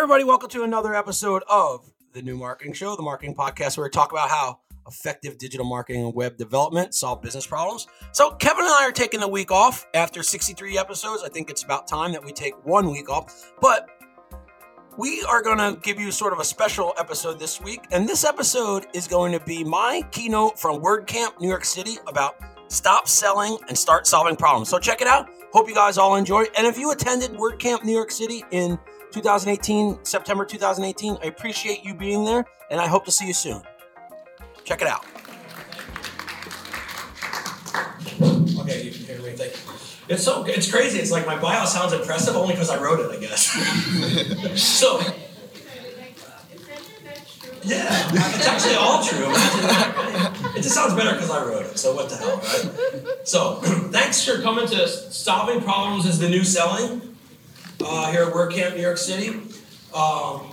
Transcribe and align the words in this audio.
everybody, 0.00 0.24
welcome 0.24 0.48
to 0.48 0.62
another 0.62 0.94
episode 0.94 1.42
of 1.46 1.92
the 2.14 2.22
New 2.22 2.34
Marketing 2.34 2.72
Show, 2.72 2.96
the 2.96 3.02
marketing 3.02 3.34
podcast 3.34 3.76
where 3.76 3.84
we 3.84 3.90
talk 3.90 4.12
about 4.12 4.30
how 4.30 4.58
effective 4.88 5.36
digital 5.36 5.66
marketing 5.66 6.06
and 6.06 6.14
web 6.14 6.38
development 6.38 6.94
solve 6.94 7.20
business 7.20 7.46
problems. 7.46 7.86
So, 8.12 8.30
Kevin 8.30 8.64
and 8.64 8.72
I 8.72 8.86
are 8.88 8.92
taking 8.92 9.22
a 9.22 9.28
week 9.28 9.52
off 9.52 9.86
after 9.92 10.22
63 10.22 10.78
episodes. 10.78 11.22
I 11.22 11.28
think 11.28 11.50
it's 11.50 11.64
about 11.64 11.86
time 11.86 12.12
that 12.12 12.24
we 12.24 12.32
take 12.32 12.54
one 12.64 12.90
week 12.90 13.10
off, 13.10 13.52
but 13.60 13.90
we 14.96 15.22
are 15.28 15.42
going 15.42 15.58
to 15.58 15.78
give 15.82 16.00
you 16.00 16.10
sort 16.10 16.32
of 16.32 16.38
a 16.38 16.44
special 16.44 16.94
episode 16.98 17.38
this 17.38 17.60
week. 17.60 17.84
And 17.92 18.08
this 18.08 18.24
episode 18.24 18.86
is 18.94 19.06
going 19.06 19.32
to 19.32 19.40
be 19.40 19.64
my 19.64 20.00
keynote 20.12 20.58
from 20.58 20.80
WordCamp 20.80 21.38
New 21.42 21.48
York 21.48 21.66
City 21.66 21.98
about 22.06 22.36
stop 22.68 23.06
selling 23.06 23.58
and 23.68 23.76
start 23.76 24.06
solving 24.06 24.36
problems. 24.36 24.70
So, 24.70 24.78
check 24.78 25.02
it 25.02 25.06
out. 25.06 25.28
Hope 25.52 25.68
you 25.68 25.74
guys 25.74 25.98
all 25.98 26.16
enjoy. 26.16 26.44
And 26.56 26.66
if 26.66 26.78
you 26.78 26.90
attended 26.90 27.32
WordCamp 27.32 27.84
New 27.84 27.92
York 27.92 28.10
City 28.10 28.44
in 28.50 28.78
2018, 29.10 30.04
September 30.04 30.44
2018. 30.44 31.18
I 31.22 31.26
appreciate 31.26 31.84
you 31.84 31.94
being 31.94 32.24
there, 32.24 32.44
and 32.70 32.80
I 32.80 32.86
hope 32.86 33.04
to 33.06 33.10
see 33.10 33.26
you 33.26 33.34
soon. 33.34 33.62
Check 34.64 34.82
it 34.82 34.88
out. 34.88 35.04
Okay, 38.60 38.82
you 38.84 38.90
can 38.92 39.04
hear 39.04 39.18
me. 39.22 39.32
Thank 39.36 39.52
you. 39.52 40.14
It's 40.14 40.24
so 40.24 40.44
it's 40.44 40.70
crazy. 40.70 40.98
It's 40.98 41.10
like 41.10 41.26
my 41.26 41.40
bio 41.40 41.64
sounds 41.64 41.92
impressive 41.92 42.36
only 42.36 42.54
because 42.54 42.70
I 42.70 42.82
wrote 42.82 43.00
it, 43.00 43.16
I 43.16 43.20
guess. 43.20 43.46
so. 44.60 45.00
Yeah, 47.62 47.86
it's 48.12 48.46
actually 48.46 48.76
all 48.76 49.04
true. 49.04 49.26
It 50.56 50.62
just 50.62 50.74
sounds 50.74 50.94
better 50.94 51.12
because 51.12 51.30
I 51.30 51.44
wrote 51.44 51.66
it. 51.66 51.78
So 51.78 51.94
what 51.94 52.08
the 52.08 52.16
hell, 52.16 52.38
right? 52.38 53.28
So 53.28 53.54
thanks 53.92 54.24
for 54.24 54.40
coming 54.40 54.66
to 54.66 54.88
Solving 54.88 55.60
Problems 55.60 56.06
is 56.06 56.18
the 56.18 56.28
New 56.28 56.42
Selling 56.42 57.09
uh, 57.84 58.10
here 58.10 58.22
at 58.22 58.32
WordCamp 58.32 58.74
New 58.74 58.82
York 58.82 58.98
City. 58.98 59.28
Um, 59.94 60.52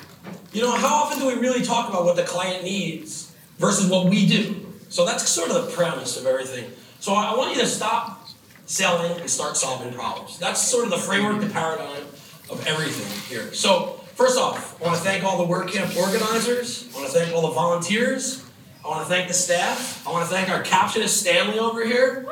you 0.54 0.62
know, 0.62 0.72
how 0.72 1.04
often 1.04 1.20
do 1.20 1.27
we 1.27 1.36
really 1.36 1.63
talk 1.63 1.89
about 1.89 2.06
what 2.06 2.16
the 2.16 2.23
client 2.23 2.64
needs 2.64 3.36
versus 3.58 3.89
what 3.89 4.08
we 4.08 4.25
do? 4.25 4.66
So 4.89 5.06
that's 5.06 5.28
sort 5.28 5.52
of 5.52 5.66
the 5.66 5.72
premise 5.72 6.17
of 6.17 6.25
everything. 6.25 6.72
So 7.00 7.14
I 7.14 7.36
want 7.36 7.55
you 7.55 7.61
to 7.61 7.67
stop 7.67 8.28
selling 8.66 9.20
and 9.20 9.30
start 9.30 9.58
solving 9.58 9.94
problems. 9.94 10.39
That's 10.39 10.61
sort 10.61 10.86
of 10.86 10.92
the 10.92 10.98
framework, 10.98 11.42
the 11.42 11.50
paradigm 11.50 12.03
of 12.50 12.66
everything 12.66 13.08
here. 13.30 13.53
So 13.53 14.02
first 14.16 14.39
off, 14.39 14.81
I 14.81 14.86
want 14.86 14.98
to 14.98 15.03
thank 15.03 15.23
all 15.23 15.45
the 15.45 15.53
WordCamp 15.53 15.95
organizers. 15.98 16.89
I 16.94 17.00
want 17.00 17.11
to 17.11 17.20
thank 17.20 17.36
all 17.36 17.42
the 17.42 17.53
volunteers. 17.53 18.44
I 18.83 18.88
want 18.88 19.05
to 19.05 19.14
thank 19.14 19.28
the 19.28 19.33
staff. 19.33 20.05
I 20.08 20.11
want 20.11 20.28
to 20.28 20.33
thank 20.33 20.50
our 20.50 20.64
captionist 20.64 21.09
Stanley 21.09 21.59
over 21.59 21.86
here 21.86 22.25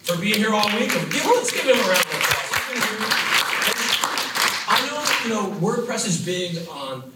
for 0.00 0.16
being 0.20 0.36
here 0.36 0.52
all 0.52 0.66
week. 0.78 0.94
let's 0.94 1.52
give 1.52 1.64
him 1.64 1.76
a 1.76 1.88
round 1.88 2.00
of 2.00 2.14
applause 2.14 3.09
know, 5.30 5.50
WordPress 5.60 6.06
is 6.06 6.24
big 6.24 6.58
on 6.68 7.12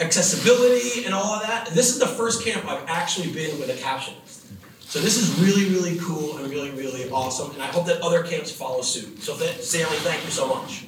accessibility 0.00 1.04
and 1.04 1.14
all 1.14 1.34
of 1.34 1.42
that. 1.42 1.68
This 1.68 1.90
is 1.90 1.98
the 1.98 2.06
first 2.06 2.44
camp 2.44 2.66
I've 2.66 2.84
actually 2.88 3.32
been 3.32 3.58
with 3.58 3.70
a 3.70 3.74
captionist. 3.74 4.46
So 4.80 4.98
this 5.00 5.16
is 5.16 5.40
really, 5.40 5.70
really 5.70 5.98
cool 6.00 6.36
and 6.36 6.50
really, 6.50 6.70
really 6.70 7.08
awesome. 7.10 7.50
And 7.52 7.62
I 7.62 7.66
hope 7.66 7.86
that 7.86 8.02
other 8.02 8.22
camps 8.22 8.52
follow 8.52 8.82
suit. 8.82 9.22
So 9.22 9.34
th- 9.36 9.60
Stanley, 9.62 9.96
thank 9.98 10.22
you 10.24 10.30
so 10.30 10.46
much. 10.46 10.84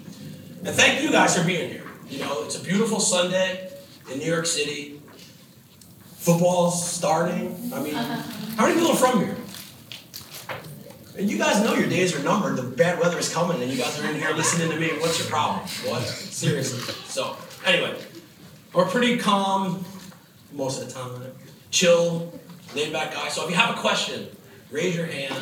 And 0.64 0.74
thank 0.74 1.02
you 1.02 1.10
guys 1.10 1.36
for 1.38 1.44
being 1.44 1.70
here. 1.70 1.84
You 2.08 2.18
know, 2.20 2.44
it's 2.44 2.60
a 2.60 2.62
beautiful 2.62 3.00
Sunday 3.00 3.70
in 4.12 4.18
New 4.18 4.26
York 4.26 4.44
City. 4.46 5.00
Football's 6.16 6.90
starting. 6.90 7.70
I 7.74 7.82
mean, 7.82 7.94
how 7.94 8.66
many 8.66 8.74
people 8.74 8.92
are 8.92 8.96
from 8.96 9.20
here? 9.20 9.36
And 11.16 11.30
you 11.30 11.38
guys 11.38 11.62
know 11.62 11.74
your 11.74 11.88
days 11.88 12.14
are 12.16 12.22
numbered. 12.24 12.56
The 12.56 12.62
bad 12.62 12.98
weather 12.98 13.18
is 13.18 13.32
coming, 13.32 13.62
and 13.62 13.70
you 13.70 13.78
guys 13.78 14.00
are 14.00 14.10
in 14.10 14.16
here 14.16 14.32
listening 14.32 14.68
to 14.70 14.76
me. 14.76 14.88
What's 14.98 15.18
your 15.20 15.28
problem? 15.28 15.60
What? 15.88 16.02
Seriously. 16.02 16.80
So, 17.06 17.36
anyway, 17.64 17.96
we're 18.72 18.86
pretty 18.86 19.16
calm 19.16 19.84
most 20.52 20.82
of 20.82 20.88
the 20.88 20.94
time. 20.94 21.32
Chill, 21.70 22.32
laid 22.74 22.92
back 22.92 23.14
guy. 23.14 23.28
So, 23.28 23.44
if 23.44 23.50
you 23.50 23.56
have 23.56 23.76
a 23.76 23.80
question, 23.80 24.26
raise 24.72 24.96
your 24.96 25.06
hand. 25.06 25.34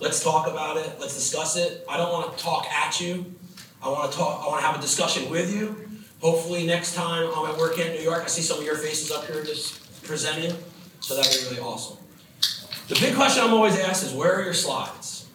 Let's 0.00 0.24
talk 0.24 0.48
about 0.48 0.78
it. 0.78 0.96
Let's 0.98 1.14
discuss 1.14 1.56
it. 1.56 1.84
I 1.90 1.98
don't 1.98 2.10
want 2.10 2.36
to 2.36 2.42
talk 2.42 2.66
at 2.70 2.98
you. 2.98 3.34
I 3.82 3.88
want 3.90 4.10
to 4.10 4.16
talk. 4.16 4.42
I 4.42 4.48
want 4.48 4.60
to 4.62 4.66
have 4.66 4.78
a 4.78 4.80
discussion 4.80 5.28
with 5.30 5.54
you. 5.54 5.90
Hopefully, 6.20 6.66
next 6.66 6.94
time 6.94 7.30
I'm 7.36 7.50
at 7.50 7.58
WordCamp 7.58 7.96
New 7.96 8.02
York, 8.02 8.22
I 8.24 8.28
see 8.28 8.42
some 8.42 8.58
of 8.58 8.64
your 8.64 8.76
faces 8.76 9.10
up 9.10 9.26
here 9.26 9.44
just 9.44 10.02
presenting. 10.04 10.56
So 11.00 11.16
that'd 11.16 11.30
be 11.32 11.48
really 11.50 11.60
awesome. 11.60 11.98
The 12.92 13.00
big 13.00 13.14
question 13.14 13.42
I'm 13.42 13.54
always 13.54 13.78
asked 13.78 14.04
is, 14.04 14.12
where 14.12 14.38
are 14.38 14.42
your 14.44 14.52
slides? 14.52 15.26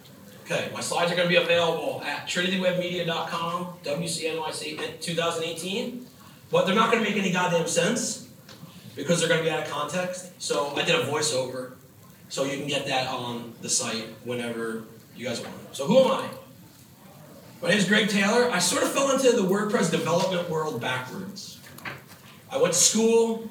Okay, 0.45 0.69
my 0.75 0.79
slides 0.79 1.11
are 1.11 1.15
going 1.15 1.27
to 1.27 1.35
be 1.35 1.41
available 1.43 2.03
at 2.05 2.27
trinitywebmedia.com, 2.27 3.79
WCNYC 3.83 4.79
in 4.79 4.99
2018, 4.99 6.05
but 6.51 6.67
they're 6.67 6.75
not 6.75 6.91
going 6.91 7.03
to 7.03 7.09
make 7.09 7.17
any 7.19 7.31
goddamn 7.31 7.65
sense 7.65 8.29
because 8.95 9.19
they're 9.19 9.27
going 9.27 9.39
to 9.39 9.43
be 9.43 9.49
out 9.49 9.63
of 9.63 9.71
context. 9.71 10.39
So 10.39 10.71
I 10.75 10.83
did 10.83 10.99
a 10.99 11.05
voiceover, 11.05 11.71
so 12.29 12.43
you 12.43 12.59
can 12.59 12.67
get 12.67 12.85
that 12.85 13.07
on 13.07 13.55
the 13.63 13.69
site 13.69 14.05
whenever 14.23 14.83
you 15.15 15.25
guys 15.25 15.41
want. 15.41 15.55
So 15.71 15.87
who 15.87 15.97
am 15.97 16.11
I? 16.11 16.29
My 17.63 17.69
name 17.69 17.79
is 17.79 17.87
Greg 17.87 18.07
Taylor. 18.07 18.51
I 18.51 18.59
sort 18.59 18.83
of 18.83 18.91
fell 18.91 19.09
into 19.09 19.31
the 19.31 19.41
WordPress 19.41 19.89
development 19.89 20.47
world 20.47 20.79
backwards. 20.79 21.59
I 22.51 22.57
went 22.57 22.75
to 22.75 22.79
school. 22.79 23.49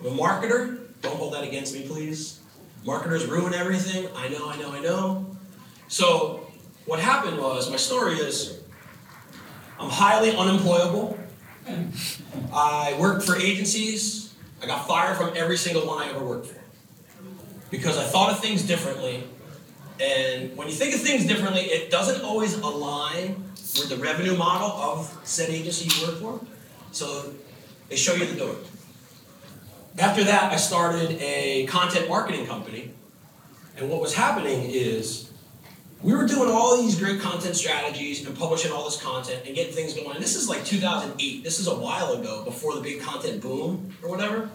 I'm 0.00 0.06
a 0.08 0.10
marketer. 0.10 0.78
Don't 1.00 1.16
hold 1.16 1.32
that 1.32 1.44
against 1.44 1.72
me, 1.72 1.88
please. 1.88 2.39
Marketers 2.84 3.26
ruin 3.26 3.54
everything. 3.54 4.08
I 4.16 4.28
know, 4.28 4.48
I 4.48 4.56
know, 4.56 4.72
I 4.72 4.80
know. 4.80 5.36
So, 5.88 6.46
what 6.86 7.00
happened 7.00 7.38
was 7.38 7.70
my 7.70 7.76
story 7.76 8.14
is 8.14 8.60
I'm 9.78 9.90
highly 9.90 10.34
unemployable. 10.34 11.18
I 12.52 12.96
worked 12.98 13.24
for 13.24 13.36
agencies. 13.36 14.34
I 14.62 14.66
got 14.66 14.86
fired 14.86 15.16
from 15.16 15.32
every 15.36 15.56
single 15.56 15.86
one 15.86 16.02
I 16.02 16.10
ever 16.10 16.24
worked 16.24 16.46
for 16.46 16.60
because 17.70 17.96
I 17.96 18.04
thought 18.04 18.30
of 18.30 18.40
things 18.40 18.62
differently. 18.62 19.24
And 20.00 20.56
when 20.56 20.66
you 20.68 20.74
think 20.74 20.94
of 20.94 21.00
things 21.00 21.26
differently, 21.26 21.62
it 21.62 21.90
doesn't 21.90 22.22
always 22.24 22.54
align 22.54 23.36
with 23.54 23.88
the 23.88 23.96
revenue 23.96 24.36
model 24.36 24.68
of 24.68 25.18
said 25.24 25.50
agency 25.50 25.88
you 25.88 26.06
work 26.06 26.20
for. 26.20 26.40
So 26.92 27.32
they 27.88 27.96
show 27.96 28.14
you 28.14 28.26
the 28.26 28.36
door. 28.36 28.56
After 29.98 30.24
that, 30.24 30.52
I 30.52 30.56
started 30.56 31.18
a 31.20 31.66
content 31.66 32.08
marketing 32.08 32.46
company. 32.46 32.92
And 33.76 33.88
what 33.90 34.00
was 34.00 34.14
happening 34.14 34.70
is 34.70 35.30
we 36.02 36.14
were 36.14 36.26
doing 36.26 36.50
all 36.50 36.80
these 36.80 36.98
great 36.98 37.20
content 37.20 37.56
strategies 37.56 38.26
and 38.26 38.36
publishing 38.36 38.72
all 38.72 38.84
this 38.84 39.00
content 39.00 39.42
and 39.46 39.54
getting 39.54 39.74
things 39.74 39.94
going. 39.94 40.14
And 40.14 40.22
this 40.22 40.36
is 40.36 40.48
like 40.48 40.64
2008. 40.64 41.44
This 41.44 41.58
is 41.58 41.66
a 41.66 41.74
while 41.74 42.12
ago, 42.12 42.44
before 42.44 42.74
the 42.74 42.80
big 42.80 43.02
content 43.02 43.42
boom 43.42 43.94
or 44.02 44.08
whatever. 44.08 44.48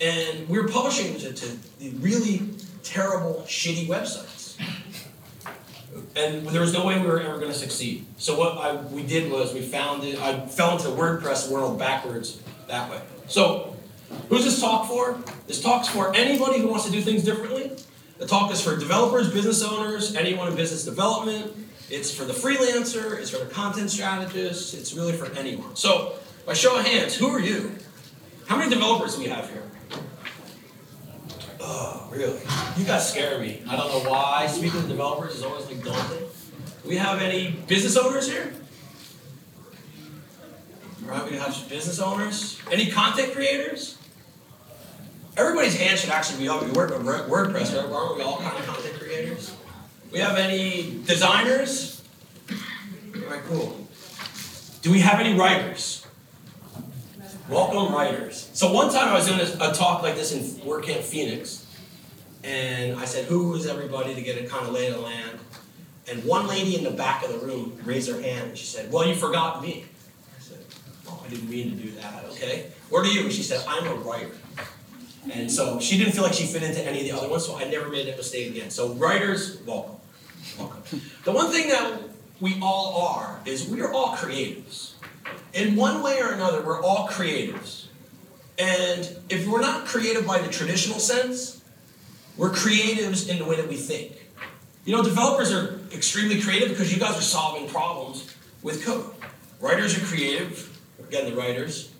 And 0.00 0.48
we 0.48 0.58
were 0.58 0.68
publishing 0.68 1.18
to, 1.18 1.32
to 1.32 1.58
really 1.98 2.48
terrible, 2.82 3.44
shitty 3.46 3.86
websites. 3.86 4.56
And 6.16 6.46
there 6.48 6.60
was 6.60 6.72
no 6.72 6.86
way 6.86 6.98
we 7.00 7.06
were 7.06 7.20
ever 7.20 7.38
going 7.38 7.52
to 7.52 7.58
succeed. 7.58 8.06
So 8.16 8.38
what 8.38 8.58
I, 8.58 8.76
we 8.76 9.02
did 9.02 9.30
was 9.30 9.52
we 9.52 9.62
found 9.62 10.04
it. 10.04 10.20
I 10.20 10.46
fell 10.46 10.72
into 10.72 10.88
the 10.88 10.96
WordPress 10.96 11.50
world 11.50 11.78
backwards 11.78 12.40
that 12.68 12.90
way. 12.90 13.00
So 13.26 13.76
Who's 14.28 14.44
this 14.44 14.60
talk 14.60 14.88
for? 14.88 15.18
This 15.46 15.60
talk's 15.60 15.88
for 15.88 16.14
anybody 16.14 16.60
who 16.60 16.68
wants 16.68 16.86
to 16.86 16.92
do 16.92 17.00
things 17.00 17.24
differently. 17.24 17.72
The 18.18 18.26
talk 18.26 18.50
is 18.52 18.60
for 18.60 18.76
developers, 18.76 19.32
business 19.32 19.62
owners, 19.62 20.14
anyone 20.14 20.48
in 20.48 20.56
business 20.56 20.84
development. 20.84 21.52
It's 21.90 22.12
for 22.12 22.24
the 22.24 22.32
freelancer, 22.32 23.18
it's 23.18 23.30
for 23.30 23.42
the 23.42 23.50
content 23.50 23.90
strategist, 23.90 24.74
it's 24.74 24.92
really 24.92 25.12
for 25.12 25.26
anyone. 25.38 25.74
So, 25.76 26.14
by 26.44 26.52
show 26.52 26.78
of 26.78 26.84
hands, 26.84 27.14
who 27.14 27.28
are 27.28 27.40
you? 27.40 27.72
How 28.46 28.56
many 28.56 28.70
developers 28.70 29.14
do 29.14 29.22
we 29.22 29.28
have 29.28 29.48
here? 29.50 29.62
Oh, 31.60 32.08
really? 32.10 32.40
You 32.76 32.84
guys 32.84 33.10
scare 33.10 33.38
me. 33.38 33.62
I 33.68 33.76
don't 33.76 33.88
know 33.88 34.10
why. 34.10 34.46
Speaking 34.46 34.80
of 34.80 34.88
developers 34.88 35.36
is 35.36 35.42
always 35.42 35.66
like 35.66 35.82
daunting. 35.82 36.26
Do 36.82 36.88
we 36.88 36.96
have 36.96 37.20
any 37.20 37.52
business 37.66 37.96
owners 37.96 38.30
here? 38.30 38.52
Right, 41.08 41.24
we 41.30 41.38
have 41.38 41.54
some 41.54 41.66
business 41.70 42.00
owners. 42.00 42.60
Any 42.70 42.90
content 42.90 43.32
creators? 43.32 43.96
Everybody's 45.38 45.74
hand 45.74 45.98
should 45.98 46.10
actually 46.10 46.40
be 46.40 46.50
up. 46.50 46.62
We 46.62 46.70
work 46.72 46.90
with 46.90 47.06
WordPress, 47.06 47.74
right? 47.74 47.90
Aren't 47.90 48.16
we 48.16 48.22
all 48.22 48.36
kind 48.36 48.58
of 48.58 48.66
content 48.66 48.98
creators? 48.98 49.56
We 50.12 50.18
have 50.18 50.36
any 50.36 51.00
designers? 51.06 52.02
All 52.50 53.22
right, 53.22 53.40
cool. 53.44 53.88
Do 54.82 54.90
we 54.90 55.00
have 55.00 55.18
any 55.18 55.32
writers? 55.32 56.06
Welcome, 57.48 57.94
writers. 57.94 58.50
So 58.52 58.70
one 58.70 58.92
time 58.92 59.08
I 59.08 59.14
was 59.14 59.26
doing 59.26 59.40
a 59.40 59.72
talk 59.72 60.02
like 60.02 60.14
this 60.14 60.32
in 60.32 60.40
WordCamp 60.60 61.00
Phoenix, 61.00 61.64
and 62.44 63.00
I 63.00 63.06
said, 63.06 63.24
"Who 63.24 63.54
is 63.54 63.66
everybody?" 63.66 64.14
to 64.14 64.20
get 64.20 64.36
a 64.36 64.46
kind 64.46 64.66
of 64.66 64.74
lay 64.74 64.88
of 64.88 64.96
the 64.96 65.00
land. 65.00 65.38
And 66.06 66.22
one 66.26 66.46
lady 66.46 66.76
in 66.76 66.84
the 66.84 66.90
back 66.90 67.24
of 67.24 67.32
the 67.32 67.38
room 67.38 67.80
raised 67.82 68.10
her 68.10 68.20
hand, 68.20 68.50
and 68.50 68.58
she 68.58 68.66
said, 68.66 68.92
"Well, 68.92 69.08
you 69.08 69.14
forgot 69.14 69.62
me." 69.62 69.86
I 71.08 71.12
"Oh, 71.12 71.24
I 71.24 71.28
didn't 71.30 71.48
mean 71.50 71.76
to 71.76 71.82
do 71.82 71.90
that." 71.92 72.24
Okay. 72.30 72.66
What 72.90 73.06
are 73.06 73.10
you? 73.10 73.22
And 73.22 73.32
She 73.32 73.42
said, 73.42 73.64
"I'm 73.66 73.86
a 73.86 73.94
writer." 73.94 74.30
And 75.32 75.50
so 75.50 75.78
she 75.80 75.98
didn't 75.98 76.12
feel 76.12 76.22
like 76.22 76.32
she 76.32 76.46
fit 76.46 76.62
into 76.62 76.82
any 76.82 77.00
of 77.00 77.04
the 77.04 77.12
other 77.12 77.28
ones, 77.28 77.44
so 77.44 77.56
I 77.56 77.64
never 77.64 77.88
made 77.88 78.06
that 78.06 78.16
mistake 78.16 78.50
again. 78.50 78.70
So 78.70 78.94
writers, 78.94 79.58
welcome. 79.66 79.96
Welcome. 80.58 80.82
The 81.24 81.32
one 81.32 81.50
thing 81.50 81.68
that 81.68 82.00
we 82.40 82.58
all 82.62 83.02
are 83.08 83.40
is 83.44 83.68
we 83.68 83.80
are 83.82 83.92
all 83.92 84.16
creatives. 84.16 84.92
in 85.52 85.76
one 85.76 86.02
way 86.02 86.20
or 86.20 86.32
another, 86.32 86.62
we're 86.62 86.82
all 86.82 87.08
creatives. 87.08 87.86
And 88.58 89.16
if 89.28 89.46
we're 89.46 89.60
not 89.60 89.86
creative 89.86 90.26
by 90.26 90.38
the 90.38 90.48
traditional 90.48 90.98
sense, 90.98 91.62
we're 92.36 92.50
creatives 92.50 93.28
in 93.28 93.38
the 93.38 93.44
way 93.44 93.56
that 93.56 93.68
we 93.68 93.76
think. 93.76 94.12
You 94.84 94.96
know, 94.96 95.02
developers 95.02 95.52
are 95.52 95.80
extremely 95.92 96.40
creative 96.40 96.70
because 96.70 96.92
you 96.92 96.98
guys 96.98 97.18
are 97.18 97.22
solving 97.22 97.68
problems 97.68 98.34
with 98.62 98.84
code. 98.84 99.10
Writers 99.60 99.96
are 99.96 100.04
creative. 100.06 100.77
Again, 101.08 101.30
the 101.30 101.36
writers. 101.36 101.90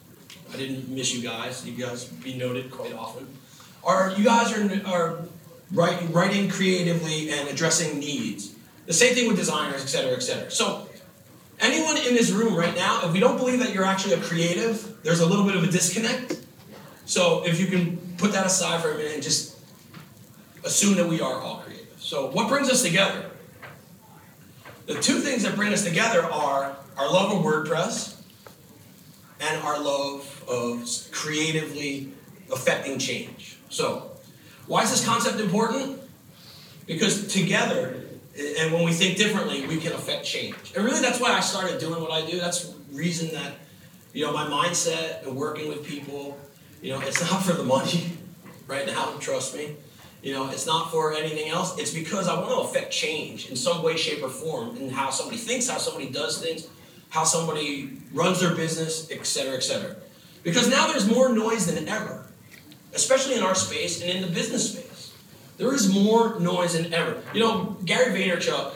I 0.52 0.56
didn't 0.58 0.88
miss 0.90 1.14
you 1.14 1.22
guys. 1.22 1.66
You 1.66 1.72
guys 1.72 2.05
be 2.05 2.34
noted 2.34 2.70
quite 2.70 2.93
often. 2.93 3.26
Are 3.82 4.12
you 4.12 4.25
guys 4.25 4.52
are, 4.52 4.87
are 4.87 5.22
writing, 5.72 6.12
writing 6.12 6.50
creatively 6.50 7.31
and 7.31 7.49
addressing 7.49 7.99
needs? 8.00 8.55
The 8.84 8.93
same 8.93 9.14
thing 9.14 9.26
with 9.26 9.38
designers, 9.38 9.82
et 9.82 9.87
cetera, 9.87 10.12
et 10.12 10.20
cetera. 10.20 10.50
So, 10.50 10.88
anyone 11.58 11.96
in 11.96 12.14
this 12.14 12.31
room 12.31 12.55
right 12.55 12.75
now, 12.75 13.00
if 13.05 13.12
we 13.14 13.20
don't 13.20 13.38
believe 13.38 13.60
that 13.60 13.72
you're 13.72 13.84
actually 13.84 14.12
a 14.12 14.20
creative, 14.20 15.02
there's 15.02 15.20
a 15.20 15.26
little 15.26 15.46
bit 15.46 15.56
of 15.56 15.64
a 15.64 15.69
disconnect. 15.69 16.38
So, 17.06 17.46
if 17.46 17.58
you 17.58 17.66
can 17.66 17.96
put 18.19 18.32
that 18.32 18.44
aside 18.44 18.82
for 18.82 18.93
a 18.93 18.96
minute 18.99 19.14
and 19.14 19.22
just 19.22 19.56
assume 20.64 20.96
that 20.96 21.08
we 21.08 21.22
are 21.22 21.40
all 21.40 21.58
creative. 21.60 21.96
So, 21.99 22.31
what 22.31 22.49
brings 22.49 22.69
us 22.69 22.82
together? 22.82 23.31
The 24.84 25.00
two 25.00 25.20
things 25.20 25.44
that 25.44 25.55
bring 25.56 25.72
us 25.72 25.82
together 25.82 26.22
are 26.22 26.76
our 26.99 27.10
love 27.10 27.32
of 27.32 27.43
WordPress 27.43 28.18
and 29.40 29.62
our 29.62 29.79
love 29.81 30.44
of 30.49 30.87
creatively 31.12 32.12
affecting 32.52 32.99
change. 32.99 33.58
So, 33.69 34.11
why 34.67 34.82
is 34.82 34.90
this 34.90 35.05
concept 35.05 35.40
important? 35.40 36.00
Because 36.87 37.32
together, 37.32 38.02
and 38.58 38.73
when 38.73 38.85
we 38.85 38.93
think 38.93 39.17
differently, 39.17 39.67
we 39.67 39.79
can 39.79 39.93
affect 39.93 40.25
change. 40.25 40.56
And 40.76 40.85
really, 40.85 41.00
that's 41.00 41.20
why 41.20 41.32
I 41.32 41.40
started 41.40 41.81
doing 41.81 42.00
what 42.00 42.11
I 42.11 42.29
do. 42.29 42.38
That's 42.38 42.69
the 42.69 42.75
reason 42.93 43.32
that, 43.35 43.55
you 44.12 44.25
know, 44.25 44.32
my 44.32 44.44
mindset 44.44 45.26
and 45.26 45.37
working 45.37 45.69
with 45.69 45.87
people, 45.87 46.38
you 46.82 46.93
know, 46.93 47.00
it's 47.00 47.20
not 47.31 47.43
for 47.43 47.52
the 47.52 47.64
money 47.64 48.12
right 48.67 48.87
now, 48.87 49.17
trust 49.19 49.56
me. 49.56 49.76
You 50.23 50.32
know, 50.34 50.50
it's 50.50 50.67
not 50.67 50.91
for 50.91 51.14
anything 51.14 51.49
else. 51.49 51.79
It's 51.79 51.94
because 51.94 52.26
I 52.26 52.34
want 52.34 52.50
to 52.50 52.61
affect 52.61 52.93
change 52.93 53.49
in 53.50 53.56
some 53.56 53.82
way, 53.82 53.96
shape, 53.96 54.23
or 54.23 54.29
form 54.29 54.76
in 54.76 54.91
how 54.91 55.11
somebody 55.11 55.38
thinks, 55.38 55.69
how 55.69 55.79
somebody 55.79 56.11
does 56.11 56.43
things, 56.43 56.69
how 57.10 57.25
somebody 57.25 57.99
runs 58.12 58.40
their 58.40 58.55
business, 58.55 59.10
et 59.10 59.26
cetera, 59.26 59.55
et 59.55 59.62
cetera. 59.62 59.96
Because 60.43 60.69
now 60.69 60.87
there's 60.88 61.10
more 61.10 61.31
noise 61.31 61.66
than 61.66 61.88
ever, 61.88 62.26
especially 62.94 63.37
in 63.37 63.43
our 63.43 63.55
space 63.55 64.02
and 64.02 64.10
in 64.10 64.22
the 64.22 64.28
business 64.28 64.72
space. 64.72 65.12
There 65.56 65.75
is 65.75 65.93
more 65.93 66.38
noise 66.38 66.75
than 66.75 66.93
ever. 66.94 67.22
You 67.34 67.40
know, 67.40 67.76
Gary 67.84 68.14
Vaynerchuk, 68.14 68.72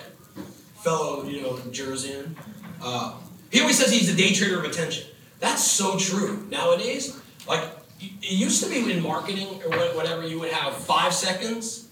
fellow, 0.82 1.24
you 1.24 1.42
know, 1.42 1.54
Jerseyan, 1.70 2.34
uh, 2.82 3.14
he 3.50 3.60
always 3.60 3.78
says 3.78 3.92
he's 3.92 4.14
the 4.14 4.20
day 4.20 4.32
trader 4.32 4.58
of 4.58 4.64
attention. 4.64 5.06
That's 5.38 5.64
so 5.64 5.98
true 5.98 6.46
nowadays. 6.50 7.20
Like, 7.46 7.62
it 8.00 8.32
used 8.32 8.62
to 8.64 8.68
be 8.68 8.90
in 8.90 9.02
marketing 9.02 9.62
or 9.64 9.70
whatever, 9.94 10.26
you 10.26 10.40
would 10.40 10.50
have 10.50 10.74
five 10.76 11.14
seconds. 11.14 11.88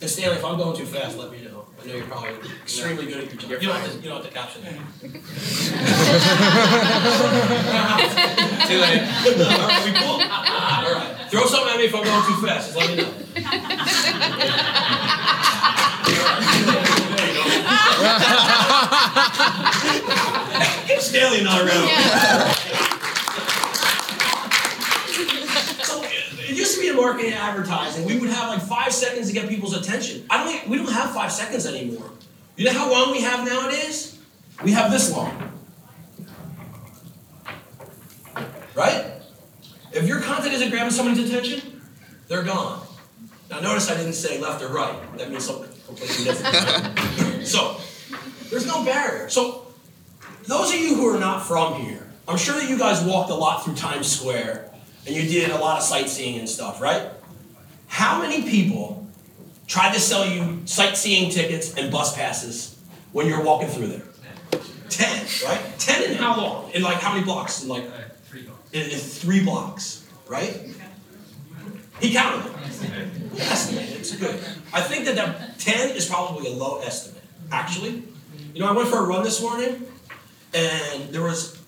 And 0.00 0.10
Stanley, 0.10 0.36
if 0.36 0.44
I'm 0.44 0.58
going 0.58 0.76
too 0.76 0.86
fast, 0.86 1.16
let 1.16 1.30
me 1.30 1.42
know. 1.42 1.61
I 1.82 1.86
know 1.86 1.94
you're 1.96 2.06
probably 2.06 2.30
extremely 2.62 3.06
good 3.06 3.24
at 3.24 3.32
your 3.32 3.40
job. 3.40 3.50
You 3.50 3.58
don't, 3.68 3.76
have 3.76 3.90
to, 3.90 3.96
you 3.98 4.08
don't 4.08 4.22
have 4.22 4.32
to 4.32 4.38
caption 4.38 4.62
that. 4.62 4.72
Too 8.68 8.78
late. 8.78 9.02
All 9.02 9.66
right, 9.66 9.82
we 9.84 9.90
cool? 9.98 10.14
All 10.14 10.94
right. 10.94 11.10
Throw 11.28 11.44
something 11.46 11.72
at 11.72 11.78
me 11.78 11.84
if 11.86 11.94
I'm 11.94 12.04
going 12.04 12.24
too 12.26 12.36
fast. 12.46 12.66
Just 12.68 12.78
let 12.78 12.88
me 12.90 12.96
know. 13.02 13.10
Get 20.86 21.02
Stanley 21.02 21.42
not 21.42 21.60
around. 21.62 21.88
So 21.88 22.51
it 27.10 27.16
used 27.16 27.24
to 27.24 27.24
be 27.24 27.32
in 27.32 27.32
marketing 27.32 27.32
and 27.32 27.34
advertising. 27.34 28.06
We 28.06 28.18
would 28.18 28.30
have 28.30 28.48
like 28.48 28.62
five 28.62 28.92
seconds 28.92 29.28
to 29.28 29.32
get 29.32 29.48
people's 29.48 29.76
attention. 29.76 30.26
I 30.30 30.44
don't. 30.44 30.68
We 30.68 30.76
don't 30.78 30.92
have 30.92 31.12
five 31.12 31.32
seconds 31.32 31.66
anymore. 31.66 32.10
You 32.56 32.66
know 32.66 32.72
how 32.72 32.90
long 32.90 33.12
we 33.12 33.22
have 33.22 33.46
nowadays? 33.46 34.18
We 34.62 34.72
have 34.72 34.90
this 34.90 35.10
long. 35.10 35.50
Right? 38.74 39.12
If 39.92 40.06
your 40.06 40.20
content 40.20 40.54
isn't 40.54 40.70
grabbing 40.70 40.92
somebody's 40.92 41.28
attention, 41.28 41.82
they're 42.28 42.42
gone. 42.42 42.86
Now 43.50 43.60
notice 43.60 43.90
I 43.90 43.96
didn't 43.96 44.14
say 44.14 44.40
left 44.40 44.62
or 44.62 44.68
right. 44.68 45.18
That 45.18 45.30
means 45.30 45.44
something 45.44 45.70
completely 45.86 46.24
different. 46.24 47.46
so 47.46 47.78
there's 48.50 48.66
no 48.66 48.84
barrier. 48.84 49.28
So 49.28 49.66
those 50.46 50.72
of 50.72 50.80
you 50.80 50.94
who 50.94 51.06
are 51.08 51.20
not 51.20 51.46
from 51.46 51.82
here, 51.82 52.08
I'm 52.26 52.38
sure 52.38 52.54
that 52.54 52.68
you 52.70 52.78
guys 52.78 53.02
walked 53.04 53.30
a 53.30 53.34
lot 53.34 53.64
through 53.64 53.74
Times 53.74 54.10
Square 54.10 54.71
and 55.06 55.14
you 55.14 55.22
did 55.22 55.50
a 55.50 55.58
lot 55.58 55.78
of 55.78 55.84
sightseeing 55.84 56.38
and 56.38 56.48
stuff, 56.48 56.80
right? 56.80 57.08
How 57.88 58.20
many 58.20 58.42
people 58.42 59.06
tried 59.66 59.94
to 59.94 60.00
sell 60.00 60.26
you 60.26 60.62
sightseeing 60.64 61.30
tickets 61.30 61.74
and 61.74 61.90
bus 61.90 62.14
passes 62.16 62.78
when 63.12 63.26
you're 63.26 63.42
walking 63.42 63.68
through 63.68 63.88
there? 63.88 64.02
Ten, 64.88 65.26
right? 65.44 65.60
Ten 65.78 66.10
in 66.10 66.16
how 66.16 66.36
long? 66.36 66.70
In 66.72 66.82
like 66.82 66.98
how 66.98 67.12
many 67.12 67.24
blocks? 67.24 67.62
In 67.62 67.68
like 67.68 67.84
uh, 67.84 68.02
in, 68.72 68.82
in 68.90 68.98
three 68.98 69.44
blocks, 69.44 70.06
right? 70.28 70.60
He 72.00 72.12
counted 72.12 72.50
them. 72.50 72.58
He 73.34 73.40
estimated. 73.40 73.96
It's 73.96 74.16
good. 74.16 74.34
I 74.72 74.80
think 74.80 75.04
that 75.04 75.14
that 75.14 75.58
10 75.58 75.96
is 75.96 76.08
probably 76.08 76.50
a 76.50 76.54
low 76.54 76.80
estimate, 76.80 77.22
actually. 77.50 78.02
You 78.54 78.60
know, 78.60 78.68
I 78.68 78.72
went 78.72 78.88
for 78.88 78.98
a 78.98 79.02
run 79.02 79.22
this 79.22 79.40
morning, 79.40 79.86
and 80.52 81.08
there 81.10 81.22
was 81.22 81.62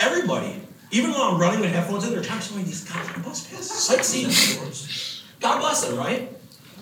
everybody, 0.00 0.62
even 0.90 1.10
though 1.10 1.32
I'm 1.32 1.40
running 1.40 1.60
with 1.60 1.72
headphones 1.72 2.04
in, 2.06 2.12
they're 2.12 2.22
trying 2.22 2.40
these 2.64 2.84
goddamn 2.84 3.22
bus 3.22 3.46
passes, 3.48 3.70
sightseeing 3.70 4.30
tours. 4.30 5.24
God 5.40 5.60
bless 5.60 5.84
them, 5.84 5.96
right? 5.96 6.32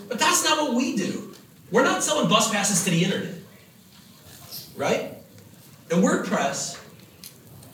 But 0.09 0.19
that's 0.19 0.45
not 0.45 0.61
what 0.61 0.75
we 0.75 0.97
do. 0.97 1.35
We're 1.71 1.85
not 1.85 2.03
selling 2.03 2.29
bus 2.29 2.51
passes 2.51 2.85
to 2.85 2.91
the 2.91 3.03
internet, 3.05 3.35
right? 4.77 5.15
And 5.91 6.03
WordPress 6.03 6.81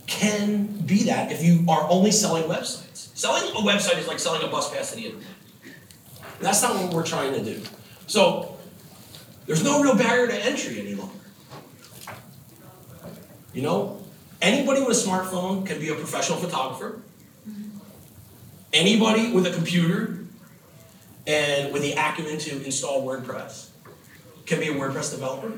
can 0.07 0.67
be 0.67 1.05
that 1.05 1.33
if 1.33 1.43
you 1.43 1.65
are 1.69 1.87
only 1.91 2.11
selling 2.11 2.45
websites. 2.45 3.17
Selling 3.17 3.51
a 3.51 3.61
website 3.61 3.99
is 3.99 4.07
like 4.09 4.19
selling 4.19 4.43
a 4.43 4.49
bus 4.51 4.73
pass 4.75 4.91
to 4.91 4.97
the 4.97 5.07
internet. 5.07 5.29
That's 6.41 6.63
not 6.63 6.75
what 6.77 6.95
we're 6.95 7.05
trying 7.05 7.35
to 7.35 7.45
do. 7.45 7.63
So 8.07 8.57
there's 9.47 9.63
no 9.63 9.83
real 9.83 9.97
barrier 9.97 10.27
to 10.27 10.45
entry 10.45 10.81
any 10.81 10.95
longer. 10.95 11.15
You 13.53 13.63
know, 13.63 14.00
anybody 14.41 14.81
with 14.83 14.97
a 14.97 15.09
smartphone 15.09 15.67
can 15.67 15.79
be 15.79 15.89
a 15.89 15.95
professional 15.95 16.39
photographer. 16.39 17.01
Anybody 18.73 19.33
with 19.33 19.47
a 19.47 19.51
computer 19.51 20.25
and 21.27 21.73
with 21.73 21.83
the 21.83 21.93
acumen 21.93 22.39
to 22.39 22.65
install 22.65 23.07
WordPress 23.07 23.71
can 24.47 24.61
be 24.61 24.69
a 24.69 24.75
WordPress 24.75 25.13
developer. 25.13 25.53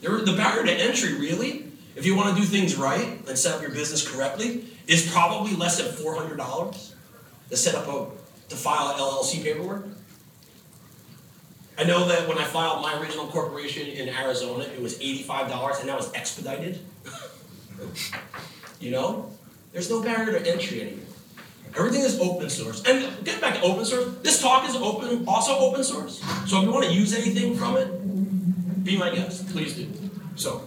The 0.00 0.34
barrier 0.36 0.64
to 0.64 0.72
entry, 0.72 1.14
really, 1.14 1.66
if 1.96 2.06
you 2.06 2.16
want 2.16 2.34
to 2.34 2.40
do 2.40 2.46
things 2.46 2.76
right 2.76 3.20
and 3.28 3.38
set 3.38 3.56
up 3.56 3.62
your 3.62 3.70
business 3.70 4.08
correctly, 4.08 4.64
is 4.86 5.10
probably 5.12 5.54
less 5.54 5.80
than 5.80 5.92
four 5.92 6.14
hundred 6.14 6.36
dollars 6.36 6.94
to 7.50 7.56
set 7.56 7.74
up 7.74 7.86
a 7.88 8.10
to 8.48 8.56
file 8.56 8.94
LLC 8.94 9.42
paperwork. 9.42 9.86
I 11.78 11.84
know 11.84 12.06
that 12.08 12.28
when 12.28 12.38
I 12.38 12.44
filed 12.44 12.82
my 12.82 13.00
original 13.00 13.26
corporation 13.28 13.86
in 13.86 14.08
Arizona, 14.08 14.64
it 14.64 14.80
was 14.80 15.00
eighty-five 15.00 15.48
dollars, 15.48 15.78
and 15.80 15.88
that 15.88 15.96
was 15.96 16.12
expedited. 16.14 16.80
you 18.80 18.90
know, 18.90 19.30
there's 19.72 19.90
no 19.90 20.02
barrier 20.02 20.38
to 20.38 20.50
entry 20.50 20.82
anymore. 20.82 21.06
Everything 21.76 22.02
is 22.02 22.18
open 22.18 22.50
source. 22.50 22.82
And 22.84 23.24
getting 23.24 23.40
back 23.40 23.54
to 23.54 23.62
open 23.62 23.84
source, 23.84 24.16
this 24.22 24.42
talk 24.42 24.68
is 24.68 24.74
open, 24.74 25.24
also 25.28 25.56
open 25.58 25.84
source. 25.84 26.20
So 26.46 26.58
if 26.58 26.64
you 26.64 26.72
want 26.72 26.86
to 26.86 26.92
use 26.92 27.14
anything 27.14 27.56
from 27.56 27.76
it, 27.76 28.84
be 28.84 28.98
my 28.98 29.14
guest. 29.14 29.48
Please 29.50 29.76
do. 29.76 29.86
So. 30.34 30.62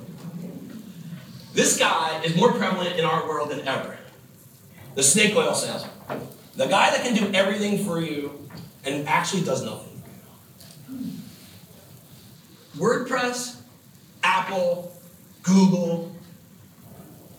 This 1.54 1.78
guy 1.78 2.22
is 2.24 2.36
more 2.36 2.52
prevalent 2.52 2.98
in 2.98 3.06
our 3.06 3.28
world 3.28 3.52
than 3.52 3.68
ever. 3.68 3.98
The 4.96 5.04
snake 5.04 5.36
oil 5.36 5.54
salesman. 5.54 5.92
The 6.56 6.66
guy 6.66 6.90
that 6.90 7.04
can 7.04 7.14
do 7.16 7.32
everything 7.34 7.86
for 7.86 8.00
you 8.00 8.50
and 8.84 9.08
actually 9.08 9.44
does 9.44 9.64
nothing. 9.64 10.02
WordPress, 12.78 13.62
Apple, 14.24 14.96
Google, 15.44 16.13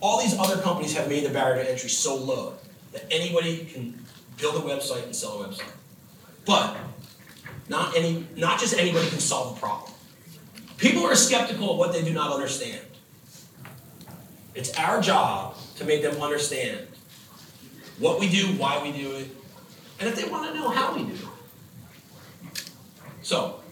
all 0.04 0.20
these 0.20 0.38
other 0.38 0.60
companies 0.60 0.94
have 0.94 1.08
made 1.08 1.24
the 1.24 1.30
barrier 1.30 1.64
to 1.64 1.70
entry 1.70 1.88
so 1.88 2.14
low 2.14 2.52
that 2.92 3.06
anybody 3.10 3.64
can 3.64 3.98
build 4.36 4.54
a 4.54 4.58
website 4.58 5.02
and 5.04 5.16
sell 5.16 5.42
a 5.42 5.48
website. 5.48 5.72
But 6.44 6.76
not 7.70 7.96
any 7.96 8.26
not 8.36 8.60
just 8.60 8.78
anybody 8.78 9.08
can 9.08 9.18
solve 9.18 9.56
a 9.56 9.60
problem. 9.60 9.90
People 10.76 11.04
are 11.04 11.14
skeptical 11.14 11.72
of 11.72 11.78
what 11.78 11.94
they 11.94 12.04
do 12.04 12.12
not 12.12 12.34
understand. 12.34 12.82
It's 14.54 14.78
our 14.78 15.00
job 15.00 15.56
to 15.76 15.86
make 15.86 16.02
them 16.02 16.20
understand 16.20 16.86
what 17.98 18.20
we 18.20 18.28
do, 18.28 18.48
why 18.58 18.82
we 18.82 18.92
do 18.92 19.12
it, 19.12 19.28
and 20.00 20.08
if 20.10 20.16
they 20.16 20.28
want 20.28 20.52
to 20.52 20.54
know 20.54 20.68
how 20.68 20.94
we 20.94 21.04
do 21.04 21.14
it. 21.14 22.70
So, 23.22 23.62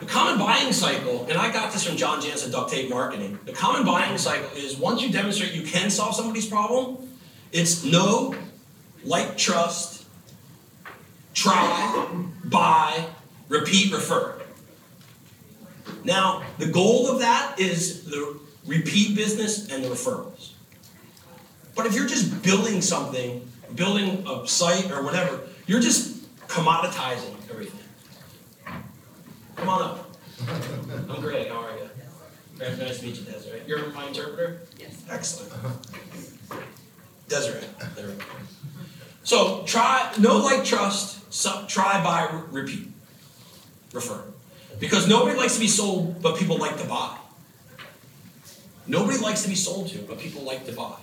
The 0.00 0.06
common 0.06 0.38
buying 0.38 0.72
cycle, 0.72 1.26
and 1.28 1.38
I 1.38 1.50
got 1.50 1.72
this 1.72 1.84
from 1.84 1.96
John 1.96 2.20
Jantsch, 2.20 2.50
Duct 2.52 2.70
Tape 2.70 2.90
Marketing. 2.90 3.38
The 3.46 3.52
common 3.52 3.84
buying 3.84 4.18
cycle 4.18 4.48
is 4.54 4.76
once 4.76 5.00
you 5.00 5.10
demonstrate 5.10 5.52
you 5.52 5.62
can 5.62 5.88
solve 5.88 6.14
somebody's 6.14 6.46
problem, 6.46 7.08
it's 7.50 7.82
no, 7.82 8.34
like, 9.04 9.38
trust, 9.38 10.04
try, 11.32 12.06
buy, 12.44 13.06
repeat, 13.48 13.92
refer. 13.92 14.42
Now, 16.04 16.42
the 16.58 16.66
goal 16.66 17.08
of 17.08 17.20
that 17.20 17.58
is 17.58 18.04
the 18.04 18.38
repeat 18.66 19.16
business 19.16 19.70
and 19.70 19.82
the 19.82 19.88
referrals. 19.88 20.50
But 21.74 21.86
if 21.86 21.94
you're 21.94 22.06
just 22.06 22.42
building 22.42 22.82
something, 22.82 23.48
building 23.74 24.26
a 24.28 24.46
site 24.46 24.90
or 24.90 25.02
whatever, 25.02 25.40
you're 25.66 25.80
just 25.80 26.22
commoditizing. 26.48 27.35
Come 29.56 29.68
on 29.68 29.82
up. 29.82 30.10
I'm 31.10 31.20
Greg. 31.20 31.48
How 31.48 31.62
are 31.62 31.70
you? 31.76 31.90
Very 32.54 32.76
nice 32.76 33.00
to 33.00 33.06
meet 33.06 33.16
you, 33.16 33.24
Desiree. 33.24 33.62
You're 33.66 33.90
my 33.92 34.06
interpreter? 34.06 34.60
Yes. 34.78 35.02
Excellent. 35.10 35.52
Desiree. 37.28 37.66
There 37.94 38.06
we 38.06 38.14
go. 38.14 38.24
So 39.24 39.64
try, 39.66 40.12
know, 40.18 40.38
like, 40.38 40.64
trust, 40.64 41.18
try, 41.68 42.02
buy, 42.02 42.28
re- 42.32 42.62
repeat, 42.62 42.88
refer. 43.92 44.22
Because 44.78 45.08
nobody 45.08 45.36
likes 45.36 45.54
to 45.54 45.60
be 45.60 45.66
sold, 45.68 46.22
but 46.22 46.36
people 46.36 46.58
like 46.58 46.78
to 46.78 46.86
buy. 46.86 47.16
Nobody 48.86 49.18
likes 49.18 49.42
to 49.42 49.48
be 49.48 49.56
sold 49.56 49.88
to, 49.88 49.98
but 49.98 50.18
people 50.18 50.42
like 50.42 50.64
to 50.66 50.72
buy. 50.72 50.96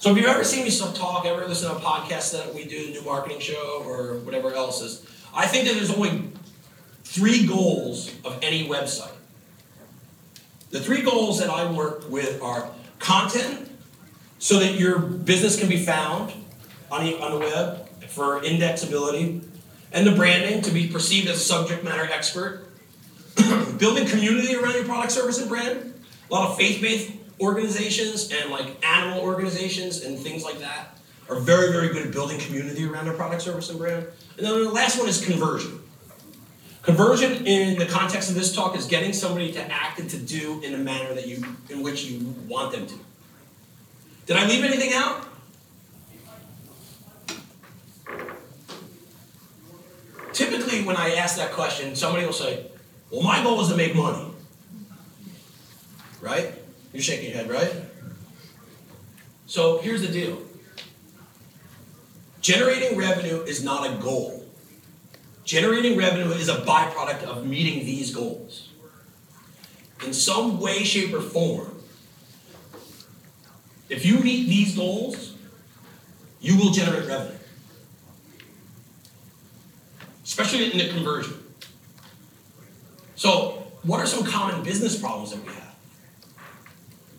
So 0.00 0.10
if 0.10 0.16
you've 0.16 0.26
ever 0.26 0.42
seen 0.42 0.64
me 0.64 0.70
some 0.70 0.92
talk, 0.94 1.24
ever 1.26 1.46
listen 1.46 1.70
to 1.70 1.76
a 1.76 1.80
podcast 1.80 2.32
that 2.32 2.54
we 2.54 2.64
do, 2.64 2.86
the 2.86 2.92
new 2.92 3.04
marketing 3.04 3.40
show, 3.40 3.82
or 3.86 4.18
whatever 4.18 4.52
else 4.52 4.82
is, 4.82 5.06
I 5.34 5.46
think 5.46 5.66
that 5.68 5.74
there's 5.74 5.90
only 5.94 6.30
three 7.06 7.46
goals 7.46 8.12
of 8.24 8.38
any 8.42 8.68
website. 8.68 9.12
The 10.70 10.80
three 10.80 11.02
goals 11.02 11.38
that 11.38 11.48
I 11.48 11.70
work 11.70 12.10
with 12.10 12.42
are 12.42 12.68
content, 12.98 13.70
so 14.38 14.58
that 14.58 14.74
your 14.74 14.98
business 14.98 15.58
can 15.58 15.68
be 15.68 15.78
found 15.78 16.32
on 16.90 17.04
the, 17.04 17.18
on 17.18 17.32
the 17.32 17.38
web 17.38 17.88
for 18.08 18.40
indexability, 18.40 19.42
and 19.92 20.06
the 20.06 20.12
branding 20.12 20.60
to 20.62 20.70
be 20.70 20.88
perceived 20.88 21.28
as 21.28 21.36
a 21.36 21.40
subject 21.40 21.84
matter 21.84 22.04
expert. 22.12 22.66
Building 23.78 24.06
community 24.06 24.54
around 24.56 24.74
your 24.74 24.84
product, 24.84 25.12
service, 25.12 25.38
and 25.38 25.48
brand. 25.48 25.94
A 26.28 26.34
lot 26.34 26.50
of 26.50 26.56
faith-based 26.58 27.12
organizations 27.40 28.32
and 28.32 28.50
like 28.50 28.84
animal 28.84 29.20
organizations 29.20 30.02
and 30.04 30.18
things 30.18 30.42
like 30.42 30.58
that 30.58 30.98
are 31.28 31.36
very, 31.36 31.72
very 31.72 31.88
good 31.88 32.06
at 32.06 32.12
building 32.12 32.38
community 32.38 32.84
around 32.84 33.04
their 33.04 33.14
product, 33.14 33.42
service, 33.42 33.70
and 33.70 33.78
brand. 33.78 34.06
And 34.36 34.46
then 34.46 34.64
the 34.64 34.70
last 34.70 34.98
one 34.98 35.08
is 35.08 35.24
conversion. 35.24 35.80
Conversion 36.86 37.44
in 37.44 37.76
the 37.80 37.84
context 37.84 38.28
of 38.28 38.36
this 38.36 38.54
talk 38.54 38.76
is 38.76 38.86
getting 38.86 39.12
somebody 39.12 39.52
to 39.52 39.60
act 39.60 39.98
and 39.98 40.08
to 40.08 40.16
do 40.16 40.62
in 40.62 40.72
a 40.72 40.78
manner 40.78 41.12
that 41.14 41.26
you 41.26 41.44
in 41.68 41.82
which 41.82 42.04
you 42.04 42.32
want 42.46 42.70
them 42.70 42.86
to. 42.86 42.94
Did 44.26 44.36
I 44.36 44.46
leave 44.46 44.62
anything 44.62 44.92
out? 44.94 45.26
Typically, 50.32 50.84
when 50.84 50.96
I 50.96 51.16
ask 51.16 51.36
that 51.38 51.50
question, 51.50 51.96
somebody 51.96 52.24
will 52.24 52.32
say, 52.32 52.66
Well, 53.10 53.22
my 53.22 53.42
goal 53.42 53.60
is 53.62 53.68
to 53.68 53.76
make 53.76 53.96
money. 53.96 54.30
Right? 56.20 56.52
You're 56.92 57.02
shaking 57.02 57.30
your 57.30 57.38
head, 57.38 57.50
right? 57.50 57.74
So 59.46 59.78
here's 59.78 60.02
the 60.02 60.12
deal 60.12 60.40
generating 62.40 62.96
revenue 62.96 63.42
is 63.42 63.64
not 63.64 63.90
a 63.90 63.96
goal, 63.96 64.35
generating 65.46 65.96
revenue 65.96 66.32
is 66.32 66.48
a 66.48 66.56
byproduct 66.56 67.22
of 67.22 67.46
meeting 67.46 67.86
these 67.86 68.14
goals. 68.14 68.68
In 70.04 70.12
some 70.12 70.60
way, 70.60 70.84
shape, 70.84 71.14
or 71.14 71.22
form, 71.22 71.72
if 73.88 74.04
you 74.04 74.18
meet 74.18 74.48
these 74.48 74.76
goals, 74.76 75.34
you 76.40 76.58
will 76.58 76.72
generate 76.72 77.08
revenue. 77.08 77.38
Especially 80.24 80.72
in 80.72 80.78
the 80.78 80.88
conversion. 80.92 81.34
So, 83.14 83.68
what 83.84 84.00
are 84.00 84.06
some 84.06 84.24
common 84.24 84.62
business 84.64 85.00
problems 85.00 85.30
that 85.30 85.40
we 85.42 85.52
have? 85.52 85.76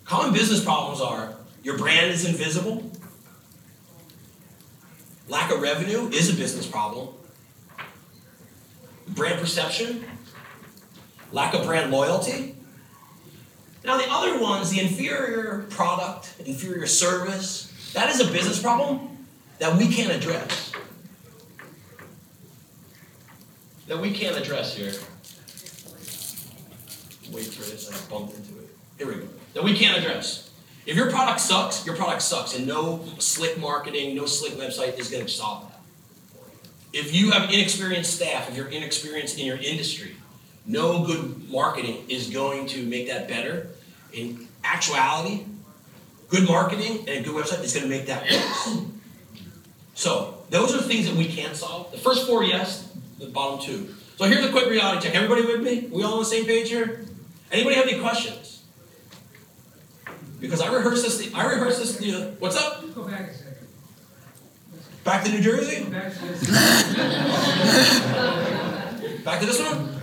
Common 0.03 0.33
business 0.33 0.63
problems 0.63 1.01
are 1.01 1.33
your 1.63 1.77
brand 1.77 2.11
is 2.11 2.25
invisible, 2.25 2.91
lack 5.29 5.51
of 5.51 5.61
revenue 5.61 6.09
is 6.09 6.29
a 6.29 6.33
business 6.33 6.67
problem, 6.67 7.09
brand 9.09 9.39
perception, 9.39 10.05
lack 11.31 11.53
of 11.53 11.65
brand 11.65 11.91
loyalty. 11.91 12.55
Now, 13.83 13.97
the 13.97 14.09
other 14.09 14.39
ones, 14.39 14.69
the 14.69 14.81
inferior 14.81 15.65
product, 15.69 16.33
inferior 16.45 16.87
service, 16.87 17.91
that 17.93 18.09
is 18.09 18.19
a 18.19 18.31
business 18.31 18.61
problem 18.61 19.27
that 19.59 19.77
we 19.77 19.87
can't 19.87 20.11
address. 20.11 20.73
That 23.87 23.99
we 23.99 24.11
can't 24.11 24.35
address 24.35 24.75
here. 24.75 24.93
Wait 27.31 27.45
for 27.45 27.63
this, 27.69 27.89
I 27.89 28.09
bumped 28.09 28.35
into 28.35 28.59
it. 28.59 28.69
Here 28.97 29.07
we 29.07 29.15
go. 29.15 29.27
That 29.53 29.63
we 29.63 29.73
can't 29.77 29.97
address. 29.97 30.51
If 30.85 30.95
your 30.95 31.09
product 31.09 31.41
sucks, 31.41 31.85
your 31.85 31.95
product 31.95 32.21
sucks, 32.21 32.57
and 32.57 32.65
no 32.65 33.03
slick 33.19 33.57
marketing, 33.57 34.15
no 34.15 34.25
slick 34.25 34.53
website 34.53 34.97
is 34.97 35.09
going 35.09 35.25
to 35.25 35.31
solve 35.31 35.63
that. 35.63 35.66
If 36.97 37.13
you 37.13 37.29
have 37.29 37.53
inexperienced 37.53 38.15
staff, 38.15 38.49
if 38.49 38.57
you're 38.57 38.69
inexperienced 38.69 39.37
in 39.37 39.45
your 39.45 39.57
industry, 39.57 40.15
no 40.65 41.05
good 41.05 41.47
marketing 41.47 42.03
is 42.09 42.31
going 42.31 42.65
to 42.69 42.83
make 42.83 43.07
that 43.07 43.27
better. 43.27 43.69
In 44.13 44.47
actuality, 44.63 45.45
good 46.27 46.47
marketing 46.47 47.07
and 47.07 47.19
a 47.19 47.21
good 47.21 47.35
website 47.35 47.63
is 47.63 47.73
going 47.75 47.83
to 47.83 47.89
make 47.89 48.07
that 48.07 48.23
worse. 48.23 48.79
So, 49.93 50.43
those 50.49 50.73
are 50.73 50.81
things 50.81 51.07
that 51.07 51.15
we 51.15 51.27
can't 51.27 51.55
solve. 51.55 51.91
The 51.91 51.99
first 51.99 52.25
four, 52.25 52.43
yes. 52.43 52.91
The 53.19 53.27
bottom 53.27 53.63
two. 53.63 53.93
So 54.17 54.25
here's 54.25 54.45
a 54.45 54.51
quick 54.51 54.67
reality 54.67 55.05
check. 55.05 55.15
Everybody 55.15 55.45
with 55.45 55.61
me? 55.61 55.87
We 55.91 56.03
all 56.03 56.13
on 56.13 56.19
the 56.19 56.25
same 56.25 56.45
page 56.45 56.69
here? 56.69 57.05
Anybody 57.51 57.75
have 57.75 57.87
any 57.87 57.99
questions? 57.99 58.63
Because 60.39 60.61
I 60.61 60.73
rehearsed 60.73 61.03
this. 61.03 61.33
I 61.33 61.45
rehearsed 61.45 61.79
this. 61.79 62.39
What's 62.39 62.57
up? 62.57 62.83
Go 62.95 63.03
back 63.03 63.29
a 63.29 63.33
second. 63.33 63.46
Back 65.07 65.23
to 65.23 65.31
New 65.31 65.39
Jersey? 65.39 65.83
Back 65.89 66.11
to 66.11 66.19
this. 66.19 66.43
Back 69.23 69.39
to 69.39 69.45
this 69.45 69.61
one? 69.61 69.95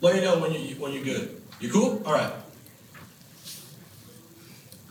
Let 0.00 0.16
me 0.16 0.20
know 0.20 0.40
when 0.40 0.52
you 0.52 0.74
when 0.80 0.92
you're 0.92 1.04
good. 1.04 1.40
You 1.60 1.70
cool? 1.70 2.02
All 2.04 2.12
right. 2.12 2.32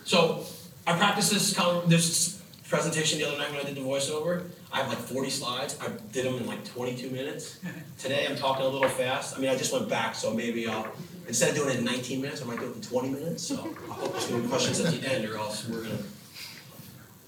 So 0.05 0.45
I 0.87 0.95
practiced 0.95 1.33
this 1.33 1.53
this 1.87 2.41
presentation 2.69 3.19
the 3.19 3.27
other 3.27 3.37
night 3.37 3.51
when 3.51 3.59
I 3.59 3.63
did 3.63 3.75
the 3.75 3.81
voiceover. 3.81 4.45
I 4.71 4.77
have 4.77 4.87
like 4.87 4.99
40 4.99 5.29
slides. 5.31 5.77
I 5.81 5.89
did 6.13 6.27
them 6.27 6.35
in 6.35 6.45
like 6.45 6.63
22 6.63 7.09
minutes. 7.09 7.59
Today 7.97 8.25
I'm 8.25 8.37
talking 8.37 8.65
a 8.65 8.69
little 8.69 8.87
fast. 8.87 9.35
I 9.35 9.41
mean, 9.41 9.49
I 9.49 9.57
just 9.57 9.73
went 9.73 9.89
back, 9.89 10.15
so 10.15 10.33
maybe 10.33 10.65
I'll 10.65 10.87
instead 11.29 11.51
of 11.51 11.55
doing 11.55 11.69
it 11.69 11.77
in 11.77 11.85
19 11.85 12.19
minutes, 12.19 12.41
I 12.41 12.45
might 12.45 12.59
do 12.59 12.65
it 12.65 12.75
in 12.75 12.81
20 12.81 13.09
minutes. 13.09 13.43
So 13.43 13.55
I 13.55 13.93
hope 13.93 14.11
there's 14.11 14.27
be 14.27 14.47
questions 14.47 14.81
at 14.81 14.91
the 14.91 15.09
end, 15.09 15.23
or 15.29 15.37
else 15.37 15.65
we're 15.67 15.83
gonna, 15.83 15.95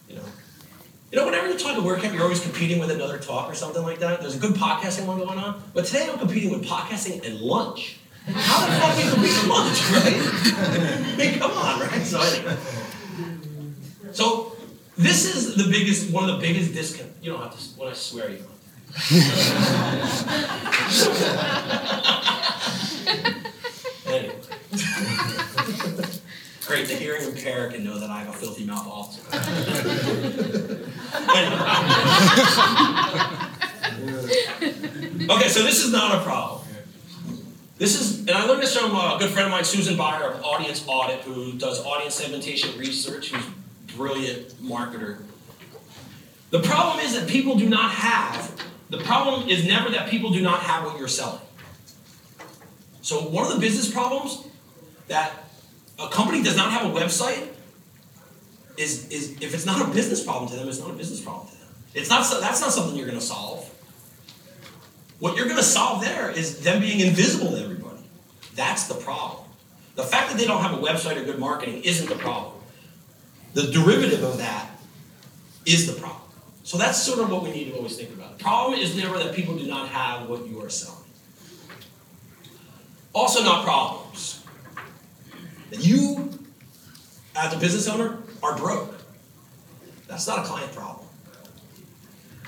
you 0.09 0.15
know. 0.17 0.23
You 1.11 1.19
know, 1.19 1.25
whenever 1.25 1.47
you're 1.47 1.57
talking 1.57 1.83
WordCamp, 1.83 2.13
you're 2.13 2.23
always 2.23 2.39
competing 2.41 2.79
with 2.79 2.89
another 2.89 3.17
talk 3.17 3.49
or 3.49 3.53
something 3.53 3.83
like 3.83 3.99
that. 3.99 4.21
There's 4.21 4.35
a 4.35 4.39
good 4.39 4.55
podcasting 4.55 5.05
one 5.05 5.19
going 5.19 5.37
on, 5.37 5.61
but 5.73 5.85
today 5.85 6.09
I'm 6.09 6.17
competing 6.17 6.51
with 6.51 6.65
podcasting 6.65 7.25
and 7.25 7.39
lunch. 7.39 7.97
How 8.27 8.65
the 8.65 8.71
fuck 8.73 8.95
do 8.95 9.03
you 9.03 9.11
compete 9.11 9.29
with 9.29 9.47
lunch, 9.47 9.81
right? 9.91 10.15
I 10.57 11.15
mean, 11.17 11.39
come 11.39 11.51
on, 11.51 11.79
right? 11.81 12.01
So 12.03 12.21
anyway. 12.21 12.57
So 14.13 14.55
this 14.97 15.35
is 15.35 15.55
the 15.55 15.69
biggest, 15.69 16.11
one 16.11 16.29
of 16.29 16.39
the 16.39 16.47
biggest 16.47 16.73
discount. 16.73 17.11
You 17.21 17.31
don't 17.31 17.41
have 17.41 17.57
to. 17.57 17.79
When 17.79 17.89
I 17.89 17.93
swear, 17.93 18.29
you 18.29 18.37
don't. 18.37 18.47
anyway. 24.07 24.35
Great, 26.85 26.97
the 26.97 27.03
hearing 27.03 27.23
impaired 27.23 27.73
can 27.73 27.83
know 27.83 27.99
that 27.99 28.09
I 28.09 28.23
have 28.23 28.29
a 28.29 28.37
filthy 28.37 28.65
mouth 28.65 28.87
also. 28.87 29.21
Okay, 35.29 35.49
so 35.49 35.63
this 35.63 35.83
is 35.83 35.91
not 35.91 36.19
a 36.19 36.23
problem. 36.23 36.61
This 37.77 37.99
is, 37.99 38.19
and 38.21 38.31
I 38.31 38.45
learned 38.45 38.63
this 38.63 38.75
from 38.75 38.91
a 38.91 39.17
good 39.19 39.29
friend 39.29 39.45
of 39.45 39.51
mine, 39.51 39.63
Susan 39.63 39.95
Baier 39.95 40.33
of 40.33 40.43
Audience 40.43 40.83
Audit, 40.87 41.19
who 41.21 41.53
does 41.53 41.83
audience 41.85 42.15
segmentation 42.15 42.77
research, 42.79 43.31
who's 43.31 43.45
a 43.45 43.97
brilliant 43.97 44.49
marketer. 44.61 45.19
The 46.49 46.61
problem 46.61 46.99
is 46.99 47.13
that 47.13 47.29
people 47.29 47.55
do 47.55 47.69
not 47.69 47.91
have, 47.91 48.51
the 48.89 48.99
problem 48.99 49.47
is 49.47 49.65
never 49.65 49.89
that 49.91 50.09
people 50.09 50.31
do 50.31 50.41
not 50.41 50.61
have 50.61 50.85
what 50.85 50.97
you're 50.97 51.07
selling. 51.07 51.41
So, 53.01 53.21
one 53.21 53.45
of 53.45 53.53
the 53.53 53.59
business 53.59 53.91
problems 53.91 54.47
that 55.07 55.40
a 56.01 56.09
company 56.09 56.43
does 56.43 56.57
not 56.57 56.71
have 56.71 56.85
a 56.85 56.99
website 56.99 57.47
is, 58.77 59.09
is 59.09 59.41
if 59.41 59.53
it's 59.53 59.65
not 59.65 59.81
a 59.81 59.93
business 59.93 60.23
problem 60.23 60.49
to 60.49 60.55
them, 60.55 60.67
it's 60.67 60.79
not 60.79 60.89
a 60.89 60.93
business 60.93 61.21
problem 61.21 61.47
to 61.47 61.53
them. 61.53 61.67
It's 61.93 62.09
not 62.09 62.25
that's 62.39 62.61
not 62.61 62.71
something 62.71 62.95
you're 62.95 63.07
going 63.07 63.19
to 63.19 63.25
solve. 63.25 63.67
What 65.19 65.35
you're 65.35 65.45
going 65.45 65.57
to 65.57 65.63
solve 65.63 66.01
there 66.01 66.31
is 66.31 66.63
them 66.63 66.81
being 66.81 66.99
invisible 67.01 67.51
to 67.51 67.63
everybody. 67.63 67.99
That's 68.55 68.87
the 68.87 68.95
problem. 68.95 69.45
The 69.95 70.03
fact 70.03 70.31
that 70.31 70.37
they 70.37 70.45
don't 70.45 70.61
have 70.61 70.73
a 70.73 70.81
website 70.81 71.17
or 71.17 71.25
good 71.25 71.37
marketing 71.37 71.83
isn't 71.83 72.09
the 72.09 72.15
problem. 72.15 72.53
The 73.53 73.63
derivative 73.63 74.23
of 74.23 74.37
that 74.37 74.69
is 75.65 75.93
the 75.93 75.99
problem. 75.99 76.21
So 76.63 76.77
that's 76.77 77.01
sort 77.01 77.19
of 77.19 77.29
what 77.29 77.43
we 77.43 77.51
need 77.51 77.65
to 77.65 77.75
always 77.75 77.97
think 77.97 78.11
about. 78.11 78.37
The 78.37 78.43
problem 78.43 78.79
is 78.79 78.95
never 78.95 79.17
that 79.19 79.35
people 79.35 79.57
do 79.57 79.67
not 79.67 79.89
have 79.89 80.29
what 80.29 80.47
you 80.47 80.63
are 80.63 80.69
selling. 80.69 80.97
Also, 83.13 83.43
not 83.43 83.65
problems. 83.65 84.00
That 85.71 85.85
you, 85.85 86.29
as 87.35 87.53
a 87.53 87.57
business 87.57 87.87
owner, 87.87 88.19
are 88.43 88.55
broke. 88.57 88.93
That's 90.07 90.27
not 90.27 90.39
a 90.39 90.43
client 90.43 90.73
problem. 90.73 91.07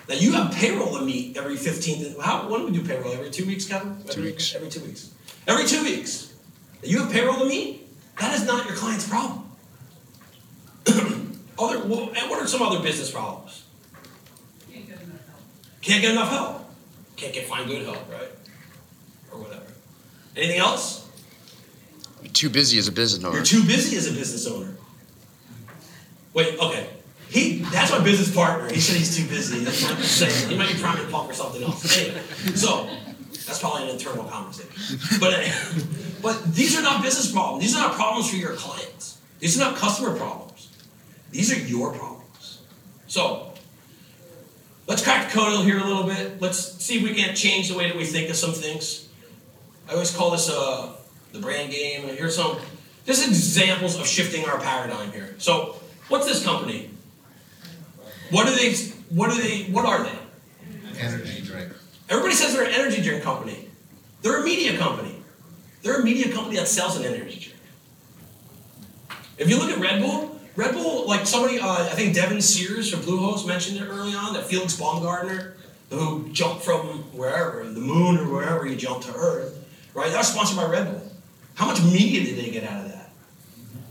That 0.07 0.21
you 0.21 0.33
have 0.33 0.53
payroll 0.53 0.99
to 0.99 1.05
meet 1.05 1.37
every 1.37 1.55
15th. 1.55 2.19
How, 2.19 2.49
when 2.49 2.59
do 2.59 2.65
we 2.67 2.73
do 2.73 2.85
payroll? 2.85 3.13
Every 3.13 3.31
two 3.31 3.45
weeks, 3.45 3.65
Kevin? 3.65 3.97
Every, 4.01 4.13
Two 4.13 4.23
weeks. 4.23 4.53
Every 4.53 4.69
two 4.69 4.81
weeks. 4.81 5.11
Every 5.47 5.65
two 5.65 5.83
weeks. 5.83 6.33
That 6.81 6.89
you 6.89 6.99
have 6.99 7.11
payroll 7.11 7.39
to 7.39 7.45
meet? 7.45 7.87
That 8.19 8.35
is 8.35 8.45
not 8.45 8.65
your 8.65 8.75
client's 8.75 9.07
problem. 9.07 9.49
other, 11.57 11.79
well, 11.87 12.11
and 12.15 12.29
what 12.29 12.41
are 12.41 12.47
some 12.47 12.61
other 12.61 12.81
business 12.81 13.09
problems? 13.09 13.63
Can't 14.69 14.85
get 14.85 15.01
enough 15.01 15.25
help. 15.25 15.41
Can't 15.81 16.01
get 16.01 16.11
enough 16.11 16.29
help. 16.29 16.69
Can't 17.15 17.33
get 17.33 17.47
find 17.47 17.67
good 17.67 17.85
help, 17.85 18.11
right? 18.11 18.31
Or 19.31 19.39
whatever. 19.39 19.63
Anything 20.35 20.59
else? 20.59 21.02
You're 22.23 22.31
too 22.31 22.49
busy 22.49 22.77
as 22.77 22.87
a 22.87 22.91
business 22.91 23.23
owner. 23.23 23.35
You're 23.35 23.45
too 23.45 23.63
busy 23.65 23.97
as 23.97 24.07
a 24.07 24.13
business 24.13 24.47
owner. 24.47 24.75
Wait, 26.33 26.57
okay. 26.59 26.89
He 27.29 27.59
that's 27.59 27.91
my 27.91 27.99
business 27.99 28.33
partner. 28.33 28.71
He 28.71 28.79
said 28.79 28.95
he's 28.95 29.17
too 29.17 29.27
busy. 29.27 29.59
He 29.59 29.65
might 29.65 29.97
be, 29.97 30.03
saying, 30.03 30.49
he 30.49 30.57
might 30.57 30.71
be 30.71 30.79
trying 30.79 31.03
to 31.03 31.11
pump 31.11 31.29
or 31.29 31.33
something 31.33 31.63
else. 31.63 31.97
Anyway, 31.97 32.21
so 32.55 32.89
that's 33.45 33.59
probably 33.59 33.83
an 33.83 33.89
internal 33.89 34.23
conversation. 34.25 35.19
But 35.19 35.33
uh, 35.33 35.49
but 36.21 36.53
these 36.53 36.77
are 36.77 36.81
not 36.81 37.01
business 37.01 37.31
problems. 37.31 37.63
These 37.63 37.75
are 37.75 37.79
not 37.79 37.93
problems 37.93 38.29
for 38.29 38.35
your 38.35 38.53
clients. 38.53 39.19
These 39.39 39.59
are 39.59 39.65
not 39.65 39.75
customer 39.75 40.15
problems. 40.15 40.69
These 41.31 41.51
are 41.51 41.59
your 41.59 41.91
problems. 41.91 42.61
So 43.07 43.53
let's 44.87 45.03
crack 45.03 45.31
the 45.31 45.37
code 45.37 45.65
here 45.65 45.79
a 45.79 45.83
little 45.83 46.03
bit. 46.03 46.39
Let's 46.39 46.81
see 46.83 46.97
if 46.97 47.03
we 47.03 47.13
can't 47.15 47.35
change 47.35 47.69
the 47.69 47.77
way 47.77 47.87
that 47.87 47.97
we 47.97 48.05
think 48.05 48.29
of 48.29 48.35
some 48.35 48.53
things. 48.53 49.09
I 49.89 49.93
always 49.93 50.15
call 50.15 50.31
this 50.31 50.49
uh, 50.49 50.93
the 51.33 51.39
brand 51.39 51.71
game. 51.71 52.07
And 52.07 52.17
here's 52.17 52.37
some 52.37 52.57
just 53.05 53.27
examples 53.27 53.99
of 53.99 54.07
shifting 54.07 54.45
our 54.45 54.59
paradigm 54.59 55.11
here. 55.11 55.35
So, 55.39 55.75
what's 56.07 56.25
this 56.25 56.43
company? 56.43 56.89
What 58.29 58.47
are 58.47 58.55
they? 58.55 58.73
What 59.09 59.29
are 59.31 59.37
they? 59.37 59.63
What 59.63 59.85
are 59.85 60.03
they? 60.03 60.17
Energy 60.99 61.41
drink. 61.41 61.73
Everybody 62.09 62.33
says 62.35 62.53
they're 62.53 62.63
an 62.63 62.73
energy 62.73 63.01
drink 63.01 63.23
company. 63.23 63.67
They're 64.21 64.41
a 64.41 64.43
media 64.43 64.77
company. 64.77 65.15
They're 65.81 65.99
a 65.99 66.03
media 66.03 66.31
company 66.31 66.55
that 66.55 66.67
sells 66.67 66.97
an 66.97 67.03
energy 67.03 67.39
drink. 67.39 67.59
If 69.37 69.49
you 69.49 69.57
look 69.57 69.69
at 69.69 69.79
Red 69.79 70.01
Bull, 70.01 70.39
Red 70.55 70.75
Bull, 70.75 71.07
like 71.07 71.25
somebody, 71.25 71.59
uh, 71.59 71.67
I 71.67 71.89
think 71.89 72.13
Devin 72.13 72.41
Sears 72.41 72.89
from 72.89 73.01
Bluehost 73.01 73.47
mentioned 73.47 73.77
it 73.77 73.87
early 73.89 74.13
on, 74.13 74.33
that 74.35 74.45
Felix 74.45 74.77
Baumgartner, 74.77 75.55
who 75.89 76.29
jumped 76.31 76.63
from 76.63 77.03
wherever, 77.11 77.63
the 77.65 77.81
moon 77.81 78.17
or 78.17 78.31
wherever 78.31 78.65
he 78.65 78.75
jumped 78.75 79.07
to 79.07 79.13
Earth, 79.13 79.65
right? 79.93 80.11
That 80.11 80.19
was 80.19 80.27
sponsored 80.27 80.57
by 80.57 80.65
Red 80.65 80.91
Bull. 80.91 81.12
How 81.55 81.67
much 81.67 81.81
media 81.83 82.23
did 82.23 82.37
they 82.37 82.49
get 82.49 82.63
out 82.63 82.85
of 82.85 82.91
that? 82.91 83.09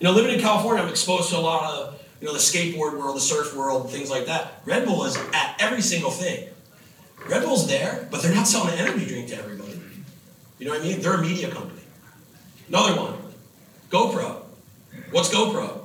You 0.01 0.09
know, 0.09 0.13
living 0.13 0.35
in 0.35 0.41
California, 0.41 0.83
I'm 0.83 0.89
exposed 0.89 1.31
to 1.31 1.37
a 1.37 1.39
lot 1.39 1.65
of, 1.73 2.03
you 2.21 2.27
know, 2.27 2.33
the 2.33 2.41
skateboard 2.41 2.99
world, 2.99 3.17
the 3.17 3.21
surf 3.21 3.55
world, 3.55 3.91
things 3.91 4.11
like 4.11 4.27
that. 4.27 4.63
Red 4.65 4.85
Bull 4.85 5.05
is 5.05 5.17
at 5.33 5.57
every 5.61 5.83
single 5.83 6.11
thing. 6.11 6.49
Red 7.29 7.45
Bull's 7.45 7.69
there, 7.69 8.09
but 8.11 8.23
they're 8.23 8.35
not 8.35 8.49
selling 8.49 8.75
an 8.75 8.81
energy 8.81 9.07
drink 9.07 9.29
to 9.29 9.37
everybody. 9.37 9.81
You 10.59 10.67
know 10.67 10.73
what 10.73 10.83
I 10.83 10.85
mean? 10.85 11.01
They're 11.01 11.15
a 11.15 11.23
media 11.23 11.51
company. 11.51 11.83
Another 12.69 13.01
one, 13.01 13.15
GoPro. 13.91 14.43
What's 15.11 15.33
GoPro? 15.33 15.83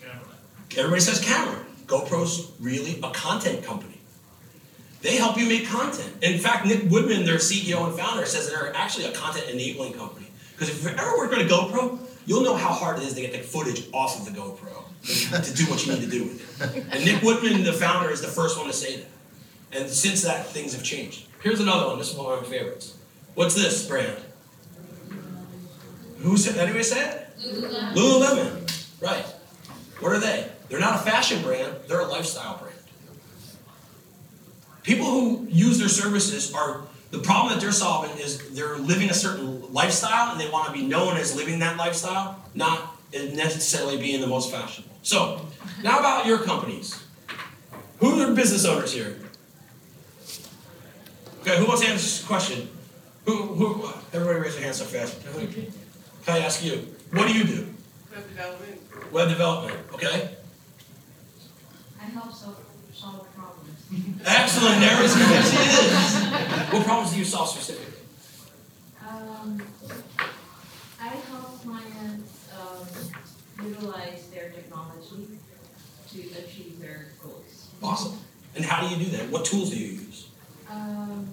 Camera. 0.00 0.34
Everybody 0.76 1.00
says 1.00 1.20
camera. 1.20 1.64
GoPro's 1.86 2.52
really 2.60 3.00
a 3.02 3.10
content 3.10 3.64
company. 3.64 3.98
They 5.02 5.16
help 5.16 5.36
you 5.36 5.46
make 5.46 5.66
content. 5.66 6.22
In 6.22 6.38
fact, 6.38 6.66
Nick 6.66 6.90
Woodman, 6.90 7.24
their 7.24 7.36
CEO 7.36 7.86
and 7.86 7.98
founder, 7.98 8.26
says 8.26 8.48
they're 8.48 8.74
actually 8.76 9.06
a 9.06 9.12
content 9.12 9.48
enabling 9.50 9.94
company. 9.94 10.26
Because 10.60 10.76
if 10.76 10.84
you've 10.84 10.98
ever 10.98 11.16
worked 11.16 11.32
on 11.32 11.40
a 11.40 11.44
GoPro, 11.44 11.98
you'll 12.26 12.42
know 12.42 12.54
how 12.54 12.68
hard 12.68 12.98
it 12.98 13.04
is 13.04 13.14
to 13.14 13.22
get 13.22 13.32
the 13.32 13.38
footage 13.38 13.86
off 13.94 14.18
of 14.18 14.26
the 14.26 14.38
GoPro 14.38 15.42
to 15.42 15.54
do 15.54 15.64
what 15.70 15.86
you 15.86 15.94
need 15.94 16.02
to 16.02 16.06
do 16.06 16.24
with 16.24 16.76
it. 16.76 16.84
And 16.92 17.02
Nick 17.02 17.22
Woodman, 17.22 17.64
the 17.64 17.72
founder, 17.72 18.10
is 18.10 18.20
the 18.20 18.28
first 18.28 18.58
one 18.58 18.66
to 18.66 18.72
say 18.74 18.96
that. 18.96 19.06
And 19.72 19.88
since 19.88 20.20
that, 20.22 20.48
things 20.48 20.74
have 20.74 20.82
changed. 20.82 21.28
Here's 21.42 21.60
another 21.60 21.86
one. 21.86 21.96
This 21.96 22.10
is 22.10 22.18
one 22.18 22.30
of 22.30 22.42
my 22.42 22.46
favorites. 22.46 22.94
What's 23.34 23.54
this 23.54 23.88
brand? 23.88 24.18
Who 26.18 26.36
said? 26.36 26.58
Anybody 26.58 26.84
say 26.84 27.08
it? 27.08 27.26
Lululemon. 27.38 27.94
Lululemon. 27.94 29.00
Right. 29.00 29.24
What 30.00 30.12
are 30.12 30.18
they? 30.20 30.46
They're 30.68 30.78
not 30.78 30.96
a 30.96 31.10
fashion 31.10 31.42
brand. 31.42 31.74
They're 31.88 32.00
a 32.00 32.06
lifestyle 32.06 32.58
brand. 32.58 32.76
People 34.82 35.06
who 35.06 35.46
use 35.48 35.78
their 35.78 35.88
services 35.88 36.52
are 36.52 36.82
the 37.10 37.18
problem 37.18 37.52
that 37.54 37.60
they're 37.60 37.72
solving 37.72 38.16
is 38.18 38.50
they're 38.50 38.76
living 38.76 39.08
a 39.08 39.14
certain 39.14 39.59
lifestyle 39.72 40.32
and 40.32 40.40
they 40.40 40.48
want 40.50 40.66
to 40.66 40.72
be 40.72 40.86
known 40.86 41.16
as 41.16 41.36
living 41.36 41.58
that 41.60 41.76
lifestyle, 41.76 42.42
not 42.54 42.96
necessarily 43.12 43.96
being 43.96 44.20
the 44.20 44.26
most 44.26 44.50
fashionable. 44.50 44.94
So, 45.02 45.46
now 45.82 45.98
about 45.98 46.26
your 46.26 46.38
companies. 46.38 47.02
Who 47.98 48.20
are 48.20 48.26
the 48.26 48.34
business 48.34 48.64
owners 48.64 48.92
here? 48.92 49.16
Okay, 51.40 51.58
who 51.58 51.66
wants 51.66 51.82
to 51.82 51.88
answer 51.88 52.02
this 52.02 52.24
question? 52.24 52.68
Who, 53.24 53.36
who, 53.36 53.88
everybody 54.12 54.40
raise 54.40 54.54
their 54.54 54.64
hands 54.64 54.78
so 54.78 54.84
fast. 54.84 55.22
Can 55.22 56.34
I 56.34 56.38
ask 56.40 56.64
you? 56.64 56.94
What 57.12 57.28
do 57.28 57.34
you 57.34 57.44
do? 57.44 57.74
Web 58.12 58.28
development. 58.28 59.12
Web 59.12 59.28
development, 59.28 59.78
okay? 59.94 60.30
I 62.00 62.04
help 62.04 62.32
solve, 62.32 62.56
solve 62.92 63.26
problems. 63.34 63.70
Excellent, 64.24 64.80
there 64.80 65.02
is, 65.02 65.14
there 65.14 65.42
she. 65.42 66.76
What 66.76 66.84
problems 66.84 67.12
do 67.12 67.18
you 67.18 67.24
solve 67.24 67.48
specifically? 67.48 67.89
Um, 69.20 69.62
I 71.00 71.08
help 71.08 71.62
clients, 71.62 72.48
um, 72.58 73.66
utilize 73.66 74.28
their 74.28 74.48
technology 74.50 75.28
to 76.12 76.18
achieve 76.38 76.80
their 76.80 77.08
goals. 77.22 77.68
Awesome. 77.82 78.18
And 78.56 78.64
how 78.64 78.86
do 78.86 78.94
you 78.94 79.04
do 79.04 79.16
that? 79.16 79.28
What 79.30 79.44
tools 79.44 79.70
do 79.70 79.78
you 79.78 79.92
use? 79.92 80.28
Um, 80.70 81.28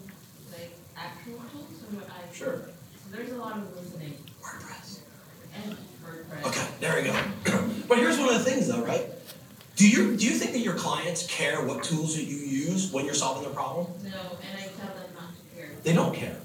like 0.51 0.71
actual 0.97 1.39
tools 1.51 1.83
or 1.83 1.95
what 1.97 2.09
I. 2.09 2.33
Sure. 2.33 2.61
So 2.65 3.15
there's 3.15 3.31
a 3.31 3.37
lot 3.37 3.57
of 3.57 3.75
listening 3.75 4.17
WordPress. 4.41 4.99
and 5.63 5.77
WordPress. 6.03 6.45
Okay, 6.47 6.67
there 6.81 6.95
we 6.95 7.03
go. 7.03 7.13
but 7.87 7.97
here's 7.97 8.17
one 8.19 8.29
of 8.29 8.43
the 8.43 8.49
things 8.49 8.67
though, 8.67 8.83
right? 8.83 9.05
Do 9.77 9.87
you 9.87 10.17
do 10.17 10.25
you 10.25 10.31
think 10.31 10.51
that 10.53 10.59
your 10.59 10.75
clients 10.75 11.25
care 11.27 11.63
what 11.63 11.83
tools 11.83 12.15
that 12.15 12.23
you 12.23 12.37
use 12.37 12.91
when 12.91 13.05
you're 13.05 13.13
solving 13.13 13.43
their 13.43 13.53
problem? 13.53 13.87
No, 14.03 14.09
and 14.09 14.57
I 14.57 14.63
tell 14.63 14.93
them 14.95 15.09
not 15.15 15.29
to 15.35 15.55
care. 15.55 15.69
They 15.83 15.93
don't 15.93 16.13
care. 16.13 16.35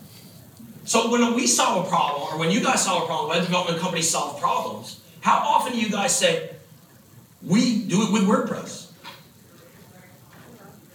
So 0.84 1.10
when 1.10 1.34
we 1.34 1.46
solve 1.46 1.86
a 1.86 1.88
problem, 1.88 2.22
or 2.22 2.38
when 2.38 2.50
you 2.50 2.60
guys 2.60 2.84
solve 2.84 3.04
a 3.04 3.06
problem, 3.06 3.30
web 3.30 3.44
development 3.44 3.80
companies 3.80 4.10
solve 4.10 4.40
problems, 4.40 5.00
how 5.20 5.38
often 5.38 5.72
do 5.72 5.80
you 5.80 5.90
guys 5.90 6.16
say, 6.16 6.50
we 7.42 7.82
do 7.84 8.02
it 8.02 8.12
with 8.12 8.22
WordPress? 8.22 8.90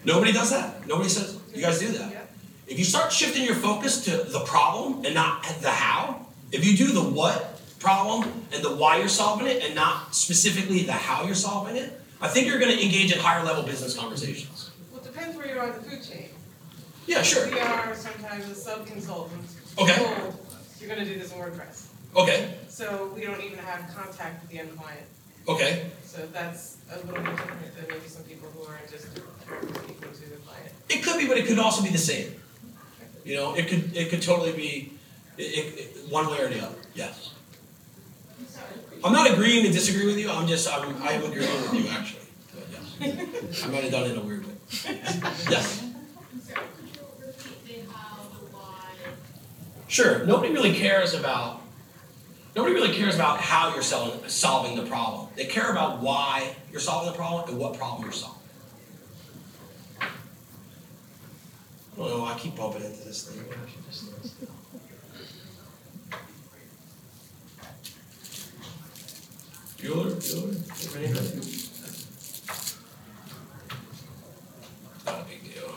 Nobody 0.03 0.31
does 0.31 0.51
that. 0.51 0.87
Nobody 0.87 1.09
says, 1.09 1.39
you 1.53 1.61
guys 1.61 1.79
do 1.79 1.89
that. 1.89 2.29
If 2.67 2.77
you 2.77 2.85
start 2.85 3.13
shifting 3.13 3.43
your 3.43 3.55
focus 3.55 4.03
to 4.05 4.11
the 4.11 4.41
problem 4.41 5.05
and 5.05 5.15
not 5.15 5.43
the 5.61 5.69
how, 5.69 6.25
if 6.51 6.65
you 6.65 6.75
do 6.75 6.91
the 6.91 7.01
what 7.01 7.61
problem 7.79 8.45
and 8.51 8.63
the 8.63 8.75
why 8.75 8.97
you're 8.97 9.07
solving 9.07 9.47
it 9.47 9.63
and 9.63 9.73
not 9.75 10.13
specifically 10.13 10.83
the 10.83 10.93
how 10.93 11.23
you're 11.25 11.35
solving 11.35 11.77
it, 11.77 11.99
I 12.19 12.27
think 12.27 12.47
you're 12.47 12.59
going 12.59 12.75
to 12.75 12.83
engage 12.83 13.13
in 13.13 13.19
higher 13.19 13.43
level 13.43 13.63
business 13.63 13.95
conversations. 13.95 14.71
Well, 14.91 15.01
it 15.01 15.05
depends 15.05 15.37
where 15.37 15.47
you 15.47 15.59
are 15.59 15.67
in 15.67 15.73
the 15.73 15.89
food 15.89 16.03
chain. 16.03 16.29
Yeah, 17.05 17.21
sure. 17.21 17.49
We 17.49 17.59
are 17.59 17.95
sometimes 17.95 18.49
a 18.49 18.55
sub-consultant. 18.55 19.45
Okay. 19.79 20.31
You're 20.79 20.89
gonna 20.89 21.05
do 21.05 21.15
this 21.19 21.31
in 21.33 21.39
WordPress. 21.39 21.87
Okay, 22.15 22.55
So 22.69 23.11
we 23.15 23.21
don't 23.21 23.41
even 23.41 23.59
have 23.59 23.93
contact 23.95 24.41
with 24.41 24.51
the 24.51 24.59
end 24.59 24.75
client. 24.77 25.05
okay. 25.47 25.91
So 26.03 26.25
that's 26.33 26.77
a 26.91 26.95
little 27.05 27.13
bit 27.21 27.25
different 27.35 27.75
than 27.75 27.85
maybe 27.89 28.07
some 28.07 28.23
people 28.23 28.49
who 28.55 28.63
are 28.63 28.79
just 28.89 29.05
speaking 29.11 29.21
to 30.01 30.29
the 30.29 30.37
client. 30.45 30.71
It 30.89 31.03
could 31.03 31.17
be, 31.19 31.27
but 31.27 31.37
it 31.37 31.45
could 31.45 31.59
also 31.59 31.83
be 31.83 31.89
the 31.89 31.97
same. 31.99 32.33
You 33.23 33.35
know, 33.35 33.53
it 33.55 33.67
could 33.67 33.95
it 33.95 34.09
could 34.09 34.21
totally 34.21 34.53
be 34.53 34.93
it, 35.37 35.43
it, 35.43 35.79
it- 35.79 36.11
one 36.11 36.27
way 36.31 36.39
or 36.41 36.47
the 36.47 36.61
other. 36.65 36.75
Yes. 36.95 37.33
I'm 39.03 39.11
not 39.13 39.29
agreeing 39.29 39.63
to 39.65 39.71
disagree 39.71 40.07
with 40.07 40.17
you. 40.17 40.31
I'm 40.31 40.47
just 40.47 40.67
I'm 40.73 40.95
I'm 41.03 41.23
agreeing 41.23 41.61
with 41.61 41.73
you 41.73 41.87
actually. 41.89 42.25
But 42.55 42.65
yes. 42.71 43.63
I 43.63 43.67
might 43.67 43.83
have 43.83 43.91
done 43.91 44.05
it 44.05 44.11
in 44.11 44.17
a 44.17 44.21
weird 44.21 44.45
way. 44.47 44.53
Yes. 45.51 45.83
Sure. 49.97 50.23
Nobody 50.25 50.53
really 50.53 50.73
cares 50.73 51.15
about 51.15 51.59
nobody 52.55 52.75
really 52.75 52.93
cares 52.95 53.15
about 53.15 53.39
how 53.39 53.73
you're 53.73 53.81
selling, 53.81 54.19
solving 54.27 54.75
the 54.75 54.85
problem. 54.85 55.29
They 55.35 55.45
care 55.45 55.71
about 55.71 56.03
why 56.03 56.55
you're 56.71 56.79
solving 56.79 57.11
the 57.11 57.17
problem 57.17 57.49
and 57.49 57.57
what 57.57 57.79
problem 57.79 58.03
you're 58.03 58.11
solving. 58.11 58.39
I 59.99 60.05
don't 61.97 62.09
know, 62.11 62.25
I 62.25 62.37
keep 62.37 62.55
bumping 62.55 62.83
into 62.83 63.05
this 63.05 63.27
thing. 63.27 63.41
Maybe 63.41 63.55
I 63.55 63.67
should 63.71 63.85
just 63.87 64.01
slow 64.01 64.13
this 64.21 64.31
down. 64.33 64.53
Bueller, 69.79 70.13
Bueller, 70.13 70.95
anybody? 70.95 71.31
Not 75.07 75.21
a 75.21 75.27
big 75.27 75.41
deal. 75.55 75.73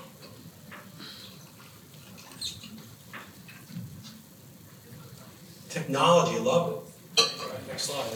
Technology, 5.90 6.38
love 6.38 6.84
it. 7.18 7.20
All 7.42 7.48
right, 7.48 7.66
next 7.66 7.82
slide. 7.82 8.06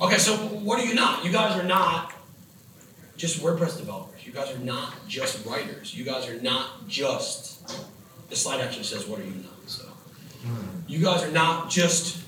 Okay, 0.00 0.18
so 0.18 0.34
what 0.36 0.80
are 0.80 0.84
you 0.84 0.94
not? 0.94 1.24
You 1.24 1.30
guys 1.30 1.56
are 1.56 1.62
not 1.62 2.12
just 3.16 3.40
WordPress 3.40 3.76
developers. 3.78 4.26
You 4.26 4.32
guys 4.32 4.52
are 4.52 4.58
not 4.58 5.06
just 5.06 5.46
writers. 5.46 5.94
You 5.94 6.04
guys 6.04 6.28
are 6.28 6.40
not 6.42 6.88
just. 6.88 7.72
The 8.28 8.34
slide 8.34 8.60
actually 8.60 8.82
says, 8.82 9.06
"What 9.06 9.20
are 9.20 9.24
you 9.24 9.36
not?" 9.36 9.70
So, 9.70 9.84
you 10.88 10.98
guys 10.98 11.22
are 11.22 11.30
not 11.30 11.70
just 11.70 12.18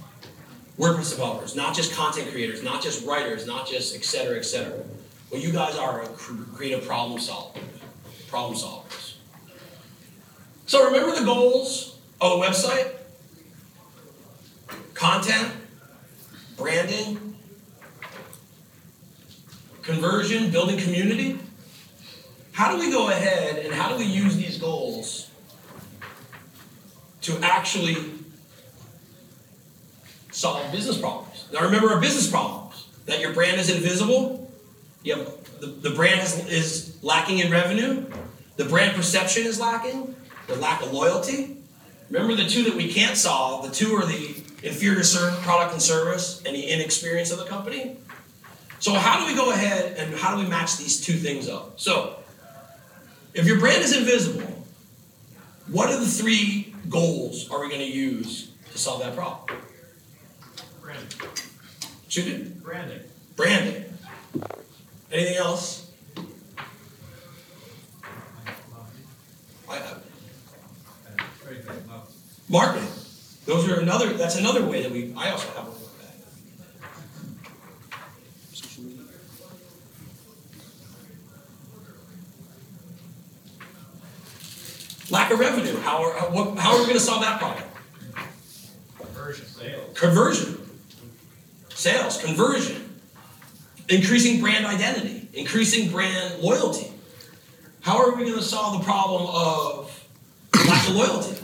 WordPress 0.79 1.11
developers, 1.11 1.57
not 1.57 1.75
just 1.75 1.93
content 1.93 2.31
creators, 2.31 2.63
not 2.63 2.85
just 2.85 3.05
writers, 3.05 3.49
not 3.49 3.67
just 3.67 3.97
et 3.97 4.05
cetera, 4.05 4.39
et 4.39 4.45
cetera. 4.45 4.79
What 5.31 5.43
you 5.43 5.51
guys 5.51 5.75
are 5.75 6.07
cr- 6.07 6.45
creative 6.55 6.87
problem 6.87 7.19
solvers. 7.19 7.59
Problem 8.29 8.57
solvers. 8.57 9.15
So 10.67 10.85
remember 10.85 11.19
the 11.19 11.25
goals 11.25 11.99
of 12.21 12.41
a 12.41 12.45
website? 12.45 13.02
Content, 14.95 15.53
branding, 16.57 17.33
conversion, 19.83 20.51
building 20.51 20.79
community. 20.79 21.39
How 22.53 22.73
do 22.73 22.79
we 22.79 22.91
go 22.91 23.09
ahead 23.09 23.65
and 23.65 23.75
how 23.75 23.89
do 23.89 23.97
we 23.97 24.05
use 24.05 24.37
these 24.37 24.59
goals 24.59 25.31
to 27.23 27.39
actually 27.43 27.97
solve 30.31 30.71
business 30.71 30.99
problems? 30.99 31.49
Now 31.53 31.63
remember 31.63 31.91
our 31.91 32.01
business 32.01 32.31
problems 32.31 32.89
that 33.07 33.21
your 33.21 33.33
brand 33.33 33.61
is 33.61 33.71
invisible, 33.71 34.51
you 35.03 35.17
have, 35.17 35.61
the, 35.61 35.67
the 35.67 35.91
brand 35.91 36.21
is, 36.21 36.47
is 36.47 37.03
lacking 37.03 37.41
in 37.41 37.51
revenue, 37.51 38.07
the 38.57 38.65
brand 38.65 38.95
perception 38.95 39.45
is 39.45 39.59
lacking, 39.59 40.15
the 40.47 40.57
lack 40.57 40.83
of 40.83 40.93
loyalty. 40.93 41.57
Remember 42.11 42.37
the 42.37 42.49
two 42.49 42.65
that 42.65 42.75
we 42.75 42.93
can't 42.93 43.17
solve, 43.17 43.67
the 43.67 43.75
two 43.75 43.97
are 43.97 44.05
the 44.05 44.42
inferior 44.63 45.03
product 45.43 45.73
and 45.73 45.83
service 45.83 46.43
and 46.47 46.55
the 46.55 46.65
inexperience 46.65 47.31
of 47.31 47.39
the 47.39 47.45
company. 47.45 47.97
So 48.79 48.95
how 48.95 49.21
do 49.21 49.27
we 49.27 49.37
go 49.37 49.53
ahead 49.53 49.97
and 49.97 50.15
how 50.15 50.37
do 50.37 50.43
we 50.43 50.49
match 50.49 50.77
these 50.77 51.01
two 51.01 51.15
things 51.15 51.49
up? 51.49 51.79
So 51.81 52.17
if 53.35 53.47
your 53.47 53.59
brand 53.59 53.83
is 53.83 53.97
invisible, 53.97 54.65
what 55.69 55.91
are 55.91 55.99
the 55.99 56.07
three 56.07 56.75
goals 56.89 57.51
are 57.51 57.61
we 57.61 57.69
going 57.69 57.81
to 57.81 57.87
use 57.87 58.51
to 58.73 58.79
solve 58.79 59.01
that 59.03 59.15
problem? 59.15 59.59
Branding. 60.81 61.09
Be 62.15 62.43
Branding. 62.63 63.01
branding. 63.37 63.85
Anything 65.11 65.37
else? 65.37 65.91
I, 69.69 69.77
I, 69.79 69.95
Very 71.45 71.63
good. 71.63 71.89
Love. 71.89 72.13
marketing. 72.49 72.89
Those 73.45 73.69
are 73.69 73.81
another. 73.81 74.13
That's 74.13 74.37
another 74.37 74.65
way 74.65 74.83
that 74.83 74.93
we. 74.93 75.13
I 75.17 75.31
also 75.31 75.49
have 75.49 75.67
one 75.67 75.75
like 75.75 75.99
that. 85.01 85.11
Lack 85.11 85.31
of 85.33 85.41
revenue. 85.41 85.77
How 85.81 86.05
are, 86.05 86.19
how, 86.19 86.31
what, 86.31 86.59
how 86.59 86.73
are 86.73 86.79
we 86.79 86.85
going 86.85 86.95
to 86.95 87.01
solve 87.01 87.23
that 87.23 87.41
problem? 87.41 87.65
Conversion. 88.99 89.47
Sales. 89.47 89.99
Conversion. 89.99 90.59
Sales, 91.71 92.23
conversion. 92.23 93.01
Increasing 93.89 94.41
brand 94.41 94.65
identity, 94.65 95.29
increasing 95.35 95.91
brand 95.91 96.41
loyalty. 96.41 96.93
How 97.81 97.99
are 97.99 98.15
we 98.15 98.25
going 98.25 98.39
to 98.39 98.43
solve 98.43 98.79
the 98.79 98.85
problem 98.85 99.27
of 99.27 100.09
lack 100.67 100.89
of 100.89 100.95
loyalty? 100.95 101.42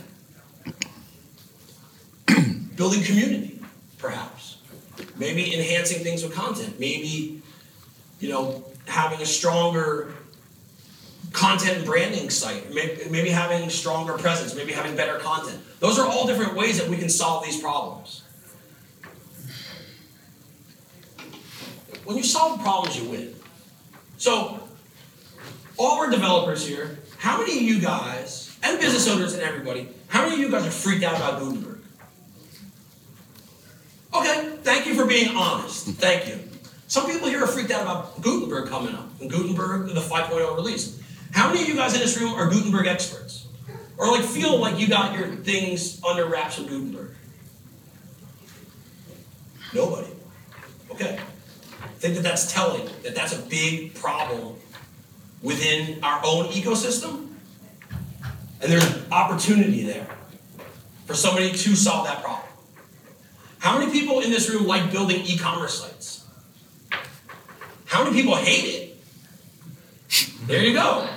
Building 2.79 3.03
community, 3.03 3.59
perhaps. 3.97 4.59
Maybe 5.17 5.53
enhancing 5.53 6.01
things 6.01 6.23
with 6.23 6.33
content. 6.33 6.79
Maybe, 6.79 7.41
you 8.21 8.29
know, 8.29 8.63
having 8.85 9.21
a 9.21 9.25
stronger 9.25 10.13
content 11.33 11.79
and 11.79 11.85
branding 11.85 12.29
site. 12.29 12.73
Maybe, 12.73 13.01
maybe 13.09 13.31
having 13.31 13.69
stronger 13.69 14.13
presence. 14.13 14.55
Maybe 14.55 14.71
having 14.71 14.95
better 14.95 15.19
content. 15.19 15.59
Those 15.81 15.99
are 15.99 16.07
all 16.07 16.25
different 16.25 16.55
ways 16.55 16.79
that 16.79 16.89
we 16.89 16.95
can 16.95 17.09
solve 17.09 17.43
these 17.43 17.59
problems. 17.59 18.23
When 22.05 22.15
you 22.15 22.23
solve 22.23 22.61
problems, 22.61 22.97
you 22.97 23.09
win. 23.09 23.35
So, 24.15 24.57
all 25.75 25.99
our 25.99 26.09
developers 26.09 26.65
here, 26.65 26.99
how 27.17 27.39
many 27.39 27.57
of 27.57 27.61
you 27.61 27.81
guys, 27.81 28.57
and 28.63 28.79
business 28.79 29.05
owners 29.09 29.33
and 29.33 29.43
everybody, 29.43 29.89
how 30.07 30.21
many 30.21 30.35
of 30.35 30.39
you 30.39 30.49
guys 30.49 30.65
are 30.65 30.71
freaked 30.71 31.03
out 31.03 31.17
about 31.17 31.41
Gutenberg? 31.41 31.68
Okay, 34.13 34.57
thank 34.63 34.87
you 34.87 34.95
for 34.95 35.05
being 35.05 35.35
honest. 35.35 35.87
Thank 35.87 36.27
you. 36.27 36.39
Some 36.87 37.05
people 37.05 37.27
here 37.27 37.43
are 37.43 37.47
freaked 37.47 37.71
out 37.71 37.83
about 37.83 38.21
Gutenberg 38.21 38.67
coming 38.67 38.95
up, 38.95 39.07
and 39.21 39.29
Gutenberg, 39.29 39.93
the 39.93 40.01
5.0 40.01 40.55
release. 40.55 40.99
How 41.31 41.47
many 41.47 41.61
of 41.61 41.67
you 41.67 41.75
guys 41.75 41.93
in 41.93 41.99
this 41.99 42.19
room 42.19 42.33
are 42.33 42.49
Gutenberg 42.49 42.87
experts? 42.87 43.47
Or 43.97 44.07
like 44.07 44.23
feel 44.23 44.57
like 44.57 44.79
you 44.79 44.87
got 44.87 45.15
your 45.15 45.27
things 45.27 46.01
under 46.03 46.25
wraps 46.25 46.57
with 46.57 46.69
Gutenberg? 46.69 47.11
Nobody. 49.73 50.07
Okay. 50.91 51.19
I 51.83 51.87
think 51.99 52.15
that 52.15 52.23
that's 52.23 52.51
telling 52.51 52.89
that 53.03 53.13
that's 53.13 53.37
a 53.37 53.41
big 53.43 53.93
problem 53.93 54.55
within 55.43 56.03
our 56.03 56.21
own 56.25 56.45
ecosystem. 56.47 57.27
And 58.61 58.71
there's 58.71 59.11
opportunity 59.11 59.83
there 59.83 60.07
for 61.05 61.13
somebody 61.13 61.51
to 61.51 61.75
solve 61.75 62.07
that 62.07 62.23
problem. 62.23 62.48
How 63.59 63.77
many 63.77 63.91
people 63.91 64.21
in 64.21 64.31
this 64.31 64.49
room 64.49 64.65
like 64.65 64.91
building 64.91 65.21
e 65.25 65.37
commerce 65.37 65.81
sites? 65.81 66.25
How 67.85 68.03
many 68.03 68.15
people 68.15 68.35
hate 68.35 68.65
it? 68.65 68.89
There 70.47 70.63
you 70.63 70.73
go. 70.73 71.07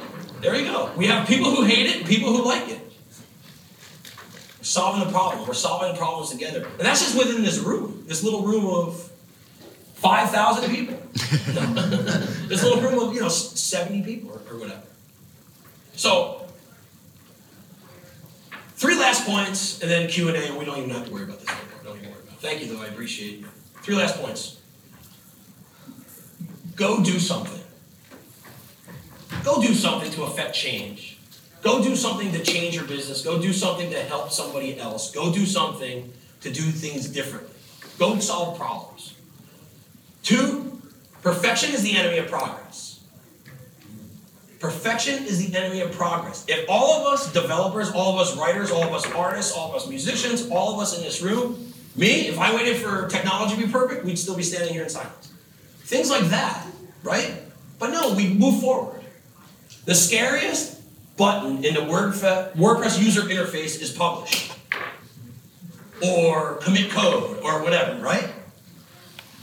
There 0.40 0.54
you 0.54 0.64
go. 0.64 0.90
We 0.96 1.06
have 1.06 1.26
people 1.26 1.54
who 1.54 1.64
hate 1.64 1.86
it 1.86 1.96
and 1.98 2.06
people 2.06 2.36
who 2.36 2.44
like 2.44 2.68
it. 2.68 2.80
We're 4.58 4.64
solving 4.64 5.06
the 5.06 5.12
problem. 5.12 5.46
We're 5.46 5.54
solving 5.54 5.92
the 5.92 5.98
problems 5.98 6.30
together. 6.30 6.66
And 6.66 6.80
that's 6.80 7.00
just 7.00 7.16
within 7.16 7.42
this 7.42 7.58
room, 7.58 8.04
this 8.06 8.22
little 8.22 8.42
room 8.42 8.66
of 8.66 9.10
5,000 9.94 10.70
people. 10.70 10.98
this 11.12 12.64
little 12.64 12.80
room 12.80 12.98
of, 12.98 13.14
you 13.14 13.20
know, 13.20 13.28
70 13.28 14.02
people 14.02 14.30
or, 14.30 14.40
or 14.52 14.58
whatever. 14.58 14.82
So, 15.94 16.46
three 18.74 18.98
last 18.98 19.24
points, 19.24 19.80
and 19.80 19.90
then 19.90 20.08
Q&A, 20.08 20.34
and 20.34 20.58
we 20.58 20.64
don't 20.64 20.78
even 20.78 20.90
have 20.90 21.06
to 21.06 21.12
worry 21.12 21.22
about 21.24 21.38
this 21.38 21.48
anymore. 21.48 21.80
Don't 21.84 21.96
even 21.98 22.10
worry 22.10 22.20
about 22.20 22.31
it. 22.31 22.31
Thank 22.42 22.60
you, 22.60 22.74
though. 22.74 22.82
I 22.82 22.88
appreciate 22.88 23.38
you. 23.38 23.46
Three 23.82 23.94
last 23.94 24.20
points. 24.20 24.60
Go 26.74 27.00
do 27.00 27.20
something. 27.20 27.62
Go 29.44 29.62
do 29.62 29.72
something 29.72 30.10
to 30.10 30.24
affect 30.24 30.52
change. 30.52 31.18
Go 31.62 31.80
do 31.80 31.94
something 31.94 32.32
to 32.32 32.42
change 32.42 32.74
your 32.74 32.84
business. 32.84 33.22
Go 33.22 33.40
do 33.40 33.52
something 33.52 33.90
to 33.90 34.02
help 34.02 34.32
somebody 34.32 34.76
else. 34.76 35.12
Go 35.12 35.32
do 35.32 35.46
something 35.46 36.12
to 36.40 36.50
do 36.50 36.62
things 36.62 37.08
differently. 37.08 37.54
Go 37.96 38.18
solve 38.18 38.58
problems. 38.58 39.14
Two, 40.24 40.82
perfection 41.22 41.72
is 41.72 41.84
the 41.84 41.96
enemy 41.96 42.18
of 42.18 42.26
progress. 42.26 43.04
Perfection 44.58 45.26
is 45.26 45.46
the 45.46 45.56
enemy 45.56 45.80
of 45.80 45.92
progress. 45.92 46.44
If 46.48 46.68
all 46.68 47.00
of 47.00 47.12
us 47.12 47.32
developers, 47.32 47.92
all 47.92 48.18
of 48.18 48.26
us 48.26 48.36
writers, 48.36 48.72
all 48.72 48.82
of 48.82 48.92
us 48.92 49.08
artists, 49.12 49.52
all 49.52 49.70
of 49.70 49.76
us 49.76 49.88
musicians, 49.88 50.48
all 50.50 50.74
of 50.74 50.80
us 50.80 50.96
in 50.96 51.04
this 51.04 51.22
room, 51.22 51.61
me, 51.96 52.28
if 52.28 52.38
I 52.38 52.54
waited 52.54 52.78
for 52.78 53.08
technology 53.08 53.56
to 53.56 53.66
be 53.66 53.70
perfect, 53.70 54.04
we'd 54.04 54.18
still 54.18 54.36
be 54.36 54.42
standing 54.42 54.72
here 54.72 54.82
in 54.82 54.88
silence. 54.88 55.32
Things 55.82 56.10
like 56.10 56.24
that, 56.24 56.66
right? 57.02 57.34
But 57.78 57.90
no, 57.90 58.14
we 58.14 58.32
move 58.32 58.60
forward. 58.60 59.02
The 59.84 59.94
scariest 59.94 60.80
button 61.16 61.64
in 61.64 61.74
the 61.74 61.80
WordPress 61.80 63.02
user 63.02 63.22
interface 63.22 63.80
is 63.80 63.92
publish 63.92 64.52
or 66.02 66.54
commit 66.56 66.90
code 66.90 67.40
or 67.42 67.62
whatever, 67.62 68.00
right? 68.00 68.32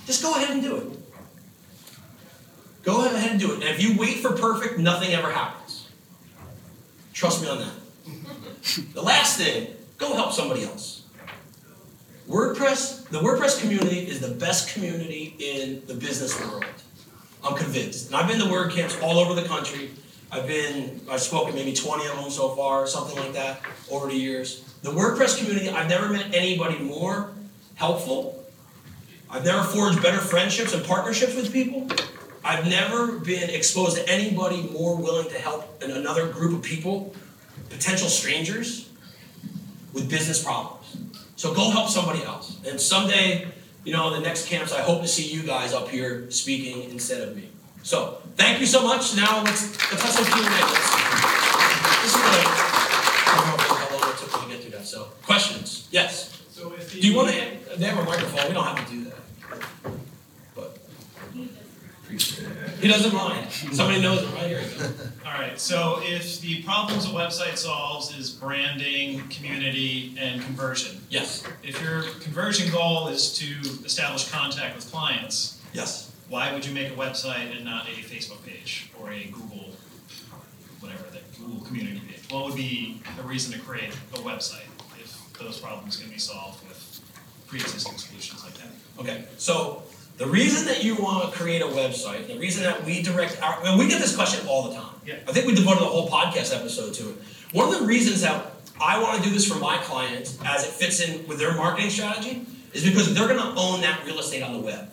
Just 0.05 0.23
go 0.23 0.33
ahead 0.33 0.49
and 0.49 0.61
do 0.61 0.75
it. 0.77 0.99
Go 2.83 3.05
ahead 3.05 3.31
and 3.31 3.39
do 3.39 3.51
it. 3.51 3.55
And 3.55 3.63
if 3.63 3.81
you 3.81 3.97
wait 3.97 4.17
for 4.17 4.31
perfect, 4.31 4.79
nothing 4.79 5.13
ever 5.13 5.31
happens. 5.31 5.87
Trust 7.13 7.41
me 7.41 7.49
on 7.49 7.59
that. 7.59 7.73
the 8.93 9.01
last 9.01 9.37
thing, 9.37 9.67
go 9.97 10.15
help 10.15 10.31
somebody 10.31 10.63
else. 10.63 10.98
WordPress, 12.29 13.09
the 13.09 13.17
WordPress 13.17 13.59
community 13.59 14.01
is 14.01 14.19
the 14.19 14.35
best 14.35 14.71
community 14.71 15.35
in 15.39 15.81
the 15.87 15.95
business 15.95 16.39
world. 16.39 16.63
I'm 17.43 17.55
convinced. 17.55 18.07
And 18.07 18.15
I've 18.15 18.27
been 18.27 18.37
to 18.37 18.45
WordCamps 18.45 19.01
all 19.01 19.17
over 19.17 19.33
the 19.33 19.47
country. 19.47 19.89
I've 20.31 20.45
been, 20.45 21.01
I've 21.09 21.21
spoken 21.21 21.55
maybe 21.55 21.73
twenty 21.73 22.05
of 22.05 22.17
them 22.17 22.29
so 22.29 22.49
far, 22.49 22.85
something 22.85 23.17
like 23.17 23.33
that, 23.33 23.61
over 23.89 24.05
the 24.05 24.13
years. 24.13 24.61
The 24.83 24.91
WordPress 24.91 25.39
community, 25.39 25.69
I've 25.69 25.89
never 25.89 26.07
met 26.07 26.35
anybody 26.35 26.77
more 26.77 27.31
helpful. 27.73 28.45
I've 29.27 29.43
never 29.43 29.63
forged 29.63 30.03
better 30.03 30.19
friendships 30.19 30.75
and 30.75 30.85
partnerships 30.85 31.35
with 31.35 31.51
people. 31.51 31.87
I've 32.43 32.67
never 32.69 33.13
been 33.13 33.49
exposed 33.49 33.97
to 33.97 34.07
anybody 34.07 34.69
more 34.71 34.95
willing 34.95 35.29
to 35.29 35.39
help 35.39 35.81
another 35.81 36.27
group 36.31 36.55
of 36.59 36.61
people, 36.63 37.15
potential 37.71 38.07
strangers, 38.07 38.87
with 39.93 40.07
business 40.07 40.43
problems. 40.43 40.78
So 41.39 41.53
go 41.53 41.69
help 41.69 41.87
somebody 41.87 42.21
else. 42.21 42.59
And 42.67 42.81
someday, 42.81 43.47
you 43.85 43.93
know, 43.93 44.13
in 44.13 44.21
the 44.21 44.27
next 44.27 44.47
camps, 44.47 44.73
I 44.73 44.81
hope 44.81 45.01
to 45.03 45.07
see 45.07 45.33
you 45.33 45.41
guys 45.41 45.73
up 45.73 45.87
here 45.87 46.29
speaking 46.29 46.91
instead 46.91 47.25
of 47.25 47.33
me. 47.33 47.47
So 47.81 48.17
thank 48.35 48.59
you 48.59 48.65
so 48.65 48.83
much. 48.83 49.15
Now 49.15 49.41
let's 49.41 49.71
let's 49.89 50.03
have 50.03 50.11
some 50.11 50.25
Q 50.25 50.33
and 50.35 50.53
A. 50.53 50.57
This 52.03 52.11
is 52.11 52.19
what 52.19 52.35
I, 52.35 52.43
I 53.23 53.35
don't 53.39 53.57
know 53.57 53.73
how 53.73 53.87
long 53.95 54.09
it 54.11 54.17
took 54.17 54.35
me 54.35 54.39
to 54.41 54.51
get 54.51 54.61
through 54.63 54.71
that. 54.71 54.85
So 54.85 55.03
questions? 55.23 55.87
Yes. 55.91 56.43
So 56.49 56.73
if 56.73 56.91
Do 56.91 57.07
you 57.07 57.15
want 57.15 57.29
to? 57.29 57.77
They 57.77 57.85
have 57.85 57.99
a 57.99 58.03
microphone. 58.03 58.49
We 58.49 58.53
don't 58.53 58.65
have 58.65 58.85
to 58.85 58.91
do 58.91 59.05
that. 59.05 59.23
But 60.55 60.77
he 62.79 62.87
doesn't 62.87 63.13
mind. 63.13 63.49
Somebody 63.51 64.01
knows 64.01 64.21
it 64.23 64.33
right 64.33 64.47
here. 64.47 64.63
All 65.25 65.33
right, 65.33 65.59
so 65.59 65.99
if 66.03 66.39
the 66.41 66.63
problems 66.63 67.05
a 67.05 67.09
website 67.09 67.57
solves 67.57 68.15
is 68.17 68.29
branding, 68.29 69.27
community, 69.29 70.15
and 70.19 70.41
conversion, 70.41 71.01
Yes. 71.09 71.43
if 71.63 71.81
your 71.81 72.03
conversion 72.21 72.71
goal 72.71 73.07
is 73.09 73.33
to 73.39 73.45
establish 73.85 74.29
contact 74.29 74.75
with 74.75 74.89
clients, 74.91 75.59
Yes. 75.73 76.11
why 76.29 76.51
would 76.53 76.65
you 76.65 76.73
make 76.73 76.91
a 76.91 76.95
website 76.95 77.55
and 77.55 77.63
not 77.65 77.87
a 77.87 77.91
Facebook 77.91 78.43
page 78.45 78.89
or 78.99 79.11
a 79.11 79.25
Google, 79.25 79.75
whatever, 80.79 81.03
the 81.11 81.19
Google 81.39 81.61
community 81.65 81.99
page? 82.07 82.19
What 82.31 82.45
would 82.45 82.55
be 82.55 83.01
the 83.17 83.23
reason 83.23 83.53
to 83.53 83.59
create 83.59 83.93
a 84.13 84.17
website 84.19 84.65
if 85.01 85.33
those 85.39 85.59
problems 85.59 85.97
can 85.97 86.09
be 86.09 86.17
solved 86.17 86.67
with 86.67 87.01
pre-existing 87.47 87.97
solutions 87.97 88.43
like 88.43 88.53
that? 88.55 88.67
Okay. 88.99 89.25
So 89.37 89.83
the 90.19 90.27
reason 90.27 90.67
that 90.67 90.83
you 90.83 90.95
want 90.95 91.31
to 91.31 91.39
create 91.39 91.61
a 91.61 91.65
website, 91.65 92.27
the 92.27 92.37
reason 92.37 92.63
that 92.63 92.83
we 92.83 93.01
direct 93.01 93.41
our, 93.41 93.65
and 93.65 93.79
we 93.79 93.87
get 93.87 94.01
this 94.01 94.13
question 94.13 94.45
all 94.49 94.69
the 94.69 94.75
time. 94.75 94.93
Yeah. 95.05 95.15
I 95.25 95.31
think 95.31 95.47
we 95.47 95.55
devoted 95.55 95.81
a 95.81 95.85
whole 95.85 96.09
podcast 96.09 96.53
episode 96.53 96.93
to 96.95 97.11
it. 97.11 97.15
One 97.53 97.73
of 97.73 97.79
the 97.79 97.85
reasons 97.85 98.21
that 98.21 98.51
I 98.81 99.01
want 99.01 99.23
to 99.23 99.27
do 99.27 99.33
this 99.33 99.47
for 99.47 99.57
my 99.59 99.77
clients, 99.77 100.37
as 100.45 100.65
it 100.65 100.71
fits 100.71 100.99
in 100.99 101.25
with 101.25 101.39
their 101.39 101.55
marketing 101.55 101.89
strategy, 101.89 102.45
is 102.73 102.83
because 102.83 103.15
they're 103.15 103.29
going 103.29 103.39
to 103.39 103.59
own 103.59 103.79
that 103.81 104.05
real 104.05 104.19
estate 104.19 104.43
on 104.43 104.51
the 104.51 104.59
web. 104.59 104.91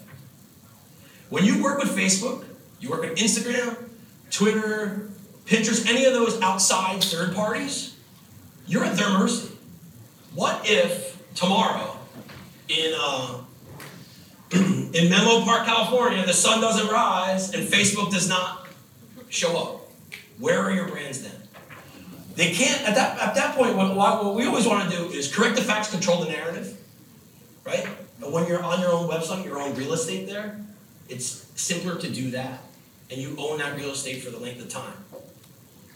When 1.29 1.45
you 1.45 1.61
work 1.61 1.81
with 1.81 1.89
Facebook, 1.97 2.45
you 2.79 2.89
work 2.89 3.01
with 3.01 3.19
Instagram, 3.19 3.77
Twitter, 4.31 5.11
Pinterest, 5.45 5.89
any 5.89 6.05
of 6.05 6.15
those 6.15 6.41
outside 6.41 7.03
third 7.03 7.35
parties, 7.35 7.97
you're 8.69 8.85
at 8.85 8.97
their 8.97 9.11
mercy. 9.11 9.57
What 10.35 10.63
if 10.65 11.21
tomorrow, 11.35 11.97
in 12.69 12.95
uh, 12.97 13.41
in 14.97 15.11
Menlo 15.11 15.43
Park, 15.43 15.67
California, 15.67 16.25
the 16.25 16.33
sun 16.33 16.61
doesn't 16.61 16.89
rise 16.89 17.53
and 17.55 17.69
Facebook 17.69 18.11
does 18.11 18.29
not 18.29 18.67
show 19.29 19.57
up? 19.57 19.81
Where 20.39 20.61
are 20.61 20.71
your 20.73 20.89
brands 20.89 21.23
then? 21.23 21.33
They 22.35 22.53
can't 22.53 22.83
at 22.87 22.95
that 22.95 23.19
at 23.19 23.35
that 23.35 23.57
point. 23.57 23.77
What, 23.77 23.97
what 23.97 24.35
we 24.35 24.47
always 24.47 24.67
want 24.67 24.91
to 24.91 24.97
do 24.97 25.05
is 25.09 25.35
correct 25.35 25.57
the 25.57 25.63
facts, 25.63 25.91
control 25.91 26.23
the 26.23 26.31
narrative, 26.31 26.79
right? 27.65 27.87
And 28.23 28.33
when 28.33 28.47
you're 28.47 28.63
on 28.63 28.81
your 28.81 28.93
own 28.93 29.09
website, 29.09 29.45
your 29.45 29.59
own 29.59 29.75
real 29.75 29.95
estate 29.95 30.27
there, 30.27 30.61
it's 31.09 31.47
simpler 31.57 31.97
to 31.99 32.11
do 32.11 32.31
that, 32.33 32.61
and 33.11 33.19
you 33.19 33.35
own 33.39 33.59
that 33.59 33.77
real 33.77 33.91
estate 33.91 34.23
for 34.23 34.31
the 34.31 34.39
length 34.39 34.61
of 34.61 34.69
time, 34.69 34.97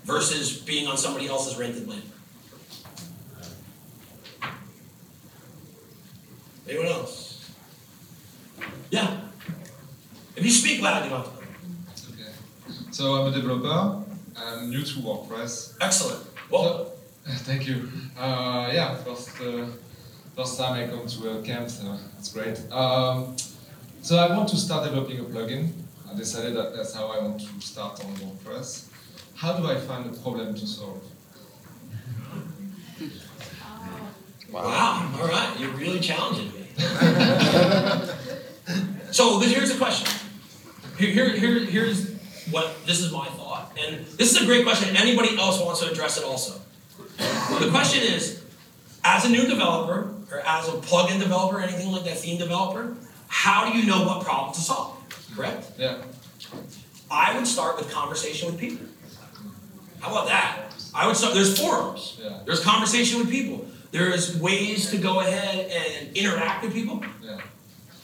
versus 0.05 0.59
being 0.59 0.87
on 0.87 0.97
somebody 0.97 1.29
else's 1.29 1.59
rented 1.59 1.87
land. 1.87 2.03
Anyone 6.67 6.87
else? 6.87 7.30
Yeah. 8.91 9.21
If 10.37 10.45
you 10.45 10.51
speak 10.51 10.83
loud, 10.83 11.05
you 11.05 11.11
don't 11.11 11.25
have 11.25 11.37
to. 11.37 12.13
Okay. 12.13 12.33
So 12.91 13.15
I'm 13.15 13.33
a 13.33 13.35
developer. 13.37 14.05
I'm 14.37 14.71
new 14.71 14.83
to 14.83 14.95
WordPress. 15.01 15.77
Excellent. 15.81 16.27
Well, 16.51 16.93
So, 17.27 17.33
thank 17.45 17.67
you. 17.69 17.89
Uh, 18.19 18.71
yeah, 18.73 18.97
first 18.97 19.41
uh, 19.41 19.67
first 20.35 20.59
time 20.59 20.73
I 20.75 20.87
come 20.89 21.07
to 21.07 21.39
a 21.39 21.43
camp, 21.43 21.69
so 21.71 21.97
that's 22.15 22.33
great. 22.33 22.59
Um, 22.73 23.37
so 24.03 24.17
I 24.17 24.35
want 24.37 24.49
to 24.49 24.57
start 24.57 24.85
developing 24.85 25.19
a 25.21 25.25
plugin. 25.25 25.73
I 26.11 26.15
decided 26.17 26.57
that 26.57 26.75
that's 26.75 26.95
how 26.95 27.07
I 27.09 27.19
want 27.23 27.41
to 27.41 27.61
start 27.61 28.05
on 28.05 28.15
WordPress. 28.17 28.89
How 29.37 29.53
do 29.57 29.67
I 29.67 29.77
find 29.77 30.07
a 30.07 30.13
problem 30.19 30.55
to 30.55 30.67
solve? 30.67 31.03
wow. 34.51 35.13
All 35.21 35.29
right. 35.29 35.55
You're 35.59 35.71
really 35.73 36.01
challenging 36.01 36.53
me. 36.53 36.67
so 39.11 39.39
here's 39.41 39.73
the 39.73 39.79
question. 39.79 40.09
Here, 40.99 41.11
here, 41.11 41.31
here, 41.31 41.59
here's 41.61 42.11
what 42.51 42.75
this 42.87 43.01
is 43.01 43.13
my 43.13 43.27
thought, 43.27 43.77
and 43.79 44.05
this 44.05 44.35
is 44.35 44.43
a 44.43 44.47
great 44.47 44.65
question. 44.65 44.97
Anybody 44.97 45.39
else 45.39 45.61
wants 45.61 45.81
to 45.81 45.91
address 45.91 46.19
it 46.19 46.25
also? 46.25 46.61
The 47.59 47.69
question 47.71 48.03
is, 48.03 48.43
as 49.05 49.25
a 49.25 49.29
new 49.29 49.47
developer 49.47 50.15
or 50.31 50.41
as 50.41 50.69
a 50.69 50.73
plugin 50.73 51.19
developer, 51.19 51.61
anything 51.61 51.91
like 51.91 52.05
that, 52.05 52.19
theme 52.19 52.39
developer, 52.39 52.97
how 53.29 53.71
do 53.71 53.79
you 53.79 53.87
know 53.87 54.05
what 54.05 54.25
problem 54.25 54.53
to 54.55 54.61
solve? 54.61 54.97
Correct. 55.35 55.71
Yeah. 55.79 55.99
I 57.11 57.37
would 57.37 57.47
start 57.47 57.77
with 57.77 57.91
conversation 57.91 58.51
with 58.51 58.59
people. 58.59 58.87
How 60.01 60.11
about 60.11 60.29
that? 60.29 60.73
I 60.95 61.07
would 61.07 61.17
start. 61.17 61.35
There's 61.35 61.59
forums. 61.59 62.19
Yeah. 62.23 62.41
There's 62.45 62.63
conversation 62.63 63.19
with 63.19 63.31
people. 63.31 63.67
There's 63.93 64.39
ways 64.39 64.91
to 64.91 64.99
go 64.99 65.21
ahead 65.21 65.71
and 65.71 66.17
interact 66.17 66.65
with 66.65 66.73
people. 66.73 67.03
Yeah. 67.23 67.41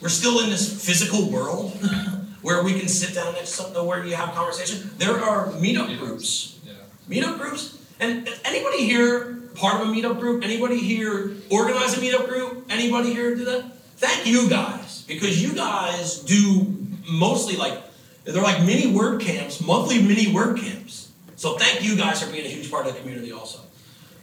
We're 0.00 0.08
still 0.08 0.40
in 0.40 0.50
this 0.50 0.84
physical 0.84 1.30
world 1.30 1.72
where 2.42 2.62
we 2.62 2.78
can 2.78 2.88
sit 2.88 3.14
down 3.14 3.32
next 3.34 3.50
to 3.50 3.56
something 3.62 3.86
where 3.86 4.04
you 4.04 4.14
have 4.14 4.34
conversation. 4.34 4.90
There 4.98 5.18
are 5.22 5.48
meetup 5.52 5.98
groups. 5.98 6.58
Yeah. 6.64 6.72
Meetup 7.08 7.38
groups. 7.38 7.78
And 7.98 8.28
anybody 8.44 8.84
here 8.84 9.36
part 9.54 9.80
of 9.80 9.88
a 9.88 9.90
meetup 9.90 10.20
group? 10.20 10.44
Anybody 10.44 10.78
here 10.78 11.34
organize 11.50 11.96
a 11.96 12.00
meetup 12.00 12.28
group? 12.28 12.66
Anybody 12.70 13.12
here 13.12 13.34
do 13.34 13.44
that? 13.46 13.76
Thank 13.96 14.26
you 14.26 14.48
guys 14.50 15.02
because 15.08 15.42
you 15.42 15.54
guys 15.54 16.20
do 16.20 16.76
mostly 17.10 17.56
like 17.56 17.82
they're 18.24 18.42
like 18.42 18.62
mini 18.64 18.92
word 18.92 19.22
camps, 19.22 19.60
monthly 19.60 20.02
mini 20.02 20.32
word 20.32 20.58
camps. 20.58 21.12
So 21.36 21.56
thank 21.56 21.82
you 21.82 21.96
guys 21.96 22.22
for 22.22 22.30
being 22.30 22.44
a 22.44 22.48
huge 22.48 22.70
part 22.70 22.86
of 22.86 22.94
the 22.94 23.00
community 23.00 23.32
also. 23.32 23.60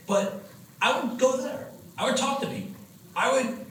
But 0.07 0.43
I 0.81 0.99
would 0.99 1.17
go 1.19 1.37
there. 1.37 1.69
I 1.97 2.05
would 2.05 2.17
talk 2.17 2.41
to 2.41 2.47
people. 2.47 2.75
I 3.15 3.31
would 3.31 3.62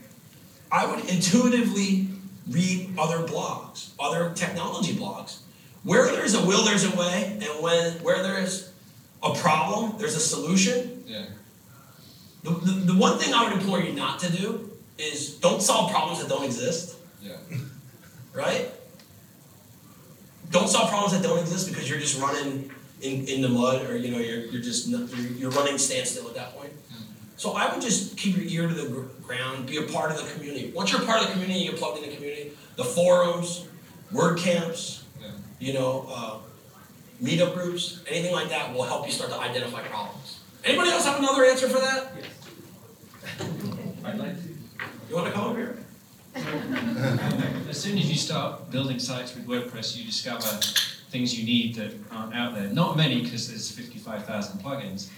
I 0.73 0.87
would 0.87 1.05
intuitively 1.09 2.09
read 2.49 2.95
other 2.99 3.19
blogs, 3.19 3.91
other 4.01 4.33
technology 4.35 4.95
blogs. 4.95 5.41
Where 5.85 6.07
there's 6.07 6.35
a 6.35 6.45
will, 6.45 6.65
there's 6.65 6.85
a 6.85 6.97
way, 6.97 7.39
and 7.43 7.63
when 7.63 7.93
where 8.03 8.23
there's 8.23 8.73
a 9.23 9.35
problem, 9.35 9.99
there's 9.99 10.17
a 10.17 10.21
solution. 10.21 11.05
Yeah. 11.07 11.27
The, 12.43 12.51
the, 12.51 12.93
the 12.93 12.97
one 12.97 13.19
thing 13.19 13.35
I 13.35 13.45
would 13.45 13.53
implore 13.53 13.81
you 13.81 13.93
not 13.93 14.19
to 14.21 14.33
do 14.33 14.71
is 14.99 15.35
don't 15.37 15.61
solve 15.61 15.91
problems 15.91 16.21
that 16.21 16.29
don't 16.29 16.45
exist, 16.45 16.97
Yeah. 17.21 17.37
right? 18.33 18.69
Don't 20.51 20.69
solve 20.69 20.89
problems 20.89 21.13
that 21.15 21.27
don't 21.27 21.39
exist 21.39 21.69
because 21.69 21.89
you're 21.91 21.99
just 22.01 22.21
running 22.21 22.71
in, 23.01 23.27
in 23.27 23.43
the 23.43 23.49
mud 23.49 23.85
or 23.89 23.97
you 23.97 24.13
know 24.13 24.19
you're, 24.19 24.45
you're 24.47 24.63
just 24.63 24.87
you're, 24.87 25.01
you're 25.09 25.51
running 25.51 25.79
standstill 25.79 26.29
at 26.29 26.35
that 26.37 26.57
point. 26.57 26.62
So 27.43 27.55
I 27.55 27.73
would 27.73 27.83
just 27.83 28.17
keep 28.17 28.37
your 28.37 28.47
ear 28.47 28.69
to 28.69 28.73
the 28.73 29.09
ground, 29.21 29.67
be 29.67 29.79
a 29.79 29.83
part 29.83 30.13
of 30.13 30.17
the 30.17 30.33
community. 30.33 30.71
Once 30.77 30.93
you're 30.93 31.03
a 31.03 31.05
part 31.05 31.23
of 31.23 31.27
the 31.27 31.33
community, 31.33 31.59
you're 31.59 31.77
plugged 31.77 32.01
in 32.01 32.09
the 32.09 32.15
community. 32.15 32.53
The 32.77 32.85
forums, 32.85 33.67
word 34.13 34.39
camps, 34.39 35.03
Yeah. 35.21 35.31
you 35.59 35.73
know, 35.73 36.07
uh, 36.09 36.39
meetup 37.21 37.55
groups, 37.55 37.99
anything 38.07 38.33
like 38.33 38.49
that 38.51 38.73
will 38.73 38.85
help 38.85 39.09
you 39.09 39.13
start 39.13 39.33
to 39.33 39.41
identify 39.41 39.83
problems. 39.83 40.39
Anybody 40.63 40.91
else 40.91 41.05
have 41.05 41.19
another 41.19 41.45
answer 41.45 41.69
for 41.69 41.81
that? 41.81 42.13
Yes. 42.17 43.41
I'd 44.05 44.19
like 44.21 44.41
to. 44.41 44.49
You 45.09 45.17
want 45.17 45.27
to 45.27 45.33
come 45.33 45.45
over 45.51 45.59
here? 45.59 45.79
As 47.69 47.77
soon 47.83 47.99
as 47.99 48.09
you 48.09 48.17
start 48.17 48.71
building 48.71 49.01
sites 49.01 49.35
with 49.35 49.49
WordPress, 49.49 49.97
you 49.97 50.05
discover 50.05 50.47
things 51.11 51.37
you 51.37 51.45
need 51.45 51.75
that 51.75 51.93
aren't 52.13 52.37
out 52.37 52.55
there. 52.55 52.69
Not 52.69 52.97
many, 52.97 53.21
because 53.25 53.49
there's 53.49 53.69
55,000 53.73 54.61
plugins. 54.63 55.09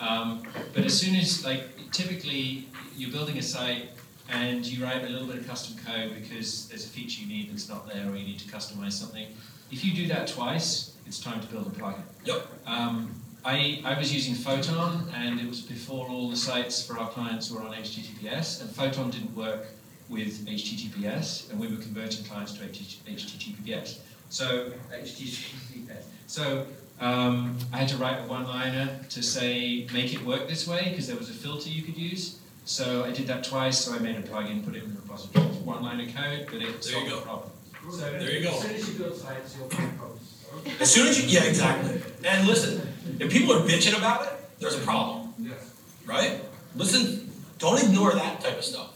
Um, 0.00 0.42
but 0.74 0.84
as 0.84 0.98
soon 0.98 1.14
as, 1.16 1.44
like, 1.44 1.90
typically 1.92 2.68
you're 2.96 3.10
building 3.10 3.38
a 3.38 3.42
site 3.42 3.88
and 4.30 4.64
you 4.66 4.84
write 4.84 5.04
a 5.04 5.08
little 5.08 5.26
bit 5.26 5.36
of 5.36 5.46
custom 5.46 5.76
code 5.84 6.14
because 6.14 6.68
there's 6.68 6.84
a 6.84 6.88
feature 6.88 7.22
you 7.22 7.28
need 7.28 7.50
that's 7.50 7.68
not 7.68 7.86
there 7.86 8.08
or 8.08 8.16
you 8.16 8.24
need 8.24 8.38
to 8.38 8.48
customize 8.48 8.92
something. 8.92 9.26
If 9.70 9.84
you 9.84 9.94
do 9.94 10.06
that 10.08 10.28
twice, 10.28 10.94
it's 11.06 11.20
time 11.20 11.40
to 11.40 11.46
build 11.48 11.66
a 11.66 11.70
plugin. 11.70 12.02
Yep. 12.24 12.46
Um, 12.66 13.14
I, 13.44 13.82
I 13.84 13.98
was 13.98 14.12
using 14.12 14.34
Photon, 14.34 15.06
and 15.14 15.38
it 15.38 15.46
was 15.46 15.60
before 15.60 16.08
all 16.08 16.30
the 16.30 16.36
sites 16.36 16.84
for 16.84 16.98
our 16.98 17.10
clients 17.10 17.50
were 17.50 17.60
on 17.60 17.74
HTTPS, 17.74 18.62
and 18.62 18.70
Photon 18.70 19.10
didn't 19.10 19.36
work 19.36 19.66
with 20.08 20.46
HTTPS, 20.46 21.50
and 21.50 21.60
we 21.60 21.68
were 21.68 21.76
converting 21.76 22.24
clients 22.24 22.54
to 22.54 22.64
HTTPS. 22.64 23.98
So 24.30 24.72
HTTPS. 24.92 26.04
So 26.26 26.66
Um, 27.00 27.58
I 27.72 27.78
had 27.78 27.88
to 27.88 27.96
write 27.96 28.18
a 28.20 28.22
one-liner 28.28 29.00
to 29.10 29.22
say 29.22 29.86
make 29.92 30.14
it 30.14 30.24
work 30.24 30.48
this 30.48 30.66
way 30.66 30.88
because 30.90 31.06
there 31.08 31.16
was 31.16 31.28
a 31.28 31.32
filter 31.34 31.68
you 31.68 31.82
could 31.82 31.96
use. 31.96 32.38
So 32.64 33.04
I 33.04 33.10
did 33.10 33.26
that 33.26 33.44
twice. 33.44 33.78
So 33.84 33.94
I 33.94 33.98
made 33.98 34.16
a 34.16 34.22
plugin, 34.22 34.64
put 34.64 34.74
it 34.76 34.84
in 34.84 34.94
the 34.94 35.00
repository. 35.00 35.44
It's 35.46 35.56
One-liner 35.58 36.06
code, 36.12 36.46
but 36.50 36.62
it 36.62 36.82
There 36.82 36.82
solved 36.82 37.04
you 37.06 37.10
go. 37.10 37.16
the 37.20 37.22
problem. 37.22 37.50
So 37.90 37.96
There 37.98 38.30
you 38.32 38.42
go. 38.44 38.50
As 38.54 38.60
soon 38.62 38.74
as 38.74 38.88
you 38.88 38.98
build 38.98 39.16
sites, 39.16 39.56
you'll 39.58 39.68
find 39.68 39.98
problems. 39.98 40.44
As 40.80 40.90
soon 40.92 41.08
as 41.08 41.20
you, 41.20 41.28
yeah, 41.28 41.44
exactly. 41.48 42.00
And 42.24 42.46
listen, 42.46 42.80
if 43.18 43.30
people 43.30 43.52
are 43.54 43.60
bitching 43.66 43.98
about 43.98 44.22
it, 44.26 44.32
there's 44.60 44.76
a 44.76 44.80
problem, 44.80 45.34
Yes. 45.38 45.72
right? 46.06 46.40
Listen, 46.76 47.30
don't 47.58 47.82
ignore 47.82 48.12
that 48.14 48.40
type 48.40 48.56
of 48.58 48.64
stuff. 48.64 48.92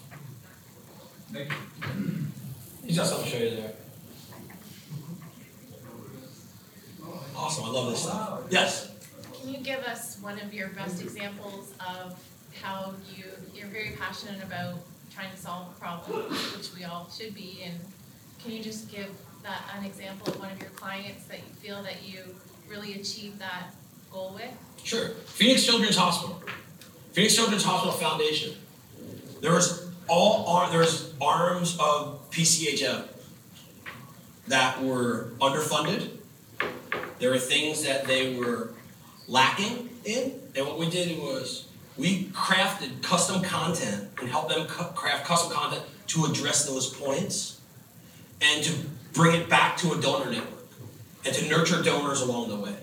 Thank 1.32 1.50
you. 1.50 1.56
He's 2.86 2.96
got 2.96 3.06
something 3.06 3.30
to 3.30 3.36
show 3.36 3.42
you 3.44 3.50
there. 3.56 3.72
Awesome, 7.38 7.66
I 7.66 7.68
love 7.68 7.90
this 7.90 8.02
stuff. 8.02 8.40
Yes. 8.50 8.90
Can 9.32 9.54
you 9.54 9.60
give 9.60 9.78
us 9.84 10.18
one 10.20 10.40
of 10.40 10.52
your 10.52 10.68
best 10.70 11.00
examples 11.00 11.72
of 11.78 12.20
how 12.60 12.94
you, 13.16 13.24
you're 13.54 13.68
very 13.68 13.92
passionate 13.98 14.42
about 14.42 14.74
trying 15.14 15.30
to 15.30 15.36
solve 15.36 15.78
problems, 15.78 16.36
which 16.56 16.74
we 16.76 16.84
all 16.84 17.08
should 17.16 17.34
be, 17.34 17.62
and 17.64 17.74
can 18.42 18.50
you 18.52 18.62
just 18.62 18.90
give 18.90 19.08
that, 19.44 19.62
an 19.78 19.84
example 19.84 20.32
of 20.32 20.40
one 20.40 20.50
of 20.50 20.60
your 20.60 20.70
clients 20.70 21.26
that 21.26 21.38
you 21.38 21.54
feel 21.60 21.80
that 21.84 22.02
you 22.04 22.34
really 22.68 22.94
achieved 22.94 23.38
that 23.38 23.72
goal 24.10 24.32
with? 24.34 24.50
Sure. 24.82 25.10
Phoenix 25.10 25.64
Children's 25.64 25.96
Hospital. 25.96 26.42
Phoenix 27.12 27.36
Children's 27.36 27.64
Hospital 27.64 27.92
Foundation. 27.92 28.54
There 29.40 29.52
was 29.52 29.88
all 30.08 30.44
ar- 30.48 30.70
there 30.70 30.80
was 30.80 31.14
arms 31.20 31.78
of 31.80 32.28
PCHM 32.30 33.04
that 34.48 34.82
were 34.82 35.30
underfunded. 35.40 36.17
There 37.18 37.30
were 37.30 37.38
things 37.38 37.84
that 37.84 38.04
they 38.04 38.36
were 38.36 38.70
lacking 39.26 39.88
in, 40.04 40.40
and 40.54 40.66
what 40.66 40.78
we 40.78 40.88
did 40.88 41.18
was 41.18 41.68
we 41.96 42.26
crafted 42.26 43.02
custom 43.02 43.42
content 43.42 44.08
and 44.20 44.28
helped 44.28 44.50
them 44.50 44.66
craft 44.66 45.26
custom 45.26 45.52
content 45.52 45.82
to 46.08 46.24
address 46.24 46.66
those 46.66 46.88
points 46.94 47.60
and 48.40 48.62
to 48.64 48.72
bring 49.12 49.40
it 49.40 49.48
back 49.48 49.76
to 49.78 49.92
a 49.92 50.00
donor 50.00 50.30
network 50.30 50.66
and 51.24 51.34
to 51.34 51.48
nurture 51.48 51.82
donors 51.82 52.20
along 52.20 52.48
the 52.48 52.56
way. 52.56 52.74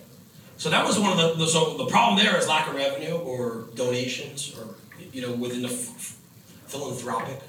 So 0.57 0.69
that 0.69 0.85
was 0.85 0.99
one 0.99 1.17
of 1.17 1.37
the, 1.37 1.47
so 1.47 1.77
the 1.77 1.85
problem 1.85 2.23
there 2.23 2.37
is 2.37 2.47
lack 2.47 2.67
of 2.67 2.75
revenue 2.75 3.15
or 3.15 3.65
donations 3.75 4.57
or 4.57 4.75
you 5.11 5.21
know 5.21 5.33
within 5.33 5.61
the 5.61 5.69
philanthropic 5.69 7.39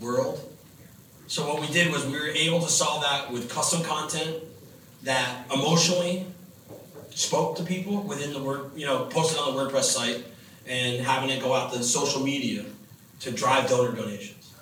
world. 0.00 0.46
So 1.26 1.46
what 1.46 1.60
we 1.60 1.68
did 1.68 1.92
was 1.92 2.04
we 2.06 2.12
were 2.18 2.28
able 2.28 2.60
to 2.60 2.68
solve 2.68 3.02
that 3.02 3.30
with 3.30 3.48
custom 3.48 3.82
content 3.82 4.42
that 5.02 5.46
emotionally 5.52 6.26
spoke 7.10 7.56
to 7.56 7.64
people 7.64 8.02
within 8.02 8.32
the 8.32 8.42
word 8.42 8.70
you 8.76 8.86
know 8.86 9.06
posted 9.06 9.38
on 9.38 9.54
the 9.54 9.60
WordPress 9.60 9.84
site 9.84 10.24
and 10.66 11.04
having 11.04 11.30
it 11.30 11.42
go 11.42 11.54
out 11.54 11.72
to 11.72 11.82
social 11.82 12.22
media 12.22 12.64
to 13.20 13.30
drive 13.30 13.68
donor 13.68 13.94
donations. 13.94 14.52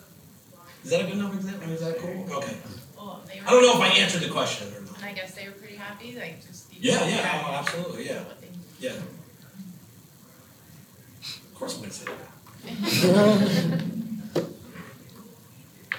Is 0.84 0.90
that 0.90 1.00
a 1.02 1.04
good 1.04 1.14
enough 1.14 1.34
example? 1.34 1.70
Is 1.70 1.80
that 1.80 1.98
cool? 1.98 2.26
Okay. 2.36 2.56
Well. 2.96 3.22
I 3.46 3.50
don't 3.50 3.62
know 3.62 3.74
if 3.74 3.80
I 3.80 3.98
answered 3.98 4.22
the 4.22 4.30
question 4.30 4.68
or 4.74 4.80
not. 4.82 4.96
And 4.96 5.04
I 5.04 5.12
guess 5.12 5.34
they 5.34 5.46
were 5.46 5.52
pretty 5.52 5.76
happy, 5.76 6.16
like, 6.18 6.44
just. 6.46 6.72
Yeah, 6.72 7.04
yeah, 7.06 7.42
oh, 7.44 7.52
absolutely, 7.52 8.06
yeah. 8.06 8.22
Yeah. 8.80 8.92
Of 11.20 11.54
course 11.54 11.74
I'm 11.74 11.80
gonna 11.82 11.92
say 11.92 12.06
that. 12.06 13.82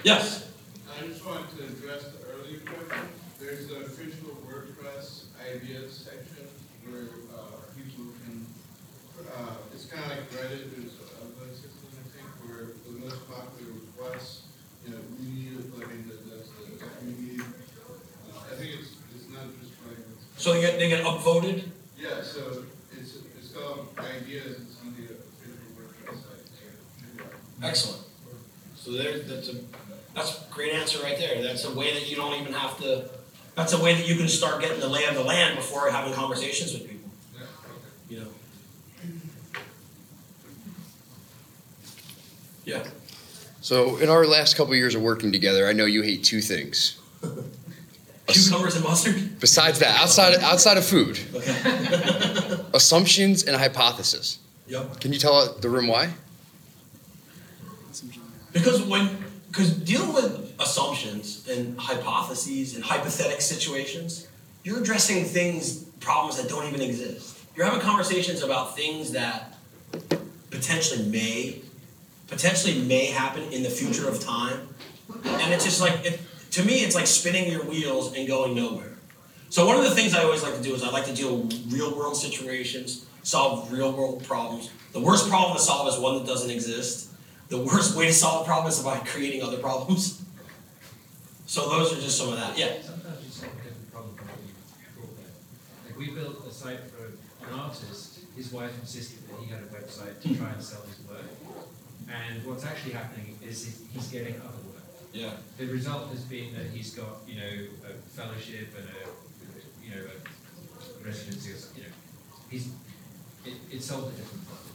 Yes. 0.02 0.50
I 0.88 1.06
just 1.06 1.24
wanted 1.26 1.50
to 1.58 1.64
address 1.64 2.04
the 2.04 2.26
earlier 2.32 2.60
question. 2.60 3.08
There's 3.50 3.66
the 3.66 3.80
official 3.80 4.38
WordPress 4.46 5.24
ideas 5.42 6.06
section 6.06 6.46
where, 6.86 7.10
uh, 7.34 7.58
people 7.74 8.14
can, 8.22 8.46
uh, 9.26 9.74
it's 9.74 9.86
kind 9.86 10.04
of 10.04 10.10
like 10.10 10.30
Reddit, 10.30 10.70
there's 10.70 10.94
a 10.94 11.50
system, 11.50 11.90
I 11.98 12.06
think, 12.14 12.30
where 12.46 12.78
the 12.86 12.94
most 13.02 13.26
popular 13.26 13.72
requests, 13.74 14.42
you 14.86 14.94
know, 14.94 15.02
we 15.18 15.26
need 15.34 15.58
a 15.58 15.62
plugin 15.66 16.06
that 16.06 16.30
does 16.30 16.46
this, 16.46 16.78
we 17.02 17.10
need, 17.10 17.40
uh, 17.40 18.38
I 18.38 18.54
think 18.54 18.70
it's, 18.78 18.94
it's 19.18 19.28
not 19.34 19.42
just 19.58 19.74
plugins. 19.82 20.22
So 20.36 20.52
they 20.52 20.60
get, 20.60 20.78
they 20.78 20.88
get 20.88 21.04
upvoted? 21.04 21.64
Yeah, 21.98 22.22
so 22.22 22.62
it's, 22.96 23.18
it's 23.36 23.50
called 23.50 23.88
ideas, 23.98 24.60
it's 24.62 24.78
on 24.80 24.94
the 24.94 25.10
official 25.10 25.74
WordPress 25.74 26.22
site, 26.22 26.46
so. 26.54 27.66
Excellent. 27.66 28.02
So 28.76 28.92
there, 28.92 29.18
that's 29.18 29.48
a, 29.48 29.56
that's 30.14 30.38
a 30.38 30.52
great 30.52 30.72
answer 30.72 31.02
right 31.02 31.18
there. 31.18 31.42
That's 31.42 31.64
a 31.64 31.74
way 31.74 31.92
that 31.94 32.08
you 32.08 32.14
don't 32.14 32.40
even 32.40 32.52
have 32.52 32.78
to, 32.78 33.10
that's 33.54 33.72
a 33.72 33.82
way 33.82 33.94
that 33.94 34.06
you 34.08 34.16
can 34.16 34.28
start 34.28 34.60
getting 34.60 34.80
the 34.80 34.88
lay 34.88 35.04
of 35.06 35.14
the 35.14 35.22
land 35.24 35.56
before 35.56 35.90
having 35.90 36.12
conversations 36.14 36.72
with 36.72 36.88
people, 36.88 37.10
Yeah, 37.34 37.40
okay. 37.42 37.88
you 38.08 38.20
know? 38.20 38.26
Yeah. 42.64 42.84
So 43.60 43.96
in 43.98 44.08
our 44.08 44.24
last 44.26 44.56
couple 44.56 44.74
years 44.74 44.94
of 44.94 45.02
working 45.02 45.32
together, 45.32 45.66
I 45.68 45.72
know 45.72 45.84
you 45.84 46.02
hate 46.02 46.24
two 46.24 46.40
things. 46.40 46.98
Cucumbers 48.26 48.76
and 48.76 48.84
mustard? 48.84 49.40
Besides 49.40 49.80
that, 49.80 50.00
outside 50.00 50.34
outside 50.36 50.76
of 50.78 50.84
food, 50.84 51.18
Okay. 51.34 52.56
assumptions 52.74 53.42
and 53.42 53.56
hypothesis. 53.56 54.38
Yep. 54.68 55.00
Can 55.00 55.12
you 55.12 55.18
tell 55.18 55.52
the 55.54 55.68
room 55.68 55.88
why? 55.88 56.10
Because 58.52 58.82
when, 58.82 59.16
because 59.48 59.72
dealing 59.72 60.12
with 60.12 60.49
assumptions 60.60 61.48
and 61.48 61.78
hypotheses 61.78 62.74
and 62.74 62.84
hypothetical 62.84 63.40
situations, 63.40 64.28
you're 64.62 64.80
addressing 64.80 65.24
things, 65.24 65.84
problems 66.00 66.36
that 66.40 66.48
don't 66.48 66.66
even 66.66 66.82
exist. 66.82 67.38
You're 67.56 67.66
having 67.66 67.80
conversations 67.80 68.42
about 68.42 68.76
things 68.76 69.12
that 69.12 69.56
potentially 70.50 71.08
may, 71.08 71.62
potentially 72.28 72.80
may 72.82 73.06
happen 73.06 73.42
in 73.52 73.62
the 73.62 73.70
future 73.70 74.08
of 74.08 74.20
time. 74.20 74.68
And 75.24 75.52
it's 75.52 75.64
just 75.64 75.80
like, 75.80 76.04
it, 76.04 76.20
to 76.52 76.64
me, 76.64 76.84
it's 76.84 76.94
like 76.94 77.06
spinning 77.06 77.50
your 77.50 77.64
wheels 77.64 78.14
and 78.16 78.28
going 78.28 78.54
nowhere. 78.54 78.96
So 79.48 79.66
one 79.66 79.76
of 79.76 79.82
the 79.82 79.90
things 79.90 80.14
I 80.14 80.22
always 80.22 80.42
like 80.42 80.54
to 80.54 80.62
do 80.62 80.74
is 80.74 80.82
I 80.82 80.90
like 80.90 81.06
to 81.06 81.14
deal 81.14 81.38
with 81.38 81.72
real 81.72 81.96
world 81.96 82.16
situations, 82.16 83.06
solve 83.22 83.72
real 83.72 83.92
world 83.92 84.22
problems. 84.24 84.70
The 84.92 85.00
worst 85.00 85.28
problem 85.28 85.56
to 85.56 85.62
solve 85.62 85.88
is 85.88 85.98
one 85.98 86.18
that 86.18 86.26
doesn't 86.26 86.50
exist. 86.50 87.10
The 87.48 87.58
worst 87.58 87.96
way 87.96 88.06
to 88.06 88.12
solve 88.12 88.42
a 88.42 88.44
problem 88.44 88.68
is 88.70 88.78
by 88.78 88.98
creating 88.98 89.42
other 89.42 89.58
problems. 89.58 90.22
So 91.50 91.68
those 91.68 91.92
are 91.92 92.00
just 92.00 92.16
some 92.16 92.28
of 92.28 92.36
that. 92.36 92.56
Yeah. 92.56 92.80
Sometimes 92.80 93.26
you 93.26 93.30
solve 93.32 93.50
a 93.50 93.56
different 93.56 93.90
problem 93.90 94.14
from 94.14 94.28
what 94.28 94.38
you 94.38 94.86
brought 94.94 95.16
there. 95.18 95.34
Like 95.82 95.98
we 95.98 96.14
built 96.14 96.46
a 96.46 96.52
site 96.54 96.78
for 96.94 97.10
an 97.10 97.58
artist, 97.58 98.20
his 98.36 98.52
wife 98.52 98.70
insisted 98.78 99.26
that 99.26 99.34
he 99.42 99.50
had 99.50 99.58
a 99.58 99.70
website 99.74 100.22
to 100.22 100.28
try 100.38 100.50
and 100.50 100.62
sell 100.62 100.82
his 100.86 101.02
work. 101.10 101.26
And 102.06 102.46
what's 102.46 102.64
actually 102.64 102.92
happening 102.92 103.36
is 103.42 103.82
he's 103.92 104.06
getting 104.06 104.36
other 104.36 104.62
work. 104.70 104.86
Yeah. 105.12 105.30
The 105.58 105.66
result 105.66 106.10
has 106.10 106.20
been 106.20 106.54
that 106.54 106.66
he's 106.66 106.94
got, 106.94 107.26
you 107.26 107.34
know, 107.34 107.52
a 107.82 107.98
fellowship 108.14 108.70
and 108.78 108.86
a, 108.86 109.10
you 109.82 109.90
know, 109.90 110.06
a 110.06 111.04
residency 111.04 111.50
or 111.50 111.56
something, 111.56 111.82
you 111.82 111.88
know. 111.88 111.94
He's, 112.48 112.70
it, 113.44 113.54
it 113.72 113.82
solved 113.82 114.14
a 114.14 114.16
different 114.16 114.46
problem. 114.46 114.70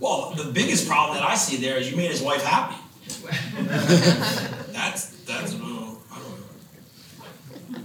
Well, 0.00 0.32
the 0.42 0.50
biggest 0.52 0.88
problem 0.88 1.18
that 1.18 1.28
I 1.28 1.34
see 1.34 1.58
there 1.58 1.76
is 1.76 1.90
you 1.90 1.98
made 1.98 2.10
his 2.10 2.22
wife 2.22 2.42
happy. 2.42 2.80
That's 4.72 5.08
that's 5.24 5.54
oh, 5.60 5.93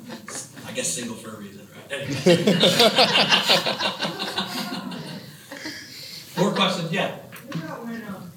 I 0.10 0.15
don't 0.15 0.28
know. 0.28 0.34
I 0.67 0.72
guess 0.74 0.88
single 0.93 1.15
for 1.15 1.36
a 1.36 1.39
reason, 1.39 1.67
right? 1.74 1.91
Anyway. 1.91 2.60
More 6.38 6.52
questions? 6.54 6.91
Yeah. 6.91 7.15
What 7.15 7.56
about 7.56 7.86
when, 7.86 8.02
um, 8.04 8.32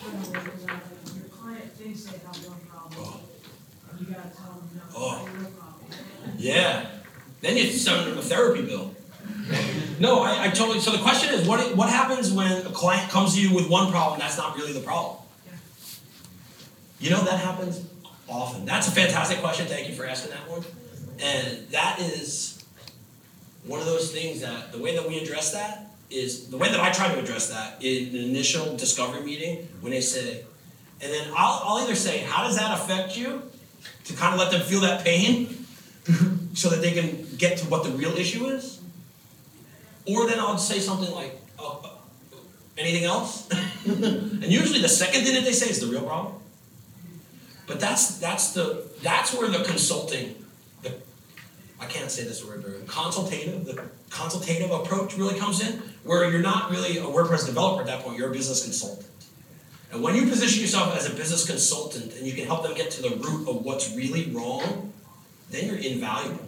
when 0.00 0.12
when 0.22 1.16
your 1.16 1.28
client 1.30 1.72
thinks 1.72 2.04
they 2.04 2.18
have 2.18 2.36
one 2.46 2.60
problem, 2.68 3.20
you 3.98 4.06
gotta 4.06 4.28
tell 4.36 4.52
them, 4.52 4.70
no, 4.74 4.82
Oh. 4.96 5.28
it's 5.40 5.50
problem. 5.56 6.36
Yeah. 6.38 6.86
Then 7.40 7.56
you 7.56 7.64
send 7.70 8.06
them 8.10 8.18
a 8.18 8.22
therapy 8.22 8.62
bill. 8.62 8.94
No, 9.98 10.20
I, 10.22 10.44
I 10.44 10.48
totally. 10.50 10.80
So 10.80 10.90
the 10.90 10.98
question 10.98 11.32
is, 11.32 11.46
what 11.48 11.74
what 11.76 11.88
happens 11.88 12.32
when 12.32 12.66
a 12.66 12.70
client 12.70 13.10
comes 13.10 13.34
to 13.34 13.40
you 13.40 13.54
with 13.54 13.68
one 13.70 13.90
problem 13.90 14.18
that's 14.18 14.36
not 14.36 14.56
really 14.56 14.72
the 14.72 14.80
problem? 14.80 15.18
You 16.98 17.10
know 17.10 17.22
that 17.24 17.38
happens 17.40 17.78
often. 18.28 18.64
That's 18.64 18.88
a 18.88 18.90
fantastic 18.90 19.38
question. 19.38 19.66
Thank 19.66 19.88
you 19.88 19.94
for 19.94 20.06
asking 20.06 20.32
that 20.32 20.48
one. 20.50 20.64
And 21.20 21.68
that 21.68 22.00
is 22.00 22.64
one 23.64 23.80
of 23.80 23.86
those 23.86 24.12
things 24.12 24.40
that 24.40 24.72
the 24.72 24.78
way 24.78 24.94
that 24.96 25.08
we 25.08 25.18
address 25.18 25.52
that 25.52 25.86
is 26.10 26.48
the 26.48 26.56
way 26.56 26.68
that 26.68 26.78
I 26.78 26.92
try 26.92 27.12
to 27.12 27.18
address 27.18 27.48
that 27.50 27.82
in 27.82 28.14
an 28.14 28.24
initial 28.24 28.76
discovery 28.76 29.22
meeting 29.22 29.68
when 29.80 29.92
they 29.92 30.00
say, 30.00 30.44
and 31.00 31.12
then 31.12 31.28
I'll, 31.36 31.62
I'll 31.64 31.84
either 31.84 31.94
say, 31.94 32.18
how 32.18 32.44
does 32.44 32.56
that 32.56 32.78
affect 32.78 33.16
you? 33.16 33.42
To 34.04 34.14
kind 34.14 34.34
of 34.34 34.40
let 34.40 34.52
them 34.52 34.62
feel 34.62 34.80
that 34.82 35.04
pain 35.04 35.66
so 36.54 36.68
that 36.70 36.80
they 36.80 36.92
can 36.92 37.26
get 37.36 37.58
to 37.58 37.66
what 37.66 37.82
the 37.82 37.90
real 37.90 38.16
issue 38.16 38.46
is. 38.46 38.80
Or 40.06 40.28
then 40.28 40.38
I'll 40.38 40.58
say 40.58 40.78
something 40.78 41.12
like, 41.12 41.36
oh, 41.58 41.98
anything 42.78 43.04
else? 43.04 43.48
and 43.84 44.44
usually 44.44 44.80
the 44.80 44.88
second 44.88 45.24
thing 45.24 45.34
that 45.34 45.44
they 45.44 45.52
say 45.52 45.68
is 45.68 45.80
the 45.80 45.88
real 45.88 46.02
problem. 46.02 46.34
But 47.66 47.80
that's 47.80 48.18
that's 48.18 48.52
the 48.52 48.84
that's 49.02 49.34
where 49.34 49.48
the 49.48 49.64
consulting, 49.64 50.44
the 50.82 50.94
I 51.80 51.86
can't 51.86 52.10
say 52.10 52.24
this 52.24 52.44
word 52.44 52.62
very 52.62 52.80
consultative. 52.86 53.64
The 53.64 53.82
consultative 54.10 54.70
approach 54.70 55.16
really 55.16 55.38
comes 55.38 55.66
in, 55.66 55.82
where 56.04 56.30
you're 56.30 56.40
not 56.40 56.70
really 56.70 56.98
a 56.98 57.02
WordPress 57.02 57.46
developer 57.46 57.80
at 57.80 57.86
that 57.88 58.02
point. 58.02 58.18
You're 58.18 58.30
a 58.30 58.32
business 58.32 58.62
consultant. 58.62 59.06
And 59.92 60.02
when 60.02 60.14
you 60.14 60.26
position 60.26 60.60
yourself 60.60 60.96
as 60.96 61.06
a 61.06 61.14
business 61.14 61.46
consultant 61.46 62.14
and 62.16 62.26
you 62.26 62.32
can 62.32 62.46
help 62.46 62.64
them 62.64 62.74
get 62.74 62.90
to 62.92 63.02
the 63.02 63.16
root 63.16 63.48
of 63.48 63.64
what's 63.64 63.94
really 63.94 64.30
wrong, 64.30 64.92
then 65.50 65.66
you're 65.66 65.76
invaluable. 65.76 66.44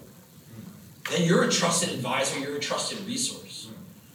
Then 1.11 1.23
you're 1.23 1.45
a 1.45 1.51
trusted 1.51 1.91
advisor, 1.91 2.39
you're 2.41 2.57
a 2.57 2.61
trusted 2.61 3.01
resource. 3.07 3.69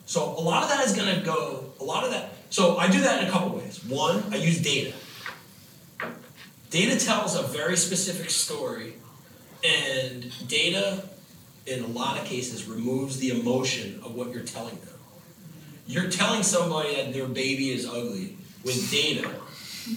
So 0.06 0.24
a 0.38 0.42
lot 0.42 0.64
of 0.64 0.70
that 0.70 0.86
is 0.86 0.94
gonna 0.94 1.22
go, 1.24 1.72
a 1.80 1.84
lot 1.84 2.04
of 2.04 2.12
that, 2.12 2.32
so 2.50 2.78
I 2.78 2.90
do 2.90 3.00
that 3.02 3.24
in 3.24 3.30
a 3.30 3.32
couple 3.32 3.58
ways. 3.58 3.84
One, 3.86 4.24
I 4.32 4.36
use 4.36 4.62
data. 4.62 4.94
Data 6.74 7.00
tells 7.00 7.36
a 7.36 7.44
very 7.44 7.78
specific 7.78 8.32
story, 8.32 8.96
and 9.64 10.34
data, 10.48 11.04
in 11.68 11.84
a 11.84 11.88
lot 11.88 12.20
of 12.20 12.26
cases, 12.26 12.68
removes 12.68 13.20
the 13.20 13.30
emotion 13.30 14.02
of 14.04 14.16
what 14.16 14.34
you're 14.34 14.42
telling 14.42 14.78
them. 14.78 14.96
You're 15.86 16.10
telling 16.10 16.42
somebody 16.42 16.96
that 16.96 17.14
their 17.14 17.28
baby 17.28 17.70
is 17.70 17.86
ugly 17.86 18.38
with 18.66 18.90
data 18.90 19.30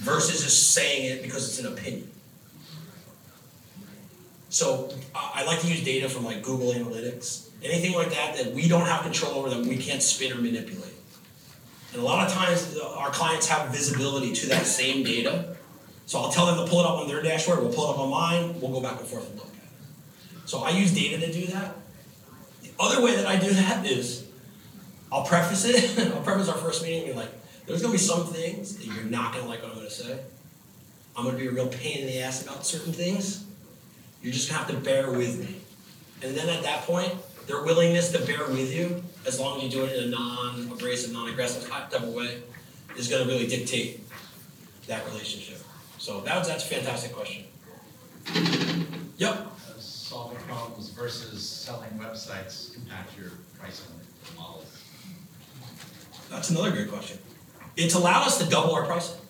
versus 0.03 0.45
just 0.45 0.75
saying 0.75 1.13
it 1.13 1.23
because 1.23 1.49
it's 1.49 1.67
an 1.67 1.73
opinion. 1.73 2.11
So 4.51 4.93
I 5.15 5.45
like 5.47 5.61
to 5.61 5.69
use 5.69 5.83
data 5.83 6.11
from 6.11 6.27
like 6.27 6.43
Google 6.43 6.75
Analytics, 6.75 7.49
anything 7.63 7.95
like 7.95 8.11
that 8.11 8.37
that 8.37 8.53
we 8.53 8.69
don't 8.69 8.85
have 8.85 9.01
control 9.01 9.37
over 9.37 9.49
that 9.49 9.65
we 9.65 9.79
can't 9.79 10.03
spin 10.03 10.31
or 10.31 10.43
manipulate. 10.43 10.93
And 11.95 12.03
a 12.03 12.05
lot 12.05 12.27
of 12.27 12.35
times 12.35 12.77
uh, 12.77 12.87
our 12.99 13.09
clients 13.09 13.49
have 13.49 13.71
visibility 13.71 14.35
to 14.35 14.49
that 14.49 14.67
same 14.67 15.03
data. 15.03 15.56
So 16.07 16.21
I'll 16.21 16.31
tell 16.31 16.47
them 16.47 16.65
to 16.65 16.71
pull 16.71 16.81
it 16.81 16.87
up 16.87 16.99
on 17.01 17.09
their 17.09 17.21
dashboard, 17.21 17.59
we'll 17.59 17.73
pull 17.73 17.91
it 17.91 17.95
up 17.95 17.99
on 17.99 18.11
mine, 18.11 18.61
we'll 18.61 18.71
go 18.71 18.81
back 18.81 19.01
and 19.01 19.09
forth 19.09 19.29
and 19.29 19.39
look 19.39 19.49
at 19.49 19.55
it. 19.55 20.49
So 20.49 20.61
I 20.61 20.71
use 20.71 20.95
data 20.95 21.27
to 21.27 21.33
do 21.33 21.47
that. 21.49 21.75
The 22.63 22.71
other 22.79 23.03
way 23.03 23.17
that 23.17 23.27
I 23.27 23.37
do 23.37 23.53
that 23.53 23.85
is 23.85 24.25
I'll 25.11 25.25
preface 25.25 25.65
it, 25.65 25.99
I'll 26.15 26.23
preface 26.23 26.49
our 26.49 26.57
first 26.57 26.83
meeting 26.85 27.05
and 27.05 27.13
be 27.13 27.19
like, 27.19 27.31
there's 27.67 27.83
gonna 27.83 27.93
be 27.93 27.99
some 27.99 28.25
things 28.27 28.77
that 28.77 28.87
you're 28.87 29.05
not 29.05 29.35
gonna 29.35 29.49
like 29.49 29.63
what 29.63 29.73
I'm 29.73 29.79
gonna 29.79 29.91
say. 29.91 30.21
I'm 31.17 31.25
gonna 31.25 31.39
be 31.39 31.49
a 31.49 31.51
real 31.51 31.67
pain 31.67 31.99
in 31.99 32.07
the 32.07 32.21
ass 32.21 32.45
about 32.45 32.65
certain 32.65 32.93
things. 32.93 33.45
You're 34.23 34.33
just 34.33 34.49
gonna 34.49 34.63
have 34.63 34.71
to 34.71 34.77
bear 34.77 35.11
with 35.11 35.41
me. 35.41 35.57
And 36.23 36.37
then 36.37 36.49
at 36.49 36.63
that 36.63 36.83
point, 36.83 37.13
their 37.49 37.65
willingness 37.65 38.13
to 38.13 38.25
bear 38.25 38.47
with 38.47 38.73
you, 38.73 39.03
as 39.27 39.41
long 39.41 39.59
as 39.59 39.65
you 39.65 39.71
do 39.71 39.85
it 39.85 39.97
in 39.97 40.05
a 40.05 40.07
non-abrasive, 40.09 41.13
non-aggressive 41.13 41.69
type 41.69 41.93
of 41.93 42.11
way, 42.11 42.43
is 42.97 43.09
gonna 43.09 43.25
really 43.25 43.49
dictate 43.49 44.09
that 44.87 45.05
relationship. 45.07 45.59
So 45.99 46.21
that 46.21 46.45
that's 46.45 46.65
a 46.65 46.75
fantastic 46.75 47.13
question. 47.13 47.45
Yep, 49.19 49.35
uh, 49.35 49.79
solving 49.79 50.39
problems 50.39 50.91
versus 50.91 51.49
selling 51.49 51.91
websites 51.93 52.77
impact 52.77 53.17
your 53.19 53.31
pricing 53.59 53.87
models? 54.37 54.83
that's 56.31 56.51
another 56.51 56.71
great 56.71 56.89
question. 56.89 57.19
It's 57.77 57.95
allowed 57.95 58.27
us 58.27 58.39
to 58.39 58.49
double 58.49 58.75
our 58.75 58.85
pricing. 58.85 59.21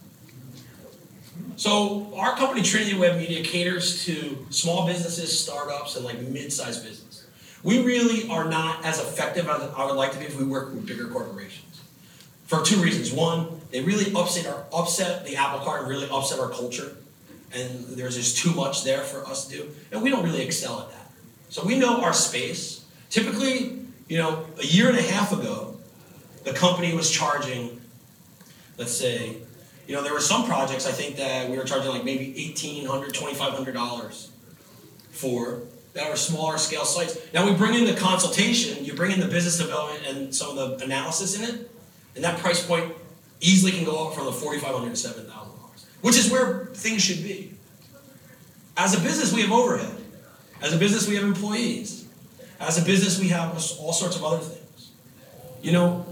So 1.56 2.12
our 2.16 2.36
company 2.36 2.62
Trinity 2.62 2.96
Web 2.96 3.18
Media 3.18 3.42
caters 3.42 4.04
to 4.04 4.46
small 4.50 4.86
businesses, 4.86 5.38
startups, 5.38 5.96
and 5.96 6.04
like 6.04 6.20
mid-sized 6.20 6.84
business. 6.84 7.26
We 7.62 7.82
really 7.82 8.28
are 8.28 8.44
not 8.44 8.84
as 8.84 9.00
effective 9.00 9.48
as 9.48 9.62
I 9.76 9.84
would 9.86 9.96
like 9.96 10.12
to 10.12 10.18
be 10.18 10.26
if 10.26 10.38
we 10.38 10.44
work 10.44 10.74
with 10.74 10.86
bigger 10.86 11.08
corporations. 11.08 11.80
For 12.44 12.62
two 12.62 12.76
reasons. 12.76 13.12
One, 13.12 13.55
they 13.70 13.82
really 13.82 14.12
upset 14.14 14.46
our 14.46 14.64
upset 14.72 15.24
the 15.24 15.36
apple 15.36 15.60
cart 15.60 15.82
and 15.82 15.90
really 15.90 16.08
upset 16.10 16.38
our 16.38 16.50
culture. 16.50 16.96
And 17.54 17.84
there's 17.96 18.16
just 18.16 18.38
too 18.38 18.52
much 18.52 18.84
there 18.84 19.02
for 19.02 19.26
us 19.26 19.46
to 19.46 19.56
do. 19.56 19.70
And 19.92 20.02
we 20.02 20.10
don't 20.10 20.24
really 20.24 20.42
excel 20.42 20.80
at 20.80 20.90
that. 20.90 21.10
So 21.48 21.64
we 21.64 21.78
know 21.78 22.02
our 22.02 22.12
space. 22.12 22.84
Typically, 23.08 23.78
you 24.08 24.18
know, 24.18 24.46
a 24.60 24.66
year 24.66 24.88
and 24.88 24.98
a 24.98 25.02
half 25.02 25.32
ago, 25.32 25.76
the 26.44 26.52
company 26.52 26.94
was 26.94 27.10
charging, 27.10 27.80
let's 28.78 28.92
say, 28.92 29.36
you 29.86 29.94
know, 29.94 30.02
there 30.02 30.12
were 30.12 30.20
some 30.20 30.44
projects 30.46 30.86
I 30.86 30.92
think 30.92 31.16
that 31.16 31.48
we 31.48 31.56
were 31.56 31.64
charging 31.64 31.90
like 31.90 32.04
maybe 32.04 32.34
$1,800, 32.34 33.12
$2,500 33.12 34.28
for 35.10 35.62
that 35.94 36.10
are 36.10 36.16
smaller 36.16 36.58
scale 36.58 36.84
sites. 36.84 37.18
Now 37.32 37.46
we 37.46 37.54
bring 37.54 37.74
in 37.74 37.84
the 37.84 37.94
consultation, 37.94 38.84
you 38.84 38.92
bring 38.92 39.12
in 39.12 39.20
the 39.20 39.28
business 39.28 39.56
development 39.56 40.04
and 40.06 40.34
some 40.34 40.58
of 40.58 40.78
the 40.78 40.84
analysis 40.84 41.38
in 41.38 41.44
it, 41.44 41.70
and 42.14 42.24
that 42.24 42.38
price 42.38 42.64
point 42.64 42.92
easily 43.41 43.72
can 43.72 43.84
go 43.84 44.09
up 44.09 44.14
from 44.14 44.26
the 44.26 44.32
4,500 44.32 44.95
to 44.95 45.09
$7,000, 45.09 45.84
which 46.01 46.16
is 46.16 46.30
where 46.30 46.66
things 46.74 47.03
should 47.03 47.22
be. 47.22 47.55
As 48.76 48.95
a 48.95 49.01
business, 49.01 49.32
we 49.32 49.43
have 49.43 49.53
overhead. 49.53 49.97
As 50.62 50.72
a 50.72 50.78
business, 50.78 51.09
we 51.09 51.16
have 51.16 51.24
employees. 51.24 52.07
As 52.61 52.80
a 52.80 52.84
business, 52.84 53.18
we 53.20 53.28
have 53.28 53.53
all 53.78 53.93
sorts 53.93 54.16
of 54.16 54.24
other 54.24 54.39
things. 54.39 54.93
You 55.62 55.72
know, 55.72 56.07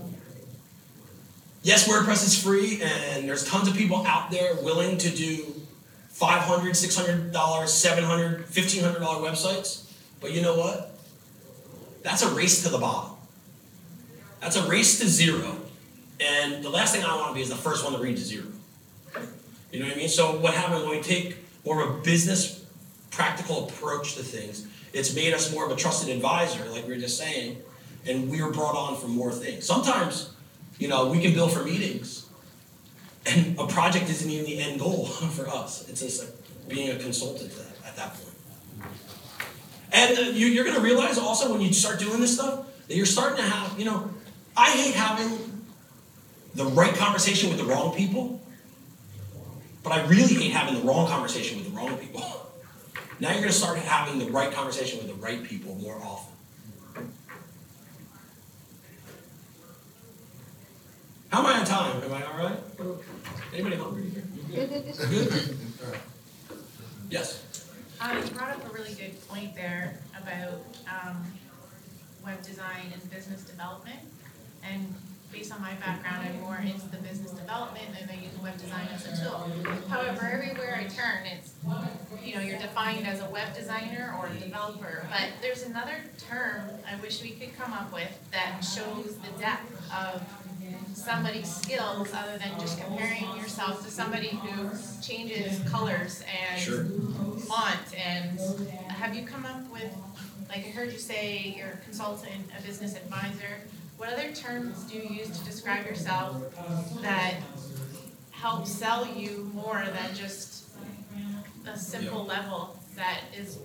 yes, 1.62 1.88
WordPress 1.88 2.24
is 2.24 2.42
free, 2.42 2.82
and 2.82 3.28
there's 3.28 3.48
tons 3.48 3.68
of 3.68 3.74
people 3.74 4.06
out 4.06 4.30
there 4.30 4.54
willing 4.56 4.98
to 4.98 5.10
do 5.10 5.62
$500, 6.12 6.70
$600, 6.70 7.32
$700, 7.32 8.44
$1,500 8.44 8.98
websites. 8.98 9.90
But 10.20 10.32
you 10.32 10.42
know 10.42 10.56
what? 10.56 10.96
That's 12.02 12.22
a 12.22 12.34
race 12.34 12.62
to 12.62 12.68
the 12.68 12.78
bottom. 12.78 13.16
That's 14.40 14.56
a 14.56 14.68
race 14.68 14.98
to 15.00 15.08
zero. 15.08 15.56
And 16.20 16.62
the 16.62 16.70
last 16.70 16.94
thing 16.94 17.04
I 17.04 17.16
want 17.16 17.28
to 17.28 17.34
be 17.34 17.42
is 17.42 17.48
the 17.48 17.56
first 17.56 17.84
one 17.84 17.92
to 17.92 17.98
read 17.98 18.16
to 18.16 18.22
zero. 18.22 18.46
You 19.72 19.80
know 19.80 19.86
what 19.86 19.94
I 19.94 19.98
mean? 19.98 20.08
So 20.08 20.36
what 20.36 20.54
happened 20.54 20.82
when 20.82 20.90
we 20.90 21.02
take 21.02 21.36
more 21.64 21.82
of 21.82 21.90
a 21.90 21.98
business 22.02 22.64
practical 23.10 23.68
approach 23.68 24.14
to 24.14 24.22
things, 24.22 24.66
it's 24.92 25.14
made 25.14 25.32
us 25.32 25.52
more 25.52 25.66
of 25.66 25.72
a 25.72 25.76
trusted 25.76 26.14
advisor, 26.14 26.64
like 26.70 26.86
we 26.86 26.94
were 26.94 27.00
just 27.00 27.18
saying, 27.18 27.60
and 28.06 28.30
we 28.30 28.40
are 28.40 28.50
brought 28.50 28.76
on 28.76 28.96
for 28.96 29.08
more 29.08 29.32
things. 29.32 29.66
Sometimes, 29.66 30.30
you 30.78 30.88
know, 30.88 31.08
we 31.08 31.20
can 31.20 31.32
bill 31.32 31.48
for 31.48 31.64
meetings, 31.64 32.26
and 33.26 33.58
a 33.58 33.66
project 33.66 34.08
isn't 34.10 34.30
even 34.30 34.44
the 34.44 34.58
end 34.58 34.78
goal 34.78 35.06
for 35.06 35.48
us. 35.48 35.88
It's 35.88 36.00
just 36.00 36.22
like 36.22 36.68
being 36.68 36.90
a 36.90 36.96
consultant 36.96 37.52
at 37.84 37.96
that 37.96 38.14
point. 38.14 38.90
And 39.92 40.18
uh, 40.18 40.22
you, 40.22 40.46
you're 40.46 40.64
going 40.64 40.76
to 40.76 40.82
realize 40.82 41.18
also 41.18 41.52
when 41.52 41.60
you 41.60 41.72
start 41.72 41.98
doing 41.98 42.20
this 42.20 42.34
stuff 42.34 42.66
that 42.88 42.96
you're 42.96 43.06
starting 43.06 43.38
to 43.38 43.42
have, 43.42 43.78
you 43.78 43.84
know, 43.84 44.10
I 44.56 44.70
hate 44.70 44.94
having 44.94 45.53
the 46.54 46.64
right 46.66 46.94
conversation 46.94 47.50
with 47.50 47.58
the 47.58 47.64
wrong 47.64 47.94
people, 47.94 48.40
but 49.82 49.92
I 49.92 50.04
really 50.06 50.34
hate 50.34 50.52
having 50.52 50.74
the 50.74 50.86
wrong 50.86 51.06
conversation 51.08 51.58
with 51.58 51.70
the 51.70 51.76
wrong 51.76 51.96
people. 51.96 52.22
Now 53.20 53.30
you're 53.30 53.42
going 53.42 53.52
to 53.52 53.56
start 53.56 53.78
having 53.78 54.18
the 54.18 54.28
right 54.32 54.52
conversation 54.52 54.98
with 54.98 55.06
the 55.06 55.14
right 55.14 55.40
people 55.44 55.76
more 55.76 55.94
often. 56.02 56.34
How 61.28 61.38
am 61.38 61.46
I 61.46 61.60
on 61.60 61.64
time? 61.64 62.02
Am 62.02 62.12
I 62.12 62.24
all 62.24 62.36
right? 62.36 62.58
Anybody 63.52 63.76
hungry 63.76 64.10
here? 64.10 64.66
Good? 64.66 65.56
Yes. 67.10 67.68
Um, 68.00 68.16
you 68.16 68.24
brought 68.30 68.50
up 68.50 68.68
a 68.68 68.74
really 68.74 68.94
good 68.94 69.28
point 69.28 69.54
there 69.54 70.00
about, 70.20 70.64
um, 70.88 71.24
web 72.24 72.42
design 72.42 72.86
and 72.92 73.10
business 73.10 73.42
development. 73.42 74.00
And 74.64 74.94
based 75.34 75.52
on 75.52 75.60
my 75.60 75.74
background, 75.74 76.26
I'm 76.26 76.40
more 76.40 76.56
into 76.58 76.88
the 76.88 76.98
business 76.98 77.32
development 77.32 77.86
and 78.00 78.08
I 78.10 78.14
use 78.14 78.32
web 78.42 78.56
design 78.56 78.86
as 78.94 79.06
a 79.06 79.24
tool. 79.24 79.50
However, 79.88 80.30
everywhere 80.32 80.78
I 80.80 80.84
turn, 80.84 81.26
it's, 81.26 81.54
you 82.24 82.34
know, 82.36 82.40
you're 82.40 82.58
defined 82.58 83.06
as 83.06 83.20
a 83.20 83.28
web 83.30 83.54
designer 83.54 84.14
or 84.18 84.26
a 84.28 84.34
developer. 84.34 85.06
But 85.10 85.30
there's 85.42 85.64
another 85.64 85.96
term 86.18 86.60
I 86.90 87.00
wish 87.00 87.22
we 87.22 87.30
could 87.30 87.56
come 87.56 87.72
up 87.72 87.92
with 87.92 88.16
that 88.32 88.60
shows 88.60 89.16
the 89.16 89.40
depth 89.40 89.92
of 89.92 90.22
somebody's 90.94 91.52
skills 91.52 92.12
other 92.14 92.38
than 92.38 92.58
just 92.60 92.80
comparing 92.80 93.24
yourself 93.36 93.84
to 93.84 93.90
somebody 93.90 94.28
who 94.28 94.70
changes 95.02 95.58
colors 95.68 96.22
Sure. 96.56 96.80
and 96.82 97.42
font 97.42 97.80
and 97.98 98.38
have 98.88 99.14
you 99.14 99.26
come 99.26 99.44
up 99.44 99.68
with, 99.72 99.92
like 100.48 100.58
I 100.58 100.70
heard 100.70 100.92
you 100.92 100.98
say 100.98 101.54
you're 101.58 101.70
a 101.72 101.76
consultant, 101.84 102.44
a 102.56 102.62
business 102.62 102.94
advisor. 102.94 103.58
What 103.96 104.12
other 104.12 104.32
terms 104.32 104.82
do 104.84 104.98
you 104.98 105.08
use 105.08 105.38
to 105.38 105.44
describe 105.44 105.86
yourself 105.86 106.36
that 107.02 107.34
help 108.30 108.66
sell 108.66 109.06
you 109.06 109.50
more 109.54 109.84
than 109.84 110.14
just 110.14 110.64
a 111.66 111.78
simple 111.78 112.24
level 112.24 112.78
that 112.96 113.20
is 113.36 113.58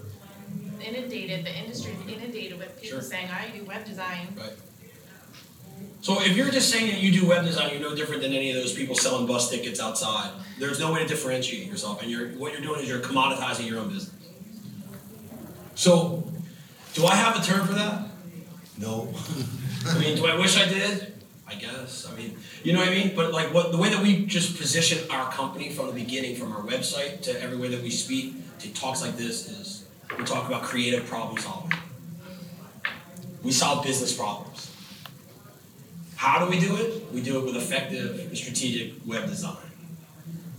inundated, 0.81 1.45
the 1.45 1.55
industry 1.57 1.93
is 1.93 2.13
inundated 2.13 2.57
with 2.57 2.79
people 2.81 2.99
Sure. 2.99 3.01
saying, 3.01 3.29
I 3.29 3.49
do 3.49 3.63
web 3.65 3.85
design. 3.85 4.27
Right. 4.37 4.53
So 6.01 6.21
if 6.21 6.37
you're 6.37 6.49
just 6.49 6.69
saying 6.69 6.87
that 6.91 6.99
you 7.01 7.11
do 7.11 7.27
web 7.27 7.43
design, 7.43 7.71
you're 7.71 7.81
no 7.81 7.93
different 7.95 8.21
than 8.21 8.31
any 8.31 8.51
of 8.51 8.55
those 8.55 8.73
people 8.73 8.95
selling 8.95 9.27
bus 9.27 9.49
tickets 9.49 9.81
outside. 9.81 10.31
There's 10.57 10.79
no 10.79 10.93
way 10.93 10.99
to 10.99 11.07
differentiate 11.07 11.67
yourself, 11.67 12.01
and 12.01 12.09
you're 12.09 12.29
what 12.29 12.53
you're 12.53 12.61
doing 12.61 12.81
is 12.81 12.87
you're 12.87 13.01
commoditizing 13.01 13.67
your 13.67 13.79
own 13.79 13.89
business. 13.89 14.15
So, 15.75 16.31
do 16.93 17.05
I 17.05 17.15
have 17.15 17.37
a 17.37 17.45
term 17.45 17.67
for 17.67 17.73
that? 17.73 18.08
No. 18.79 19.13
I 19.87 19.99
mean, 19.99 20.15
do 20.15 20.25
I 20.25 20.35
wish 20.37 20.57
I 20.57 20.67
did? 20.67 21.13
I 21.47 21.55
guess. 21.55 22.07
I 22.09 22.15
mean, 22.15 22.37
you 22.63 22.73
know 22.73 22.79
what 22.79 22.89
I 22.89 22.91
mean? 22.91 23.15
But 23.15 23.33
like 23.33 23.53
what 23.53 23.71
the 23.71 23.77
way 23.77 23.89
that 23.89 24.01
we 24.01 24.25
just 24.25 24.57
position 24.57 25.09
our 25.09 25.31
company 25.31 25.71
from 25.71 25.87
the 25.87 25.93
beginning, 25.93 26.35
from 26.35 26.51
our 26.53 26.61
website 26.61 27.21
to 27.23 27.41
every 27.41 27.57
way 27.57 27.69
that 27.69 27.81
we 27.81 27.89
speak 27.89 28.35
to 28.59 28.73
talks 28.73 29.01
like 29.01 29.17
this 29.17 29.49
is 29.49 29.85
we 30.17 30.23
talk 30.23 30.47
about 30.47 30.63
creative 30.63 31.05
problem 31.07 31.37
solving. 31.37 31.77
We 33.41 33.51
solve 33.51 33.83
business 33.83 34.15
problems. 34.15 34.71
How 36.15 36.43
do 36.43 36.49
we 36.49 36.59
do 36.59 36.75
it? 36.75 37.11
We 37.11 37.21
do 37.21 37.39
it 37.39 37.45
with 37.45 37.55
effective 37.55 38.29
strategic 38.37 38.93
web 39.07 39.27
design. 39.27 39.55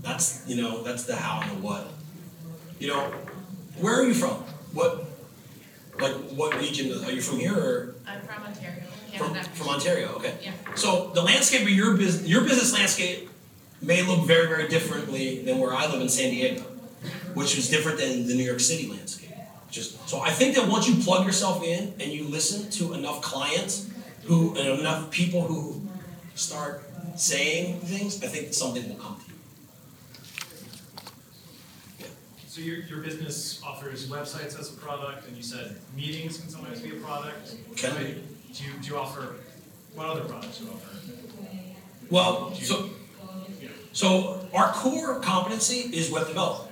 That's 0.03 0.43
you 0.49 0.61
know 0.61 0.83
that's 0.83 1.05
the 1.05 1.15
how 1.17 1.43
and 1.43 1.51
the 1.53 1.67
what. 1.67 1.87
You 2.79 2.89
know, 2.89 3.13
where 3.79 4.01
are 4.01 4.05
you 4.05 4.15
from? 4.15 4.43
What 4.73 5.10
like 6.01 6.15
what 6.37 6.59
region 6.59 7.05
are 7.05 7.13
you 7.13 7.21
from 7.21 7.39
here 7.39 7.55
or 7.55 7.95
I'm 8.07 8.21
from 8.23 8.43
Ontario, 8.45 8.83
from, 9.17 9.35
from 9.35 9.69
Ontario? 9.69 10.09
Okay. 10.17 10.35
Yeah. 10.43 10.53
So 10.75 11.11
the 11.15 11.23
landscape 11.23 11.63
of 11.63 11.71
your 11.71 11.97
business, 11.97 12.29
your 12.29 12.43
business 12.43 12.73
landscape 12.73 13.29
may 13.83 14.03
look 14.03 14.27
very, 14.27 14.47
very 14.47 14.69
differently 14.69 15.43
than 15.43 15.59
where 15.59 15.75
I 15.75 15.87
live 15.87 16.01
in 16.01 16.09
San 16.09 16.31
Diego, 16.31 16.63
which 17.35 17.57
is 17.57 17.71
different 17.71 17.99
than 17.99 18.27
the 18.27 18.35
New 18.35 18.45
York 18.45 18.61
City 18.61 18.89
landscape. 18.89 19.31
Just 19.71 20.09
so 20.09 20.21
I 20.21 20.31
think 20.31 20.57
that 20.57 20.69
once 20.69 20.89
you 20.89 21.03
plug 21.03 21.25
yourself 21.25 21.63
in 21.63 21.95
and 22.01 22.11
you 22.11 22.25
listen 22.25 22.71
to 22.73 22.93
enough 22.93 23.23
clients 23.23 23.89
who 24.25 24.57
and 24.59 24.81
enough 24.81 25.11
people 25.11 25.43
who 25.43 25.81
start 26.35 26.83
saying 27.17 27.81
things, 27.81 28.23
I 28.23 28.27
think 28.27 28.53
something 28.53 28.89
will 28.89 28.97
come 28.97 29.17
to 29.17 29.33
you. 29.33 29.39
So 32.61 32.67
your, 32.67 32.81
your 32.81 32.99
business 32.99 33.63
offers 33.65 34.11
websites 34.11 34.59
as 34.59 34.71
a 34.71 34.77
product, 34.77 35.27
and 35.27 35.35
you 35.35 35.43
said 35.43 35.77
meetings 35.97 36.39
can 36.39 36.51
sometimes 36.51 36.83
be 36.83 36.91
a 36.91 37.01
product. 37.01 37.57
Can 37.75 37.97
Do 37.97 38.03
you, 38.65 38.71
do 38.83 38.89
you 38.89 38.99
offer, 38.99 39.37
what 39.95 40.09
other 40.09 40.25
products 40.25 40.59
do 40.59 40.67
you 40.67 40.71
offer? 40.73 40.97
Well, 42.11 42.55
so 42.55 42.91
so 43.93 44.47
our 44.53 44.73
core 44.73 45.21
competency 45.21 45.97
is 45.97 46.11
web 46.11 46.27
development, 46.27 46.71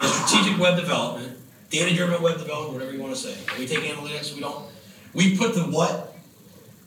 strategic 0.00 0.58
web 0.58 0.78
development, 0.78 1.36
data-driven 1.68 2.22
web 2.22 2.38
development, 2.38 2.72
whatever 2.72 2.92
you 2.92 3.02
want 3.02 3.14
to 3.14 3.20
say. 3.20 3.36
We 3.58 3.66
take 3.66 3.80
analytics. 3.80 4.34
We 4.34 4.40
don't. 4.40 4.64
We 5.12 5.36
put 5.36 5.54
the 5.54 5.64
what 5.64 6.16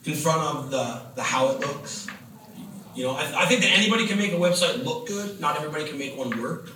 in 0.06 0.16
front 0.16 0.42
of 0.42 0.72
the 0.72 1.04
the 1.14 1.22
how 1.22 1.50
it 1.50 1.60
looks. 1.60 2.08
You 2.96 3.04
know, 3.04 3.12
I, 3.12 3.44
I 3.44 3.46
think 3.46 3.62
that 3.62 3.72
anybody 3.78 4.08
can 4.08 4.18
make 4.18 4.32
a 4.32 4.38
website 4.38 4.84
look 4.84 5.08
good. 5.08 5.40
Not 5.40 5.58
everybody 5.58 5.88
can 5.88 6.00
make 6.00 6.18
one 6.18 6.42
work. 6.42 6.72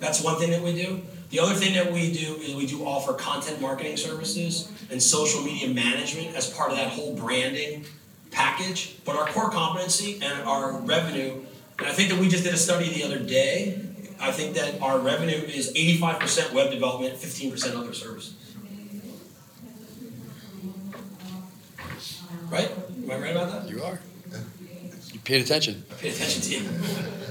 That's 0.00 0.22
one 0.22 0.36
thing 0.38 0.50
that 0.50 0.62
we 0.62 0.74
do. 0.74 1.02
The 1.28 1.38
other 1.38 1.54
thing 1.54 1.74
that 1.74 1.92
we 1.92 2.12
do 2.12 2.34
is 2.36 2.54
we 2.56 2.66
do 2.66 2.84
offer 2.84 3.12
content 3.12 3.60
marketing 3.60 3.96
services 3.96 4.72
and 4.90 5.00
social 5.00 5.42
media 5.42 5.68
management 5.72 6.34
as 6.34 6.50
part 6.50 6.72
of 6.72 6.78
that 6.78 6.88
whole 6.88 7.14
branding 7.14 7.84
package. 8.30 8.96
But 9.04 9.16
our 9.16 9.26
core 9.26 9.50
competency 9.50 10.18
and 10.22 10.42
our 10.42 10.72
revenue, 10.72 11.44
and 11.78 11.86
I 11.86 11.92
think 11.92 12.10
that 12.10 12.18
we 12.18 12.28
just 12.28 12.42
did 12.42 12.54
a 12.54 12.56
study 12.56 12.92
the 12.92 13.04
other 13.04 13.18
day. 13.18 13.80
I 14.18 14.32
think 14.32 14.56
that 14.56 14.82
our 14.82 14.98
revenue 14.98 15.36
is 15.36 15.72
85% 15.72 16.52
web 16.52 16.70
development, 16.70 17.14
15% 17.14 17.76
other 17.76 17.94
services. 17.94 18.34
Right? 22.50 22.70
Am 23.04 23.10
I 23.10 23.18
right 23.18 23.30
about 23.36 23.52
that? 23.52 23.70
You 23.70 23.82
are. 23.84 24.00
You 25.12 25.20
paid 25.20 25.42
attention. 25.42 25.84
Pay 26.00 26.08
attention 26.08 26.42
to 26.42 26.50
you. 26.50 26.68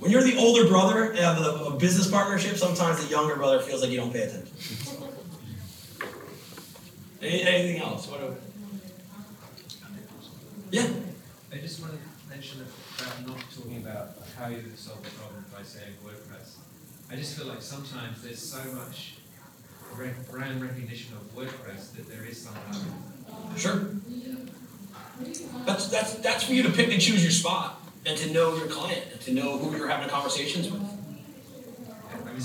When 0.00 0.10
you're 0.10 0.22
the 0.22 0.38
older 0.38 0.66
brother 0.66 1.12
of 1.12 1.16
a, 1.18 1.64
a 1.66 1.70
business 1.78 2.10
partnership, 2.10 2.56
sometimes 2.56 3.04
the 3.04 3.10
younger 3.10 3.36
brother 3.36 3.60
feels 3.60 3.82
like 3.82 3.90
you 3.90 3.98
don't 3.98 4.10
pay 4.12 4.22
attention. 4.22 4.48
Any, 7.22 7.42
anything 7.42 7.82
else? 7.82 8.08
What 8.08 8.20
do- 8.20 8.36
yeah. 10.70 10.86
I 11.52 11.56
just 11.58 11.82
want 11.82 11.92
to 11.92 11.98
mention 12.34 12.62
about 12.98 13.26
not 13.26 13.38
talking 13.54 13.76
about 13.76 14.16
how 14.38 14.48
you 14.48 14.62
solve 14.74 15.02
the 15.04 15.10
problem 15.10 15.44
by 15.54 15.62
saying 15.62 15.92
WordPress. 16.02 16.54
I 17.10 17.16
just 17.16 17.36
feel 17.36 17.48
like 17.48 17.60
sometimes 17.60 18.22
there's 18.22 18.38
so 18.38 18.62
much 18.72 19.16
brand 20.30 20.62
recognition 20.62 21.14
of 21.14 21.36
WordPress 21.36 21.92
that 21.96 22.08
there 22.08 22.24
is 22.24 22.40
somehow. 22.40 22.72
Sure. 23.54 23.90
That's 25.66 25.88
that's 25.88 26.14
that's 26.14 26.44
for 26.44 26.54
you 26.54 26.62
to 26.62 26.70
pick 26.70 26.90
and 26.90 27.02
choose 27.02 27.22
your 27.22 27.32
spot 27.32 27.79
and 28.06 28.16
to 28.16 28.32
know 28.32 28.56
your 28.56 28.66
client 28.66 29.02
and 29.12 29.20
to 29.22 29.32
know 29.32 29.58
who 29.58 29.76
you're 29.76 29.88
having 29.88 30.08
conversations 30.08 30.70
with. 30.70 30.82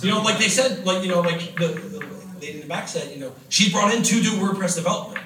You 0.04 0.12
know, 0.12 0.22
like 0.22 0.38
they 0.38 0.50
said, 0.50 0.86
like 0.86 1.04
you 1.04 1.10
know, 1.10 1.22
like 1.22 1.56
the, 1.56 1.68
the 1.68 2.06
lady 2.42 2.56
in 2.56 2.62
the 2.62 2.68
back 2.68 2.88
said, 2.88 3.14
you 3.14 3.20
know, 3.20 3.34
she's 3.50 3.72
brought 3.72 3.94
in 3.94 4.04
to 4.04 4.22
do 4.22 4.32
WordPress 4.32 4.76
development. 4.76 5.26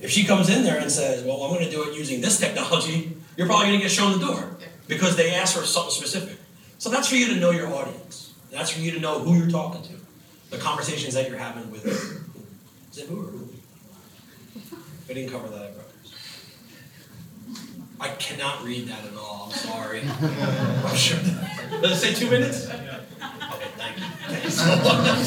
If 0.00 0.10
she 0.10 0.24
comes 0.24 0.48
in 0.48 0.64
there 0.64 0.78
and 0.78 0.90
says, 0.90 1.24
"Well, 1.24 1.42
I'm 1.42 1.52
going 1.52 1.64
to 1.64 1.70
do 1.70 1.88
it 1.88 1.96
using 1.96 2.20
this 2.20 2.38
technology," 2.38 3.16
you're 3.36 3.46
probably 3.46 3.66
going 3.68 3.78
to 3.78 3.82
get 3.82 3.90
shown 3.90 4.18
the 4.18 4.26
door 4.26 4.56
because 4.88 5.16
they 5.16 5.34
asked 5.34 5.56
for 5.56 5.64
something 5.64 5.92
specific. 5.92 6.38
So 6.78 6.90
that's 6.90 7.08
for 7.08 7.16
you 7.16 7.28
to 7.28 7.36
know 7.36 7.50
your 7.50 7.72
audience. 7.72 8.34
That's 8.50 8.70
for 8.70 8.80
you 8.80 8.92
to 8.92 9.00
know 9.00 9.18
who 9.18 9.36
you're 9.36 9.50
talking 9.50 9.82
to, 9.82 9.92
the 10.50 10.58
conversations 10.58 11.14
that 11.14 11.28
you're 11.28 11.38
having 11.38 11.70
with. 11.70 11.86
Is 11.86 12.98
it 12.98 13.08
who 13.08 13.20
or 13.20 13.30
who? 13.30 13.48
We 15.08 15.14
didn't 15.14 15.30
cover 15.30 15.48
that, 15.48 15.74
brothers. 15.74 15.85
I 17.98 18.08
cannot 18.18 18.62
read 18.64 18.88
that 18.88 19.04
at 19.04 19.16
all. 19.16 19.44
I'm 19.50 19.52
sorry. 19.52 20.02
I'm 20.20 20.96
sure. 20.96 21.18
Does 21.80 21.92
it 21.92 21.96
say 21.96 22.14
two 22.14 22.30
minutes? 22.30 22.66
Okay, 22.68 22.98
thank 23.76 23.98
you. 23.98 24.04
Thank 24.26 24.44
you 24.44 24.50
so 24.50 24.66
much. 24.66 25.26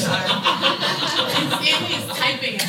Stanley's 1.62 2.06
typing 2.18 2.56
it 2.60 2.64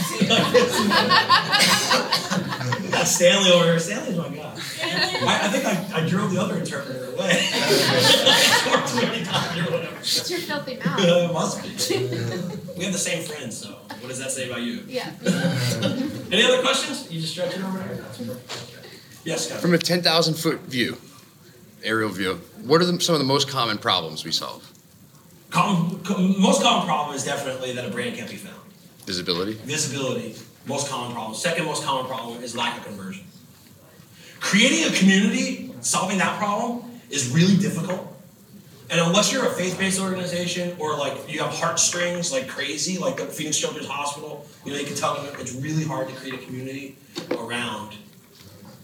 Got 2.92 3.06
Stanley 3.08 3.50
over 3.50 3.64
here. 3.64 3.78
Stanley's 3.80 4.16
my 4.16 4.28
guy. 4.28 4.52
I, 4.52 5.40
I 5.42 5.48
think 5.48 5.64
I, 5.66 6.02
I 6.02 6.08
drove 6.08 6.30
the 6.32 6.40
other 6.40 6.58
interpreter 6.58 7.06
away. 7.12 7.30
Or 8.70 8.86
too 8.86 9.06
many 9.06 9.24
times 9.24 9.70
whatever. 9.70 9.96
It's 9.98 10.30
your 10.30 10.40
filthy 10.40 10.76
mouth. 10.76 11.00
it 11.00 11.32
must 11.32 11.62
be. 11.62 11.70
We 12.78 12.84
have 12.84 12.92
the 12.92 12.98
same 12.98 13.24
friends, 13.24 13.58
so 13.58 13.70
what 13.70 14.08
does 14.08 14.18
that 14.20 14.30
say 14.30 14.48
about 14.48 14.62
you? 14.62 14.84
Yeah. 14.86 15.10
Any 16.32 16.44
other 16.44 16.62
questions? 16.62 17.10
You 17.10 17.20
just 17.20 17.32
stretching 17.32 17.62
over 17.64 17.78
there? 17.78 18.04
Yes, 19.24 19.48
Scott. 19.48 19.60
From 19.60 19.74
a 19.74 19.78
10,000 19.78 20.34
foot 20.34 20.60
view, 20.60 20.96
aerial 21.82 22.10
view, 22.10 22.40
what 22.64 22.80
are 22.80 22.84
the, 22.84 23.00
some 23.00 23.14
of 23.14 23.18
the 23.18 23.26
most 23.26 23.48
common 23.48 23.78
problems 23.78 24.24
we 24.24 24.32
solve? 24.32 24.70
Common, 25.50 26.00
com- 26.04 26.40
most 26.40 26.62
common 26.62 26.86
problem 26.86 27.16
is 27.16 27.24
definitely 27.24 27.72
that 27.72 27.84
a 27.84 27.90
brand 27.90 28.16
can't 28.16 28.30
be 28.30 28.36
found. 28.36 28.56
Visibility? 29.04 29.52
Visibility, 29.52 30.36
most 30.66 30.88
common 30.88 31.12
problem. 31.12 31.34
Second 31.34 31.64
most 31.64 31.84
common 31.84 32.06
problem 32.06 32.42
is 32.42 32.56
lack 32.56 32.78
of 32.78 32.84
conversion. 32.84 33.24
Creating 34.38 34.92
a 34.92 34.96
community, 34.96 35.74
solving 35.80 36.18
that 36.18 36.38
problem 36.38 36.84
is 37.10 37.30
really 37.30 37.56
difficult. 37.56 38.06
And 38.90 39.00
unless 39.00 39.32
you're 39.32 39.46
a 39.46 39.50
faith-based 39.50 40.00
organization 40.00 40.76
or 40.80 40.96
like 40.96 41.30
you 41.32 41.40
have 41.40 41.52
heartstrings 41.52 42.32
like 42.32 42.48
crazy, 42.48 42.98
like 42.98 43.18
the 43.18 43.26
Phoenix 43.26 43.58
Children's 43.58 43.86
Hospital, 43.86 44.46
you 44.64 44.72
know, 44.72 44.78
you 44.78 44.86
can 44.86 44.96
tell 44.96 45.14
them 45.14 45.32
it's 45.38 45.54
really 45.54 45.84
hard 45.84 46.08
to 46.08 46.14
create 46.14 46.34
a 46.34 46.38
community 46.44 46.96
around 47.38 47.96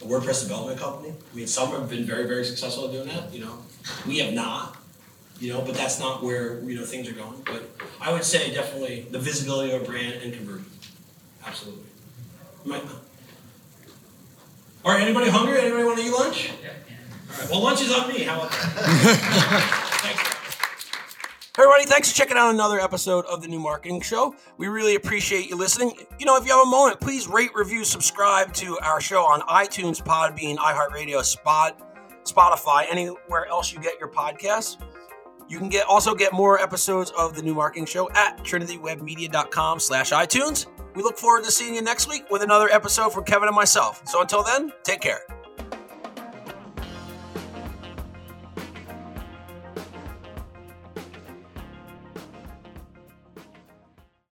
a 0.03 0.05
WordPress 0.05 0.43
development 0.43 0.79
company. 0.81 1.15
I 1.33 1.37
mean, 1.37 1.47
some 1.47 1.71
have 1.71 1.89
been 1.89 2.05
very, 2.05 2.27
very 2.27 2.45
successful 2.45 2.87
at 2.87 2.93
doing 2.93 3.09
that, 3.09 3.33
you 3.33 3.41
know. 3.45 3.59
We 4.07 4.19
have 4.19 4.33
not, 4.35 4.77
you 5.41 5.53
know, 5.53 5.61
but 5.63 5.75
that's 5.75 5.99
not 6.01 6.23
where, 6.23 6.61
you 6.63 6.75
know, 6.77 6.85
things 6.85 7.09
are 7.09 7.13
going. 7.13 7.43
But 7.45 7.71
I 8.01 8.13
would 8.13 8.25
say 8.25 8.53
definitely 8.53 9.07
the 9.11 9.19
visibility 9.19 9.73
of 9.73 9.83
a 9.83 9.85
brand 9.85 10.15
and 10.23 10.33
conversion. 10.33 10.67
Absolutely. 11.47 11.85
Might- 12.65 12.83
All 14.85 14.93
right, 14.93 15.03
anybody 15.03 15.31
hungry? 15.31 15.61
Anybody 15.61 15.85
want 15.85 15.99
to 15.99 16.05
eat 16.05 16.11
lunch? 16.13 16.51
Yeah. 16.63 16.71
All 17.33 17.41
right, 17.41 17.51
well, 17.51 17.63
lunch 17.63 17.81
is 17.83 17.93
on 17.93 18.09
me. 18.09 18.23
How 18.25 18.37
about 18.39 18.51
that? 18.51 18.61
Thanks. 20.03 20.36
Everybody, 21.59 21.87
thanks 21.87 22.11
for 22.11 22.15
checking 22.15 22.37
out 22.37 22.53
another 22.53 22.79
episode 22.79 23.25
of 23.25 23.41
the 23.41 23.49
New 23.49 23.59
Marketing 23.59 24.03
Show. 24.03 24.35
We 24.59 24.69
really 24.69 24.95
appreciate 24.95 25.49
you 25.49 25.57
listening. 25.57 25.95
You 26.19 26.27
know, 26.27 26.37
if 26.37 26.45
you 26.45 26.53
have 26.53 26.67
a 26.67 26.71
moment, 26.71 27.01
please 27.01 27.29
rate, 27.29 27.49
review, 27.55 27.83
subscribe 27.83 28.53
to 28.55 28.79
our 28.81 29.01
show 29.01 29.23
on 29.23 29.41
iTunes, 29.41 30.03
Podbean, 30.03 30.57
iHeartRadio, 30.59 31.25
Spot, 31.25 31.81
Spotify, 32.25 32.85
anywhere 32.91 33.47
else 33.47 33.73
you 33.73 33.81
get 33.81 33.99
your 33.99 34.11
podcasts. 34.11 34.77
You 35.49 35.59
can 35.59 35.71
get 35.71 35.87
also 35.87 36.15
get 36.15 36.35
more 36.35 36.61
episodes 36.61 37.11
of 37.17 37.35
the 37.35 37.41
New 37.41 37.55
Marketing 37.55 37.87
Show 37.87 38.11
at 38.11 38.37
trinitywebmedia.com 38.45 39.81
slash 39.81 40.11
iTunes. 40.11 40.67
We 40.95 41.03
look 41.03 41.17
forward 41.17 41.45
to 41.45 41.51
seeing 41.51 41.75
you 41.75 41.81
next 41.81 42.07
week 42.07 42.25
with 42.31 42.43
another 42.43 42.69
episode 42.69 43.15
from 43.15 43.25
Kevin 43.25 43.49
and 43.49 43.57
myself. 43.57 44.03
So 44.07 44.21
until 44.21 44.43
then, 44.43 44.73
take 44.83 45.01
care. 45.01 45.21